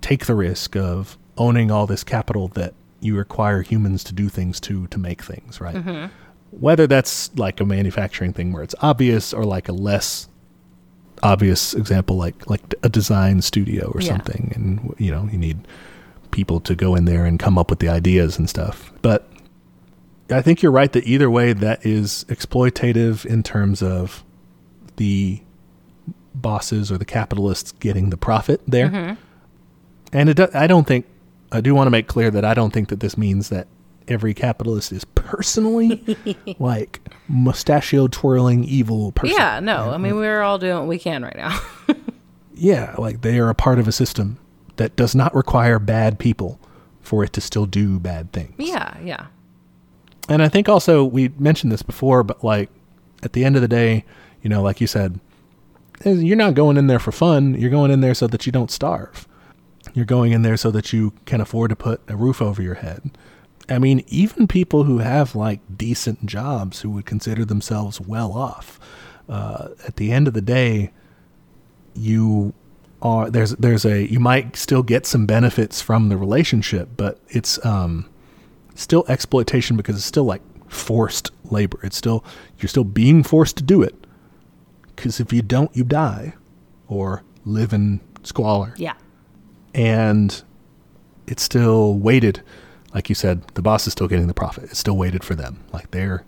[0.00, 2.74] take the risk of owning all this capital that
[3.04, 5.76] you require humans to do things to to make things, right?
[5.76, 6.06] Mm-hmm.
[6.50, 10.28] Whether that's like a manufacturing thing where it's obvious or like a less
[11.22, 14.08] obvious example like like a design studio or Yeah.
[14.08, 15.66] something and you know, you need
[16.30, 18.92] people to go in there and come up with the ideas and stuff.
[19.02, 19.28] But
[20.30, 24.24] I think you're right that either way that is exploitative in terms of
[24.96, 25.40] the
[26.34, 28.88] bosses or the capitalists getting the profit there.
[28.88, 29.14] Mm-hmm.
[30.12, 31.06] And it do, I don't think
[31.54, 33.68] I do want to make clear that I don't think that this means that
[34.08, 36.16] every capitalist is personally
[36.58, 39.36] like mustachio twirling evil person.
[39.36, 39.90] yeah, no.
[39.90, 41.58] I mean, we're all doing what we can right now.
[42.56, 44.38] Yeah, like they are a part of a system
[44.76, 46.60] that does not require bad people
[47.00, 48.54] for it to still do bad things.
[48.58, 49.26] yeah, yeah,
[50.28, 52.70] And I think also we mentioned this before, but like
[53.24, 54.04] at the end of the day,
[54.40, 55.18] you know, like you said,
[56.04, 57.54] eh, you're not going in there for fun.
[57.54, 59.26] You're going in there so that you don't starve.
[59.92, 62.74] You're going in there so that you can afford to put a roof over your
[62.74, 63.16] head.
[63.68, 68.78] I mean, even people who have like decent jobs who would consider themselves well off,
[69.28, 70.92] uh, at the end of the day,
[71.94, 72.52] you
[73.00, 77.64] are there's there's a you might still get some benefits from the relationship, but it's
[77.64, 78.08] um
[78.74, 81.78] still exploitation because it's still like forced labor.
[81.82, 82.24] It's still
[82.58, 84.06] you're still being forced to do it
[84.96, 86.34] because if you don't, you die
[86.88, 88.74] or live in squalor.
[88.76, 88.94] yeah,
[89.74, 90.42] And
[91.26, 92.42] it's still weighted,
[92.94, 93.42] like you said.
[93.54, 94.64] The boss is still getting the profit.
[94.64, 95.64] It's still weighted for them.
[95.72, 96.24] Like they're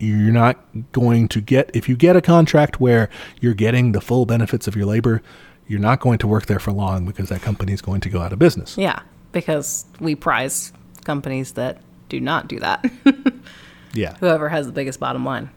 [0.00, 0.58] you're not
[0.92, 3.08] going to get if you get a contract where
[3.40, 5.22] you're getting the full benefits of your labor.
[5.66, 8.20] You're not going to work there for long because that company is going to go
[8.20, 8.76] out of business.
[8.76, 9.00] yeah.
[9.32, 10.72] Because we prize
[11.04, 12.84] companies that do not do that.
[13.94, 14.16] Yeah.
[14.18, 15.50] Whoever has the biggest bottom line.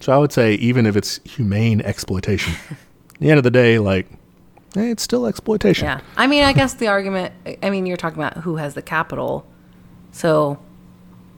[0.00, 2.76] So I would say even if it's humane exploitation, at
[3.20, 4.06] the end of the day, like
[4.76, 5.86] eh, it's still exploitation.
[5.86, 6.00] Yeah.
[6.16, 7.32] I mean, I guess the argument,
[7.62, 9.46] I mean, you're talking about who has the capital.
[10.12, 10.58] So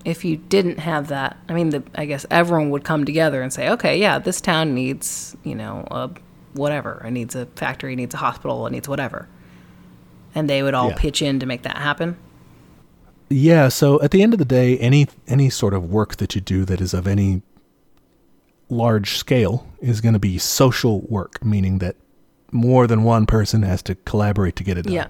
[0.04, 3.52] if you didn't have that, I mean, the, I guess everyone would come together and
[3.52, 6.10] say, okay, yeah, this town needs, you know, a
[6.54, 7.02] whatever.
[7.04, 9.28] It needs a factory, it needs a hospital, it needs whatever.
[10.34, 10.96] And they would all Yeah.
[10.96, 12.16] pitch in to make that happen.
[13.30, 16.40] Yeah, so at the end of the day, any any sort of work that you
[16.40, 17.42] do that is of any
[18.70, 21.96] large scale is going to be social work, meaning that
[22.52, 24.94] more than one person has to collaborate to get it done.
[24.94, 25.08] Yeah.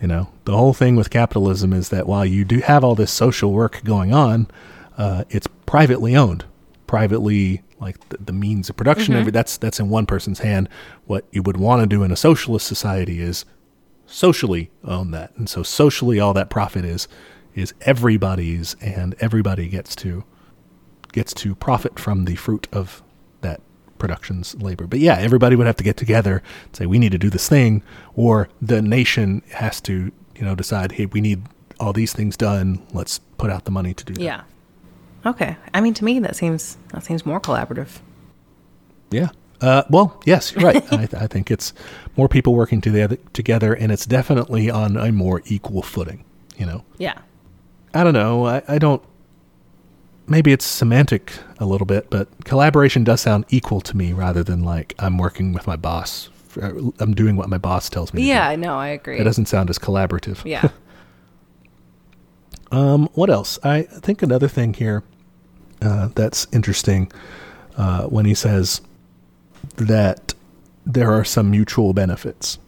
[0.00, 3.12] You know, the whole thing with capitalism is that while you do have all this
[3.12, 4.48] social work going on,
[4.98, 6.44] uh, it's privately owned,
[6.86, 9.14] privately like the, the means of production.
[9.14, 10.68] Every that's that's in one person's hand.
[11.06, 13.44] What you would want to do in a socialist society is
[14.06, 17.08] socially own that, and so socially, all that profit is
[17.54, 20.24] is everybody's, and everybody gets to
[21.12, 23.02] gets to profit from the fruit of
[23.98, 24.86] production's labor.
[24.86, 27.48] But yeah, everybody would have to get together and say we need to do this
[27.48, 27.82] thing,
[28.14, 31.42] or the nation has to you know decide hey we need
[31.80, 32.84] all these things done.
[32.92, 34.20] Let's put out the money to do that.
[34.22, 34.42] Yeah.
[35.26, 35.56] Okay.
[35.72, 38.00] I mean, to me, that seems that seems more collaborative.
[39.10, 39.30] Yeah.
[39.60, 40.84] Uh, well, yes, you're right.
[40.92, 41.72] I, th- I think it's
[42.16, 46.24] more people working together, together, and it's definitely on a more equal footing.
[46.56, 47.14] You know, Yeah.
[47.94, 48.46] I don't know.
[48.46, 49.02] I, I don't.
[50.26, 54.62] Maybe it's semantic a little bit, but collaboration does sound equal to me rather than
[54.64, 56.30] like I'm working with my boss.
[56.60, 58.22] uh, I'm doing what my boss tells me.
[58.22, 58.28] to do.
[58.28, 58.48] Yeah.
[58.48, 58.76] I know.
[58.76, 59.18] I agree.
[59.18, 60.44] It doesn't sound as collaborative.
[60.44, 60.68] Yeah.
[62.72, 63.58] Um, what else?
[63.62, 65.04] I think another thing here
[65.80, 67.12] uh, that's interesting
[67.76, 68.80] uh, when he says
[69.76, 70.34] that
[70.84, 72.58] there are some mutual benefits.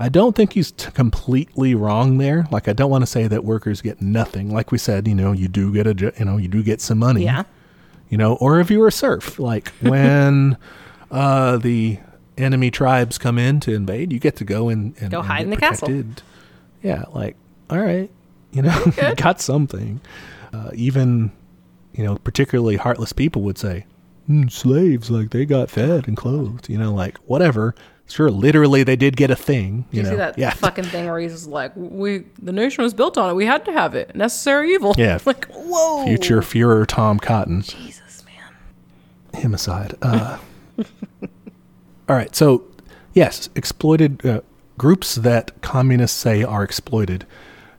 [0.00, 2.46] I don't think he's t- completely wrong there.
[2.50, 4.50] Like, I don't want to say that workers get nothing.
[4.50, 6.98] Like we said, you know, you do get a, you know, you do get some
[6.98, 7.24] money.
[7.24, 7.44] yeah.
[8.08, 10.56] You know, or if you were a serf, like when
[11.10, 11.98] uh, the
[12.38, 15.42] enemy tribes come in to invade, you get to go in and Go and hide
[15.44, 16.02] in the castle.
[16.82, 17.36] Yeah, like
[17.68, 18.10] all right,
[18.52, 20.00] you know, you got something.
[20.52, 21.30] Uh, even
[21.92, 23.84] you know, particularly heartless people would say,
[24.28, 26.68] "Mm, slaves, like they got fed and clothed.
[26.68, 27.74] You know, like whatever.
[28.10, 29.84] Sure, literally they did get a thing.
[29.92, 32.92] You you know, see that yeah, fucking thing where he's like, "We, the nation was
[32.92, 33.34] built on it.
[33.34, 34.16] We had to have it.
[34.16, 35.20] Necessary evil." Yeah.
[35.26, 36.04] like, whoa.
[36.06, 37.62] future Führer Tom Cotton.
[37.62, 39.40] Jesus, man.
[39.40, 39.94] him aside.
[40.02, 40.38] Uh,
[42.08, 42.64] all right, so
[43.14, 44.40] yes, exploited uh,
[44.76, 47.26] groups that communists say are exploited.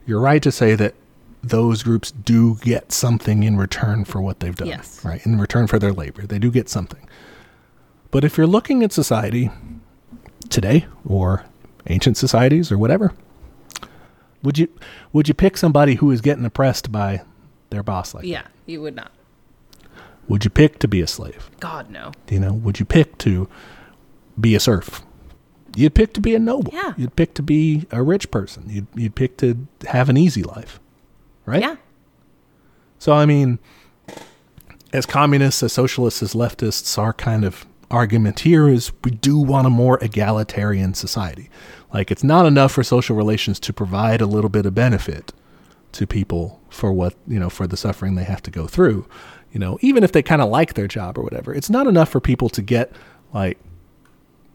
[0.06, 0.94] You're right to say that
[1.42, 4.68] those groups do get something in return for what they've done.
[4.68, 5.04] Yes.
[5.04, 7.06] Right, in return for their labor, they do get something.
[8.10, 9.50] But if you're looking at society
[10.48, 11.44] today, or
[11.86, 13.12] ancient societies or whatever.
[14.42, 14.68] Would you
[15.12, 17.22] would you pick somebody who is getting oppressed by
[17.70, 18.24] their boss like?
[18.24, 19.12] Yeah, you would not.
[20.28, 21.50] Would you pick to be a slave?
[21.60, 22.12] God no.
[22.28, 23.48] You know, would you pick to
[24.40, 25.02] be a serf?
[25.74, 26.72] You'd pick to be a noble.
[26.72, 26.92] Yeah.
[26.96, 28.64] You'd pick to be a rich person.
[28.68, 30.80] You'd you'd pick to have an easy life.
[31.46, 31.62] Right?
[31.62, 31.76] Yeah.
[32.98, 33.58] So I mean,
[34.92, 39.66] as communists, as socialists, as leftists, our kind of argument here is we do want
[39.66, 41.50] a more egalitarian society.
[41.92, 45.32] Like it's not enough for social relations to provide a little bit of benefit
[45.92, 49.06] to people for what, you know, for the suffering they have to go through.
[49.52, 51.54] You know, even if they kind of like their job or whatever.
[51.54, 52.92] It's not enough for people to get
[53.34, 53.58] like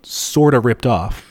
[0.02, 1.26] sort of ripped off.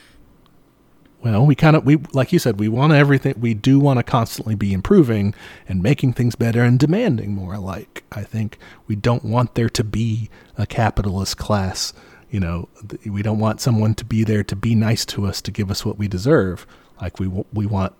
[1.23, 3.35] Well, we kind of we like you said, we want everything.
[3.39, 5.33] We do want to constantly be improving
[5.67, 7.57] and making things better and demanding more.
[7.57, 8.57] Like I think
[8.87, 11.93] we don't want there to be a capitalist class.
[12.29, 12.69] You know,
[13.05, 15.85] we don't want someone to be there to be nice to us to give us
[15.85, 16.67] what we deserve.
[17.01, 17.93] Like we we want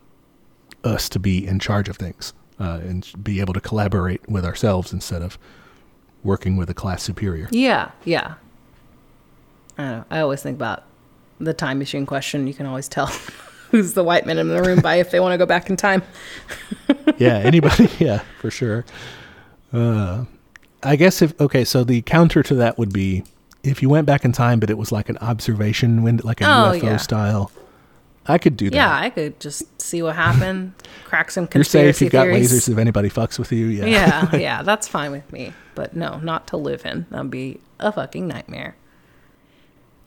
[0.83, 4.93] us to be in charge of things uh, and be able to collaborate with ourselves
[4.93, 5.37] instead of
[6.23, 7.47] working with a class superior.
[7.51, 8.35] Yeah, yeah.
[9.77, 10.05] I know.
[10.09, 10.83] I always think about
[11.39, 12.47] the time machine question.
[12.47, 13.07] You can always tell
[13.71, 15.75] who's the white man in the room by if they want to go back in
[15.75, 16.03] time.
[17.17, 17.89] yeah, anybody.
[17.99, 18.85] Yeah, for sure.
[19.73, 20.25] Uh,
[20.83, 23.23] I guess if okay, so the counter to that would be
[23.63, 26.45] if you went back in time, but it was like an observation wind, like a
[26.45, 26.97] Oh, UFO yeah.
[26.97, 27.51] style.
[28.29, 28.75] I could do that.
[28.75, 30.73] Yeah, I could just see what happened,
[31.05, 32.01] crack some conspiracy You're safe.
[32.01, 32.69] You've got lasers.
[32.69, 33.85] If anybody fucks with you, yeah.
[33.85, 35.53] yeah, yeah, that's fine with me.
[35.75, 37.05] But no, not to live in.
[37.09, 38.75] That'd be a fucking nightmare.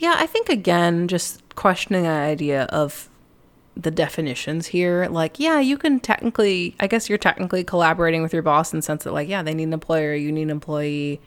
[0.00, 3.10] Yeah, I think again, just questioning the idea of
[3.76, 5.06] the definitions here.
[5.10, 8.82] Like, yeah, you can technically, I guess you're technically collaborating with your boss in the
[8.82, 11.20] sense that, like, yeah, they need an employer, you need an employee,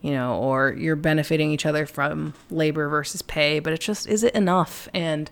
[0.00, 3.58] you know, or you're benefiting each other from labor versus pay.
[3.58, 4.88] But it's just, is it enough?
[4.94, 5.30] And,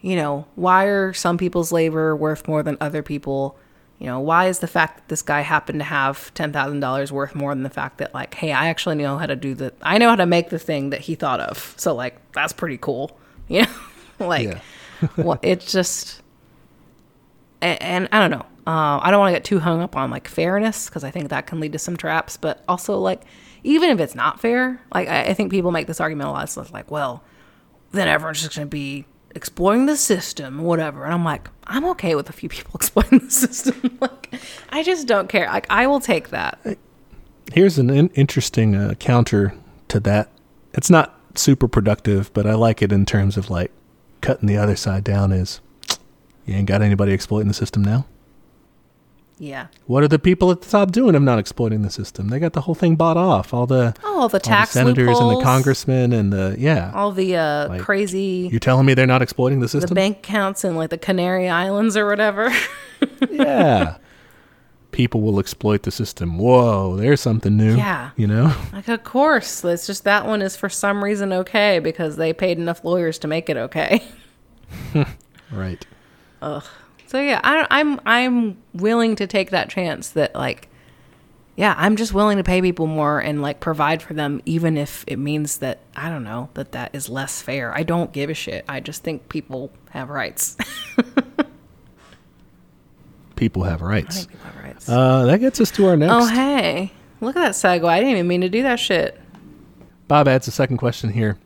[0.00, 3.58] you know, why are some people's labor worth more than other people?
[3.98, 7.10] You know, why is the fact that this guy happened to have ten thousand dollars
[7.10, 9.72] worth more than the fact that like, hey, I actually know how to do the,
[9.80, 11.74] I know how to make the thing that he thought of.
[11.78, 13.18] So like, that's pretty cool.
[13.48, 13.68] You know,
[14.26, 14.58] like,
[15.16, 16.20] well, it's just,
[17.60, 18.46] and, and I don't know.
[18.66, 21.28] Uh, I don't want to get too hung up on like fairness because I think
[21.28, 22.36] that can lead to some traps.
[22.36, 23.22] But also like,
[23.62, 26.50] even if it's not fair, like I, I think people make this argument a lot.
[26.50, 27.22] So it's like, well,
[27.92, 29.04] then everyone's just going to be
[29.36, 31.04] exploiting the system, whatever.
[31.04, 33.98] And I'm like, I'm okay with a few people exploiting the system.
[34.00, 34.34] like,
[34.70, 35.46] I just don't care.
[35.46, 36.58] Like, I will take that.
[37.52, 39.54] Here's an in- interesting uh, counter
[39.88, 40.32] to that.
[40.72, 43.70] It's not super productive, but I like it in terms of like
[44.20, 45.30] cutting the other side down.
[45.30, 45.60] Is
[46.46, 48.06] you ain't got anybody exploiting the system now.
[49.38, 49.66] Yeah.
[49.86, 52.28] What are the people at the top doing of not exploiting the system?
[52.28, 53.52] They got the whole thing bought off.
[53.52, 56.90] All the Oh, all the all the senators and the congressmen and the yeah.
[56.94, 59.88] all the uh, Like, crazy You're telling me they're not exploiting the system?
[59.88, 62.50] the bank accounts in like the Canary Islands or whatever.
[63.30, 63.98] yeah.
[64.90, 66.38] People will exploit the system.
[66.38, 67.76] Whoa, there's something new.
[67.76, 68.12] Yeah.
[68.16, 68.54] You know?
[68.72, 72.56] like, of course, it's just that one is for some reason okay because they paid
[72.56, 74.02] enough lawyers to make it okay.
[75.52, 75.86] Right.
[77.06, 80.68] So yeah, I don't, I'm I'm willing to take that chance that like,
[81.56, 85.04] yeah, I'm just willing to pay people more and like provide for them, even if
[85.06, 87.72] it means that I don't know that that is less fair.
[87.74, 88.64] I don't give a shit.
[88.68, 90.56] I just think people have rights.
[93.36, 94.16] People have I rights.
[94.16, 94.88] think people have rights.
[94.88, 96.10] Uh, that gets us to our next.
[96.14, 97.86] oh hey, look at that segue.
[97.86, 99.20] I didn't even mean to do that shit.
[100.08, 101.36] Bob adds a second question here.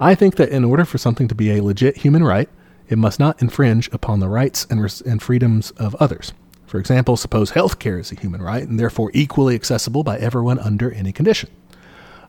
[0.00, 2.48] I think that in order for something to be a legit human right,
[2.88, 6.32] it must not infringe upon the rights and, res- and freedoms of others.
[6.66, 10.90] For example, suppose healthcare is a human right and therefore equally accessible by everyone under
[10.92, 11.50] any condition.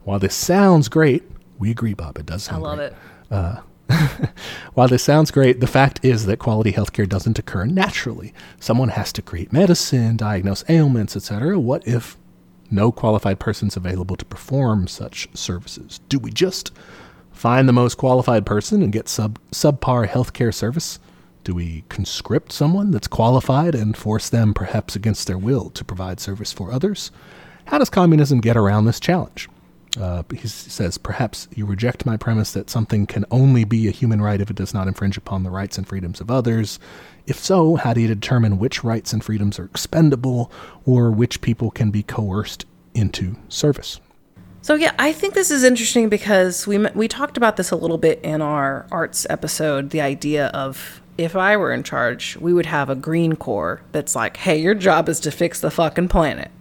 [0.03, 1.23] While this sounds great,
[1.57, 2.17] we agree, Bob.
[2.17, 2.87] It does I sound love great.
[2.87, 2.95] it.
[3.31, 3.61] Uh,
[4.75, 8.33] while this sounds great, the fact is that quality healthcare doesn't occur naturally.
[8.59, 11.59] Someone has to create medicine, diagnose ailments, etc.
[11.59, 12.15] What if
[12.71, 15.99] no qualified person's available to perform such services?
[16.07, 16.71] Do we just
[17.39, 20.99] find the most qualified person and get sub subpar healthcare service?
[21.45, 26.19] Do we conscript someone that's qualified and force them, perhaps against their will, to provide
[26.19, 27.11] service for others?
[27.67, 29.47] How does communism get around this challenge?
[29.97, 34.21] Uh, he says, perhaps you reject my premise that something can only be a human
[34.21, 36.77] right if it does not infringe upon the rights and freedoms of others.
[37.25, 40.51] If so, how do you determine which rights and freedoms are expendable
[40.85, 44.01] or which people can be coerced into service?
[44.61, 47.97] So yeah, I think this is interesting because we we talked about this a little
[47.97, 49.91] bit in our arts episode.
[49.91, 54.15] The idea of if I were in charge, we would have a green corps that's
[54.15, 56.51] like, "Hey, your job is to fix the fucking planet."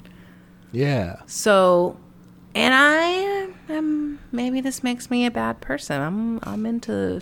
[0.73, 1.20] Yeah.
[1.27, 1.97] So,
[2.55, 6.01] and I am maybe this makes me a bad person.
[6.01, 7.20] I'm I'm into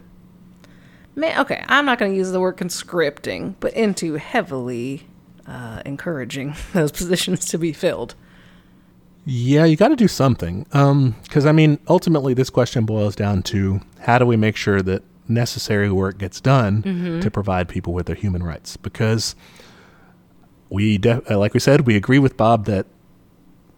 [1.18, 5.06] okay, I'm not going to use the word conscripting, but into heavily
[5.46, 8.14] uh, encouraging those positions to be filled.
[9.28, 10.62] Yeah, you got to do something.
[10.70, 15.02] Because, I mean, ultimately, this question boils down to how do we make sure that
[15.28, 18.76] necessary work gets done to provide people with their human rights?
[18.76, 19.34] Because
[20.70, 22.86] we, de- uh, like we said, we agree with Bob that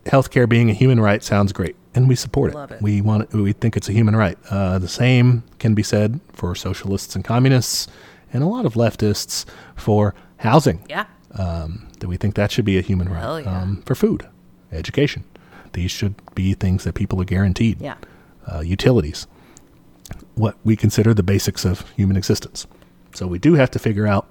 [0.04, 2.74] healthcare being a human right sounds great, and we support it.
[2.74, 2.82] It.
[2.82, 4.38] We want it, we think it's a human right.
[4.50, 7.88] Uh, the same can be said for socialists and communists,
[8.32, 9.44] and a lot of leftists
[9.76, 10.84] for housing.
[10.88, 11.06] Yeah.
[11.32, 13.44] Um, that we think that should be a human right.
[13.44, 13.60] Yeah.
[13.62, 14.26] Um, for food,
[14.72, 15.24] education,
[15.72, 17.80] these should be things that people are guaranteed.
[17.80, 17.96] Yeah.
[18.46, 19.26] Uh, utilities,
[20.34, 22.66] what we consider the basics of human existence.
[23.14, 24.28] So we do have to figure out,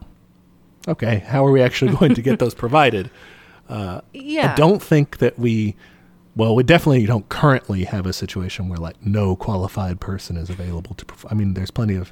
[0.87, 3.09] okay, how are we actually going to get those provided?
[3.69, 4.53] Yeah.
[4.53, 5.75] I don't think that we,
[6.35, 10.95] well, we definitely don't currently have a situation where like no qualified person is available
[10.95, 11.05] to.
[11.05, 12.11] Perf- I mean, there's plenty of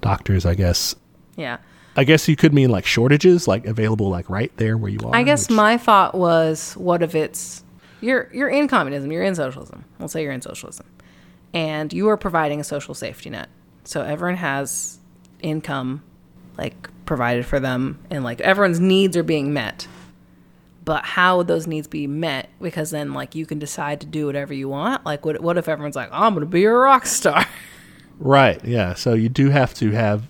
[0.00, 0.94] doctors, I guess.
[1.36, 1.58] Yeah.
[1.96, 5.16] I guess you could mean like shortages, like available, like right there where you are.
[5.16, 7.64] I guess which- my thought was, what if it's
[8.00, 9.84] you're you're in communism, you're in socialism.
[9.98, 10.86] Let's say you're in socialism,
[11.52, 13.48] and you are providing a social safety net,
[13.84, 14.98] so everyone has
[15.40, 16.02] income,
[16.56, 19.86] like provided for them, and like everyone's needs are being met.
[20.84, 22.48] But how would those needs be met?
[22.62, 25.04] Because then, like, you can decide to do whatever you want.
[25.04, 27.44] Like, what what if everyone's like, I'm gonna be a rock star?
[28.20, 28.64] Right.
[28.64, 28.94] Yeah.
[28.94, 30.24] So you do have to have,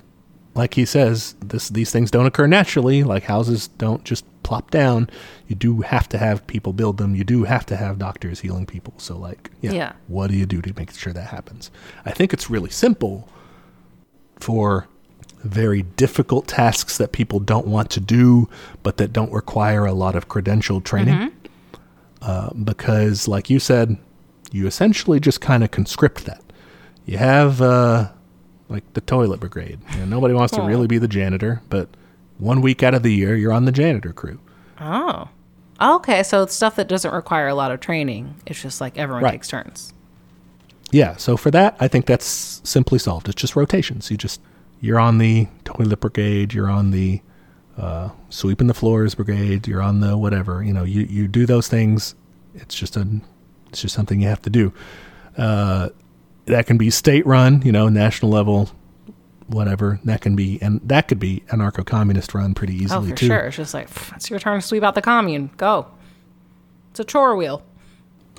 [0.59, 3.03] like he says, this these things don't occur naturally.
[3.05, 5.09] Like houses don't just plop down.
[5.47, 7.15] You do have to have people build them.
[7.15, 8.93] You do have to have doctors healing people.
[8.99, 9.93] So like, yeah, Yeah.
[10.09, 11.71] what do you do to make sure that happens?
[12.05, 13.29] I think it's really simple
[14.41, 14.87] for
[15.45, 18.49] very difficult tasks that people don't want to do,
[18.83, 21.33] but that don't require a lot of credential training.
[22.21, 23.97] Uh, because, like you said,
[24.51, 26.43] you essentially just kind of conscript that.
[27.07, 28.11] You have uh,
[28.69, 29.79] like the toilet brigade.
[29.93, 31.89] You know, nobody wants to really be the janitor, but
[32.39, 34.39] one week out of the year, you're on the janitor crew.
[34.81, 35.29] Oh,
[35.81, 36.23] okay.
[36.23, 38.37] So it's stuff that doesn't require a lot of training.
[38.47, 39.33] It's just like everyone Right.
[39.33, 39.93] takes turns.
[40.91, 43.29] Yeah, so for that, I think that's simply solved.
[43.29, 44.11] It's just rotations.
[44.11, 44.41] You just
[44.81, 47.21] you're on the toilet brigade, you're on the
[47.77, 50.63] uh, sweeping the floors brigade, you're on the whatever.
[50.63, 52.15] You know, you you do those things.
[52.55, 53.07] It's just a
[53.69, 54.73] it's just something you have to do.
[55.37, 55.91] Uh,
[56.49, 58.71] that can be state run, you know, national level,
[59.47, 60.01] whatever.
[60.05, 63.17] That can be and that could be anarcho communist run pretty easily Oh, easily for
[63.17, 63.27] too.
[63.27, 63.39] sure.
[63.47, 65.51] It's just like it's your turn to sweep out the commune.
[65.57, 65.87] Go.
[66.91, 67.63] It's a chore wheel.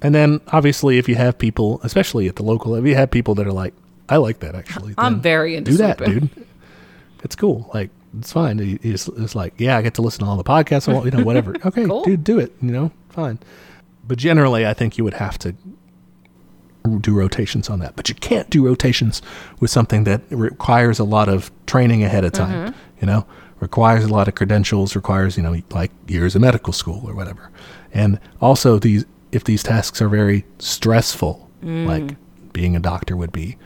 [0.02, 3.36] And then obviously, if you have people, especially at the local, if you have people
[3.36, 3.74] that are like,
[4.08, 4.94] I like that actually.
[4.98, 6.30] I'm very into do that, dude.
[7.24, 7.70] It's cool.
[7.74, 8.60] Like it's fine.
[8.60, 10.88] You It's like, yeah, I get to listen to all the podcasts.
[10.88, 11.54] I want, you know, whatever.
[11.66, 12.04] Okay, Cool.
[12.06, 12.54] dude, do it.
[12.62, 13.40] You know, fine.
[14.08, 15.54] But generally, I think you would have to
[16.98, 17.96] do rotations on that.
[17.96, 19.22] But you can't do rotations
[19.60, 22.72] with something that requires a lot of training ahead of time.
[22.72, 22.80] Mm-hmm.
[23.02, 23.26] You know,
[23.60, 24.96] requires a lot of credentials.
[24.96, 27.52] Requires you know like years of medical school or whatever.
[27.94, 31.86] And also these if these tasks are very stressful, mm.
[31.86, 32.16] like
[32.54, 33.58] being a doctor would be,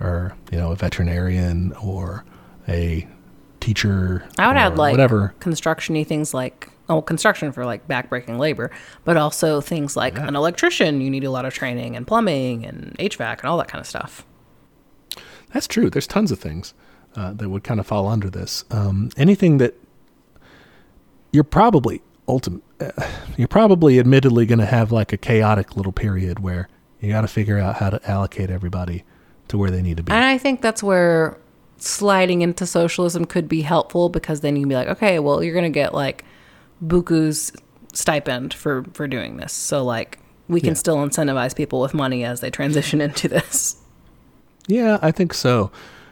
[0.00, 2.24] or you know a veterinarian or
[2.68, 3.06] a
[3.60, 4.26] teacher.
[4.38, 5.34] I would add like whatever.
[5.40, 8.70] construction-y things like oh construction for like backbreaking labor,
[9.04, 11.00] but also things like an electrician.
[11.00, 13.86] You need a lot of training and plumbing and HVAC and all that kind of
[13.86, 14.24] stuff.
[15.52, 15.90] That's true.
[15.90, 16.74] There's tons of things
[17.14, 18.64] uh, that would kind of fall under this.
[18.70, 19.74] Um, anything that
[21.32, 22.90] you're probably ultimate, uh,
[23.36, 26.68] you're probably admittedly going to have like a chaotic little period where
[27.00, 29.04] you got to figure out how to allocate everybody
[29.48, 30.12] to where they need to be.
[30.12, 31.36] And I think that's where
[31.76, 35.54] sliding into socialism could be helpful because then you can be like, okay, well, you're
[35.54, 36.24] going to get like
[36.84, 37.52] buku's
[37.92, 39.52] stipend for for doing this.
[39.52, 40.18] So like
[40.48, 40.74] we can Yeah.
[40.74, 43.76] still incentivize people with money as they transition into this.
[44.66, 45.70] Yeah, I think so.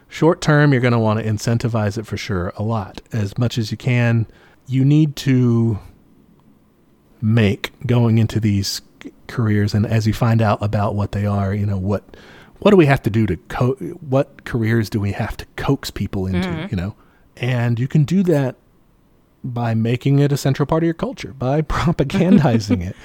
[0.08, 3.56] Short term, you're going to want to incentivize it for sure a lot, as much
[3.58, 4.26] as you can.
[4.66, 5.78] You need to
[7.22, 8.80] make going into these
[9.28, 12.16] careers, and as you find out about what they are, you know what
[12.58, 15.90] what do we have to do to co- what careers do we have to coax
[15.90, 16.66] people into, mm-hmm.
[16.70, 16.94] you know,
[17.36, 18.56] and you can do that
[19.42, 22.96] by making it a central part of your culture, by propagandizing it.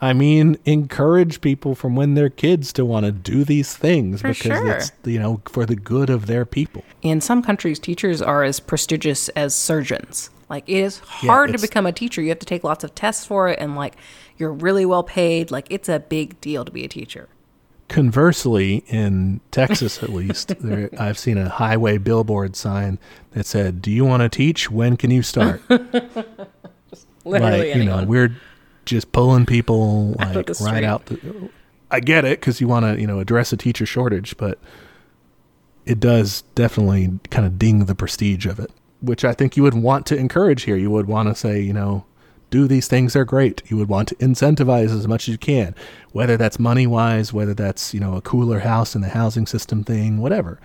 [0.00, 4.28] I mean, encourage people from when they're kids to want to do these things For
[4.28, 4.70] because sure.
[4.70, 6.84] it's you know for the good of their people.
[7.02, 10.30] In some countries, teachers are as prestigious as surgeons.
[10.48, 12.22] Like it is hard to become a teacher.
[12.22, 13.96] You have to take lots of tests for it, and like
[14.36, 15.50] you're really well paid.
[15.50, 17.28] Like it's a big deal to be a teacher.
[17.88, 22.98] Conversely, in Texas at least, there, I've seen a highway billboard sign
[23.32, 24.70] that said, "Do you want to teach?
[24.70, 25.62] When can you start?"
[27.24, 28.36] Literally like you know, we're
[28.84, 30.84] just pulling people like the right street.
[30.84, 31.06] out.
[31.06, 31.50] The,
[31.90, 34.58] I get it because you want to you know address a teacher shortage, but
[35.86, 38.70] it does definitely kind of ding the prestige of it,
[39.00, 40.76] which I think you would want to encourage here.
[40.76, 42.04] You would want to say, you know,
[42.50, 43.62] do these things they're great.
[43.70, 45.74] You would want to incentivize as much as you can,
[46.12, 49.84] whether that's money wise, whether that's, you know, a cooler house in the housing system
[49.84, 50.58] thing, whatever.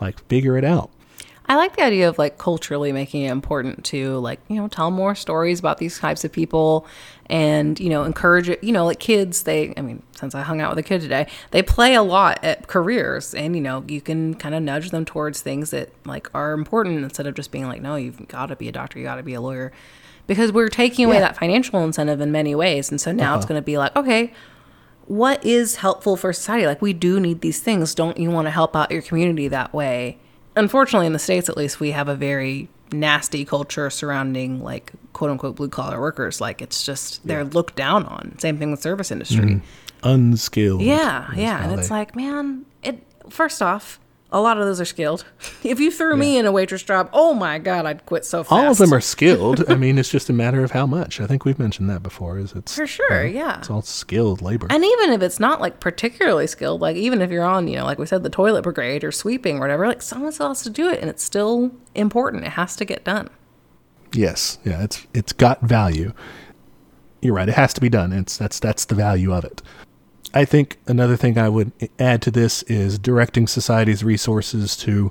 [0.00, 0.90] Like figure it out.
[1.50, 4.92] I like the idea of like culturally making it important to like, you know, tell
[4.92, 6.86] more stories about these types of people
[7.26, 8.62] and, you know, encourage it.
[8.62, 11.26] You know, like kids, they, I mean, since I hung out with a kid today,
[11.50, 15.04] they play a lot at careers and, you know, you can kind of nudge them
[15.04, 18.54] towards things that like are important instead of just being like, no, you've got to
[18.54, 19.72] be a doctor, you got to be a lawyer.
[20.30, 21.22] Because we're taking away Yeah.
[21.22, 22.88] that financial incentive in many ways.
[22.90, 23.48] And so now it's Uh-huh.
[23.48, 24.32] going to be like, okay,
[25.06, 26.66] what is helpful for society?
[26.66, 27.96] Like we do need these things.
[27.96, 30.18] Don't you want to help out your community that way?
[30.54, 35.30] Unfortunately, in the states at least, we have a very nasty culture surrounding like quote
[35.32, 36.40] unquote blue collar workers.
[36.40, 38.38] Like it's just they're looked down on.
[38.38, 39.60] Same thing with service industry.
[40.04, 40.80] Unskilled.
[40.82, 43.02] Yeah, yeah, and it's like, man, it.
[43.28, 43.98] First off,
[44.32, 45.24] a lot of those are skilled.
[45.64, 48.52] if you threw me in a waitress job, oh my god, I'd quit so fast.
[48.52, 49.64] all of them are skilled.
[49.70, 51.20] I mean, it's just a matter of how much.
[51.20, 52.38] I think we've mentioned that before.
[52.38, 53.58] Is it's For sure, know, yeah.
[53.58, 54.66] It's all skilled labor.
[54.70, 57.84] And even if it's not like particularly skilled, like even if you're on, you know,
[57.84, 60.70] like we said, the toilet brigade or sweeping or whatever, like someone still has to
[60.70, 62.44] do it and it's still important.
[62.44, 63.28] It has to get done.
[64.12, 66.12] Yes, yeah, it's it's got value.
[67.20, 67.48] You're right.
[67.48, 68.12] It has to be done.
[68.12, 69.62] It's that's that's the value of it.
[70.32, 75.10] I think another thing I would add to this is directing society's resources to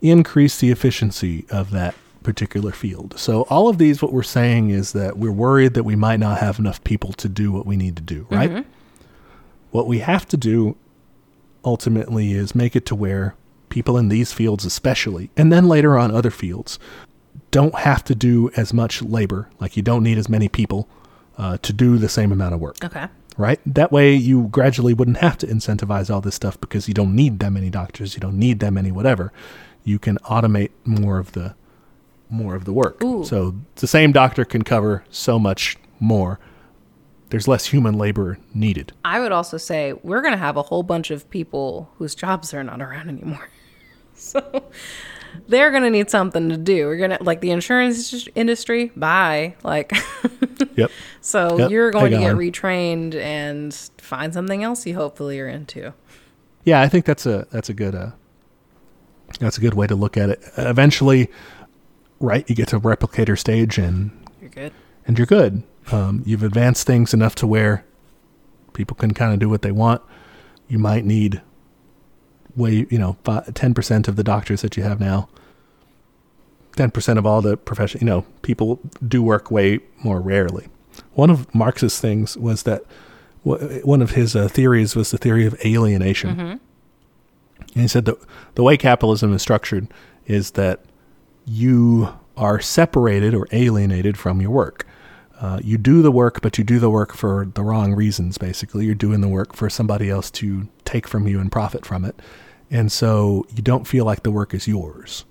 [0.00, 3.18] increase the efficiency of that particular field.
[3.18, 6.38] So all of these what we're saying is that we're worried that we might not
[6.38, 8.50] have enough people to do what we need to do, right?
[9.70, 10.76] What we have to do
[11.64, 13.34] ultimately is make it to where
[13.68, 16.78] people in these fields especially and then later on other fields
[17.50, 20.88] don't have to do as much labor like you don't need as many people
[21.36, 23.06] uh, to do the same amount of work Okay.
[23.36, 23.60] Right?
[23.66, 27.38] That way you gradually wouldn't have to incentivize all this stuff because you don't need
[27.40, 29.32] that many doctors you don't need that many whatever.
[29.84, 31.54] You can automate more of the
[32.28, 33.02] more of the work.
[33.04, 33.24] Ooh.
[33.24, 36.40] so the same doctor can cover so much more.
[37.30, 38.92] There's less human labor needed.
[39.04, 42.54] I would also say we're going to have a whole bunch of people whose jobs
[42.54, 43.48] are not around anymore.
[44.18, 44.70] So
[45.48, 46.86] they're going to need something to do.
[46.86, 49.54] We're going to, like the insurance industry, bye.
[49.62, 49.92] Like,
[50.76, 50.90] yep
[51.20, 52.36] so Yep, you're going to get on.
[52.38, 55.92] retrained and find something else you hopefully are into.
[56.64, 58.10] Yeah, I think that's a that's a good uh,
[59.40, 60.40] that's a good way to look at it.
[60.56, 61.28] Eventually,
[62.20, 64.10] right, you get to replicator stage and
[64.40, 64.72] You're good.
[65.06, 65.62] and you're good.
[65.92, 67.84] Um, you've advanced things enough to where
[68.72, 70.02] people can kind of do what they want.
[70.68, 71.40] You might need
[72.56, 73.16] way you know
[73.54, 75.28] ten percent of the doctors that you have now.
[76.76, 80.68] Ten percent of all the profession, you know, people do work way more rarely.
[81.14, 82.84] One of Marx's things was that
[83.42, 86.36] one of his uh, theories was the theory of alienation.
[87.74, 88.18] And he said that
[88.56, 89.88] the way capitalism is structured
[90.26, 90.80] is that
[91.46, 94.86] you are separated or alienated from your work.
[95.40, 98.84] Uh, you do the work, but you do the work for the wrong reasons, basically.
[98.86, 102.20] You're doing the work for somebody else to take from you and profit from it.
[102.70, 105.24] And so you don't feel like the work is yours.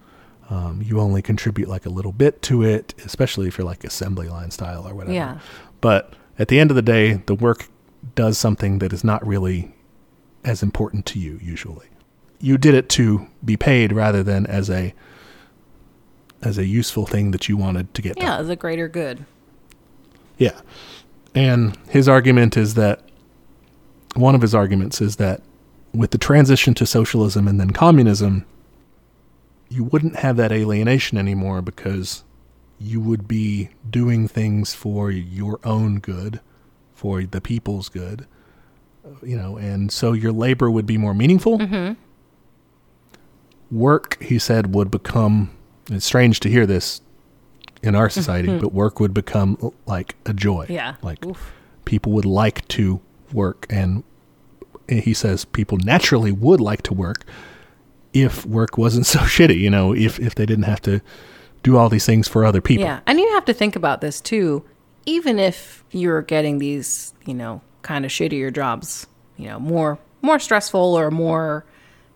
[0.50, 4.30] Um, you only contribute like a little bit to it, especially if you're like assembly
[4.30, 5.14] line style or whatever.
[5.14, 5.40] Yeah.
[5.82, 7.68] But at the end of the day, the work
[8.14, 9.74] does something that is not really
[10.44, 11.88] as important to you usually.
[12.40, 14.94] You did it to be paid rather than as a
[16.42, 18.26] as a useful thing that you wanted to get done.
[18.26, 19.26] Yeah, the greater good.
[20.38, 20.62] Yeah.
[21.34, 23.02] And his argument is that
[24.16, 25.42] one of his arguments is that
[25.96, 28.46] with the transition to socialism and then communism,
[29.70, 32.24] you wouldn't have that alienation anymore because
[32.80, 36.42] you would be doing things for your own good,
[36.94, 38.28] for the people's good,
[39.06, 41.60] uh, you know, and so your labor would be more meaningful.
[41.60, 41.94] Mm-hmm.
[43.76, 45.52] Work, he said, would become.
[45.90, 47.02] It's strange to hear this
[47.82, 48.20] in our mm-hmm.
[48.20, 50.66] society, but work would become like a joy.
[50.70, 50.96] Yeah.
[51.02, 51.54] Like Oof.
[51.86, 53.02] people would like to
[53.32, 54.04] work, and
[54.88, 57.26] he says people naturally would like to work
[58.14, 59.60] if work wasn't so shitty.
[59.60, 61.02] You know, if if they didn't have to
[61.64, 62.86] do all these things for other people.
[62.86, 64.64] Yeah, and you have to think about this too.
[65.08, 69.08] Even if you're getting these, you know, kind of shittier jobs,
[69.38, 71.66] you know, more more stressful or more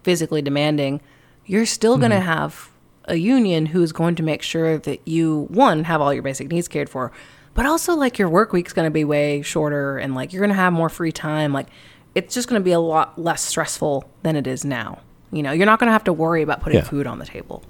[0.03, 1.01] physically demanding,
[1.45, 2.25] you're still going to mm-hmm.
[2.25, 2.71] have
[3.05, 6.67] a union who's going to make sure that you one have all your basic needs
[6.67, 7.11] cared for,
[7.53, 10.49] but also like your work week's going to be way shorter and like you're going
[10.49, 11.51] to have more free time.
[11.53, 11.67] Like
[12.15, 14.99] it's just going to be a lot less stressful than it is now.
[15.31, 16.85] You know, you're not going to have to worry about putting Yeah.
[16.85, 17.63] food on the table.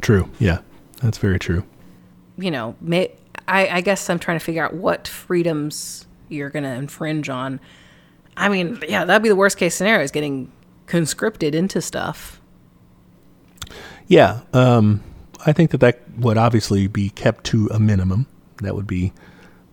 [0.00, 0.30] True.
[0.38, 0.58] Yeah,
[1.02, 1.64] that's very true.
[2.38, 3.10] you know, may,
[3.48, 7.58] I, I guess I'm trying to figure out what freedoms you're going to infringe on.
[8.36, 10.52] I mean, yeah, that'd be the worst case scenario is getting
[10.86, 12.40] conscripted into stuff.
[14.06, 15.02] Yeah, um,
[15.44, 18.26] I think that that would obviously be kept to a minimum.
[18.62, 19.12] That would be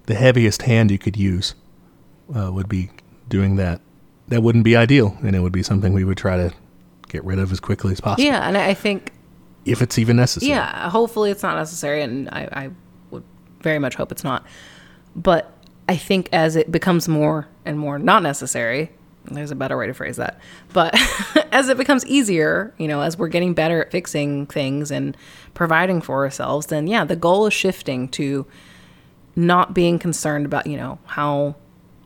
[0.08, 1.54] the heaviest hand you could use.
[2.36, 2.90] Uh, would be
[3.30, 3.82] doing that.
[4.28, 6.54] That wouldn't be ideal, and it would be something we would try to
[7.10, 9.12] get rid of as quickly as possible, Yeah, and I think
[9.66, 10.50] if it's even necessary.
[10.50, 12.70] Yeah, hopefully it's not necessary, and I, I
[13.12, 13.24] would
[13.62, 14.46] very much hope it's not.
[15.16, 15.52] But
[15.88, 18.92] I think as it becomes more and more not necessary,
[19.26, 20.40] there's a better way to phrase that.
[20.74, 20.96] But
[21.52, 25.16] as it becomes easier, you know, as we're getting better at fixing things and
[25.54, 28.46] providing for ourselves, then yeah, the goal is shifting to
[29.36, 31.56] not being concerned about, you know, how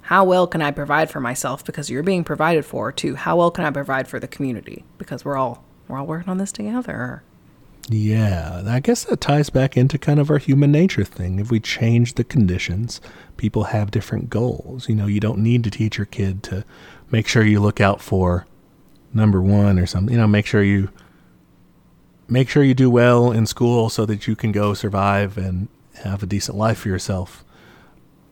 [0.10, 3.52] how well can I provide for myself because you're being provided for to how well
[3.52, 7.22] can I provide for the community because we're all we're all working on this together.
[7.90, 11.38] Yeah, I guess that ties back into kind of our human nature thing.
[11.38, 13.02] If we change the conditions,
[13.38, 14.90] people have different goals.
[14.90, 16.66] You know, you don't need to teach your kid to
[17.12, 18.48] make sure you look out for
[19.14, 20.12] number one or something.
[20.12, 20.90] You know, make sure you
[22.28, 25.68] make sure you do well in school so that you can go survive and
[26.04, 27.46] have a decent life for yourself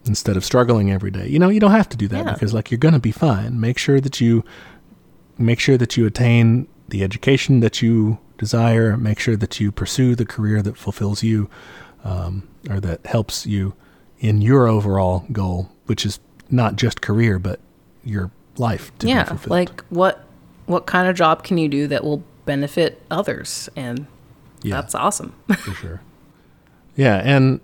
[0.07, 1.27] instead of struggling every day.
[1.27, 2.33] You know, you don't have to do that Yeah.
[2.33, 3.59] because like you're going to be fine.
[3.59, 4.43] Make sure that you
[5.37, 8.97] make sure that you attain the education that you desire.
[8.97, 11.49] Make sure that you pursue the career that fulfills you,
[12.03, 13.73] um, or that helps you
[14.19, 16.19] in your overall goal, which is
[16.49, 17.59] not just career, but
[18.03, 20.23] your life to be yeah like what
[20.65, 24.07] what kind of job can you do that will benefit others and
[24.63, 26.01] yeah, that's awesome for sure.
[26.95, 27.59] Yeah, and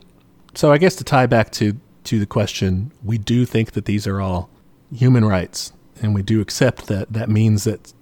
[0.53, 1.75] so I guess to tie back to
[2.05, 4.49] to the question, we do think that these are all
[4.93, 7.93] human rights, and we do accept that that means that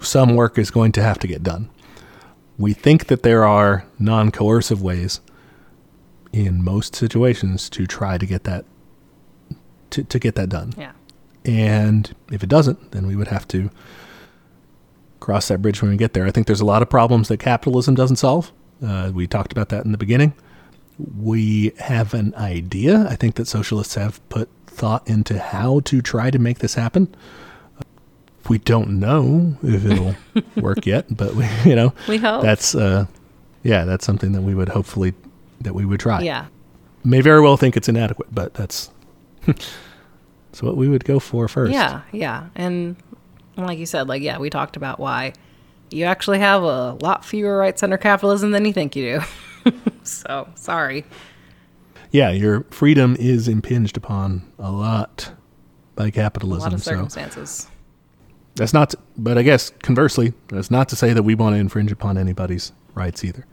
[0.00, 1.70] some work is going to have to get done.
[2.58, 5.20] We think that there are non-coercive ways
[6.32, 8.64] in most situations to try to get that
[9.90, 10.72] to, to get that done.
[10.76, 10.92] yeah
[11.44, 13.70] And if it doesn't, then we would have to
[15.20, 16.26] cross that bridge when we get there.
[16.26, 18.52] I think there's a lot of problems that capitalism doesn't solve.
[18.84, 20.34] Uh, we talked about that in the beginning.
[20.98, 23.06] We have an idea.
[23.08, 27.14] I think that socialists have put thought into how to try to make this happen.
[28.48, 30.14] We don't know if it'll
[30.62, 33.06] work yet, but we, you know, we hope that's uh,
[33.62, 35.14] yeah, that's something that we would hopefully
[35.60, 36.46] that we would try yeah
[37.02, 38.90] may very well think it's inadequate, but that's
[40.52, 41.72] so what we would go for first.
[41.72, 42.96] yeah yeah and
[43.56, 45.32] like you said like yeah we talked about why
[45.90, 49.26] you actually have a lot fewer rights under capitalism than you think you do
[50.02, 51.04] so sorry
[52.12, 52.30] yeah.
[52.30, 55.32] Your freedom is impinged upon a lot
[55.96, 56.68] by capitalism.
[56.68, 57.68] a lot of So circumstances
[58.56, 58.90] that's not.
[58.90, 62.16] To, but I guess conversely, that's not to say that we want to infringe upon
[62.16, 63.44] anybody's rights either.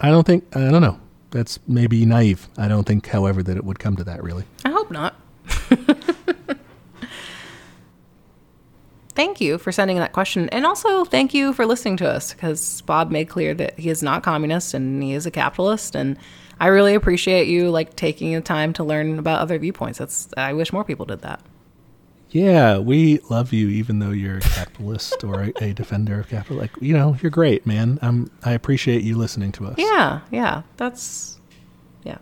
[0.00, 0.44] I don't think.
[0.56, 1.00] I don't know.
[1.30, 2.48] That's maybe naive.
[2.56, 4.44] I don't think, however, that it would come to that really.
[4.64, 5.16] I hope not.
[9.14, 10.48] thank you for sending that question.
[10.50, 14.02] And also, thank you for listening to us because Bob made clear that he is
[14.02, 15.94] not communist and he is a capitalist.
[15.94, 16.18] And
[16.60, 19.98] I really appreciate you like taking the time to learn about other viewpoints.
[19.98, 21.40] That's I wish more people did that.
[22.30, 26.56] Yeah, we love you, even though you're a capitalist or a, a defender of capital.
[26.56, 27.98] Like you know, you're great, man.
[28.02, 29.76] Um, I appreciate you listening to us.
[29.78, 30.62] Yeah, yeah.
[30.76, 31.38] That's
[32.02, 32.18] yeah.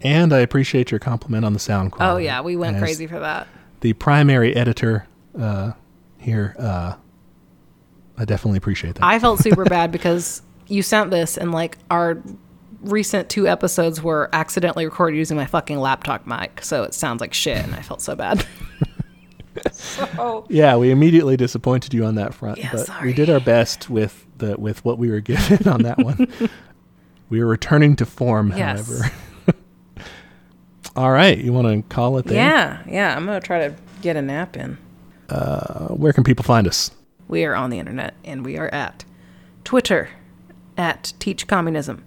[0.00, 2.14] And I appreciate your compliment on the sound quality.
[2.14, 3.46] Oh yeah, we went As crazy for that.
[3.80, 5.06] The primary editor
[5.38, 5.72] uh,
[6.18, 6.94] here, uh,
[8.16, 9.04] I definitely appreciate that.
[9.04, 12.22] I felt super bad because you sent this and like our
[12.82, 17.32] recent two episodes were accidentally recorded using my fucking laptop mic, so it sounds like
[17.34, 18.46] shit, and I felt so bad.
[19.72, 23.06] so yeah, we immediately disappointed you on that front, Yeah, but sorry.
[23.08, 26.28] we did our best with the with what we were given on that one.
[27.30, 28.86] we are returning to form, Yes.
[28.86, 29.12] however.
[30.96, 32.36] All right, you want to call it there?
[32.36, 34.78] yeah, yeah, I'm gonna try to get a nap in.
[35.28, 36.90] Uh, where can people find us?
[37.28, 39.04] We are on the internet, and we are at
[39.64, 40.10] Twitter
[40.76, 42.04] at Teach Communism,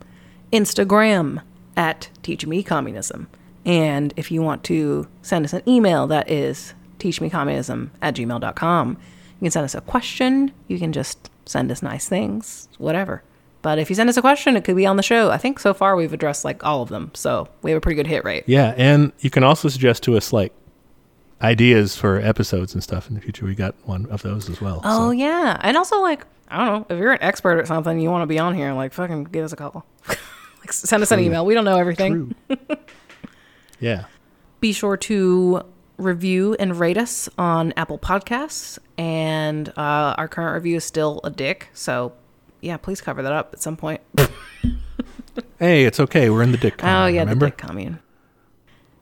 [0.51, 1.41] Instagram
[1.75, 3.27] at Teach Me Communism,
[3.67, 8.89] and if you want to send us an email, that is teachmecommunism at gmail.com.
[8.89, 10.53] You can send us a question.
[10.69, 13.23] You can just send us nice things, whatever.
[13.61, 15.31] But if you send us a question, it could be on the show.
[15.31, 17.97] I think so far we've addressed like all of them, so we have a pretty
[17.97, 18.45] good hit rate.
[18.47, 20.53] Yeah, and you can also suggest to us like
[21.41, 23.45] ideas for episodes and stuff in the future.
[23.45, 24.81] We got one of those as well.
[24.83, 25.11] Oh so.
[25.11, 28.23] yeah, and also like I don't know if you're an expert at something, you want
[28.23, 31.45] to be on here, like fucking give us a call, like send us an email.
[31.45, 32.35] We don't know everything.
[32.47, 32.57] True.
[33.79, 34.05] yeah.
[34.59, 35.63] Be sure to
[35.97, 41.29] review and rate us on Apple Podcasts, and uh, our current review is still a
[41.29, 41.69] dick.
[41.73, 42.13] So
[42.61, 44.01] yeah, please cover that up at some point.
[45.59, 46.29] Hey, it's okay.
[46.29, 46.83] We're in the dick.
[46.83, 47.45] oh yeah, remember?
[47.45, 47.99] the dick commune.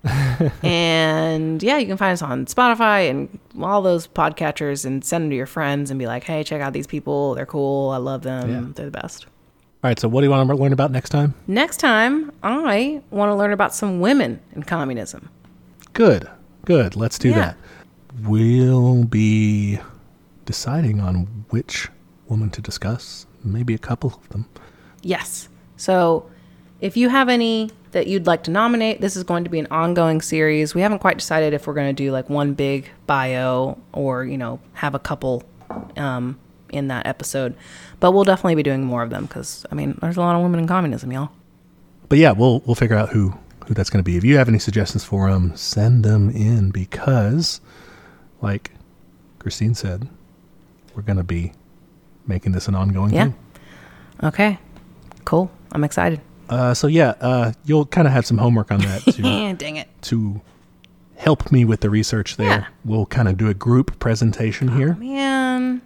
[0.64, 5.30] and yeah, you can find us on Spotify and all those podcatchers and send them
[5.32, 7.36] to your friends and be like, hey, check out these people.
[7.36, 7.90] They're cool.
[7.90, 8.49] I love them.
[8.49, 8.72] Yeah.
[8.73, 9.26] They're the best.
[9.84, 11.36] All right, so what do you want to learn about next time?
[11.48, 15.30] Next time, I want to learn about some women in communism.
[15.94, 16.27] Good,
[16.65, 16.95] good.
[16.95, 17.36] Let's do Yeah.
[17.36, 17.57] that.
[18.23, 19.80] We'll be
[20.45, 21.90] deciding on which
[22.27, 24.48] woman to discuss, maybe a couple of them.
[25.03, 25.49] Yes.
[25.77, 26.30] So
[26.81, 29.68] if you have any that you'd like to nominate, this is going to be an
[29.72, 30.76] ongoing series.
[30.76, 34.38] We haven't quite decided if we're going to do like one big bio or, you
[34.38, 35.43] know, have a couple
[35.95, 36.38] um,
[36.69, 37.56] in that episode.
[38.02, 40.41] But we'll definitely be doing more of them because, I mean, there's a lot of
[40.43, 41.30] women in communism, y'all.
[42.10, 43.34] But yeah, we'll we'll figure out who
[43.68, 44.15] who that's going to be.
[44.18, 47.61] If you have any suggestions for them, send them in because,
[48.41, 48.72] like
[49.39, 50.07] Christine said,
[50.93, 51.53] we're going to be
[52.27, 53.23] making this an ongoing Yeah.
[53.23, 53.35] thing.
[54.23, 54.60] Okay.
[55.23, 55.49] Cool.
[55.72, 56.22] I'm excited.
[56.49, 59.22] Uh, so yeah, uh, you'll kind of have some homework on that to
[59.55, 59.88] Dang it.
[60.03, 60.41] to
[61.17, 62.47] help me with the research there.
[62.47, 62.65] Yeah.
[62.84, 64.95] We'll kind of do a group presentation here.
[64.95, 65.81] Man,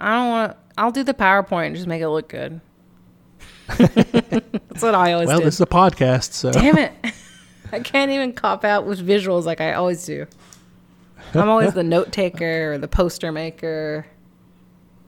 [0.00, 0.58] I don't want to.
[0.78, 2.60] I'll do the PowerPoint and just make it look good.
[3.78, 5.44] That's what I always Well, do.
[5.44, 6.92] this is a podcast, so Damn it.
[7.72, 10.26] I can't even cop out with visuals like I always do.
[11.34, 14.06] I'm always the note taker or the poster maker.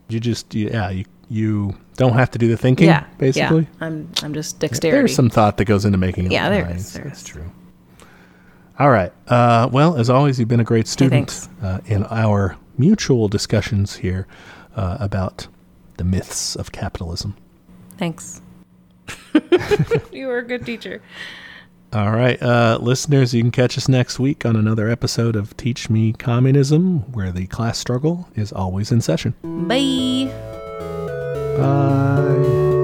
[0.09, 2.87] you just you- yeah you you don't have to do the thinking.
[2.87, 3.05] yeah.
[3.17, 3.61] basically.
[3.61, 3.87] Yeah.
[3.87, 4.97] I'm I'm just dexterity.
[4.97, 6.31] There's some thought that goes into making it.
[6.31, 7.27] Yeah, there is, there That's is.
[7.27, 7.51] true.
[8.79, 9.11] All right.
[9.27, 11.49] Uh, well, as always, you've been a great student thanks.
[11.63, 14.27] uh, in our mutual discussions here
[14.75, 15.47] uh, about
[15.97, 17.35] the myths of capitalism.
[17.97, 18.41] Thanks.
[20.11, 21.01] you were a good teacher.
[21.93, 25.89] All right, uh, listeners, you can catch us next week on another episode of Teach
[25.89, 29.33] Me Communism, where the class struggle is always in session.
[29.41, 30.27] Bye.
[31.57, 32.76] Bye.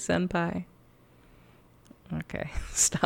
[0.00, 0.66] Senpai.
[2.12, 3.05] Okay, stop.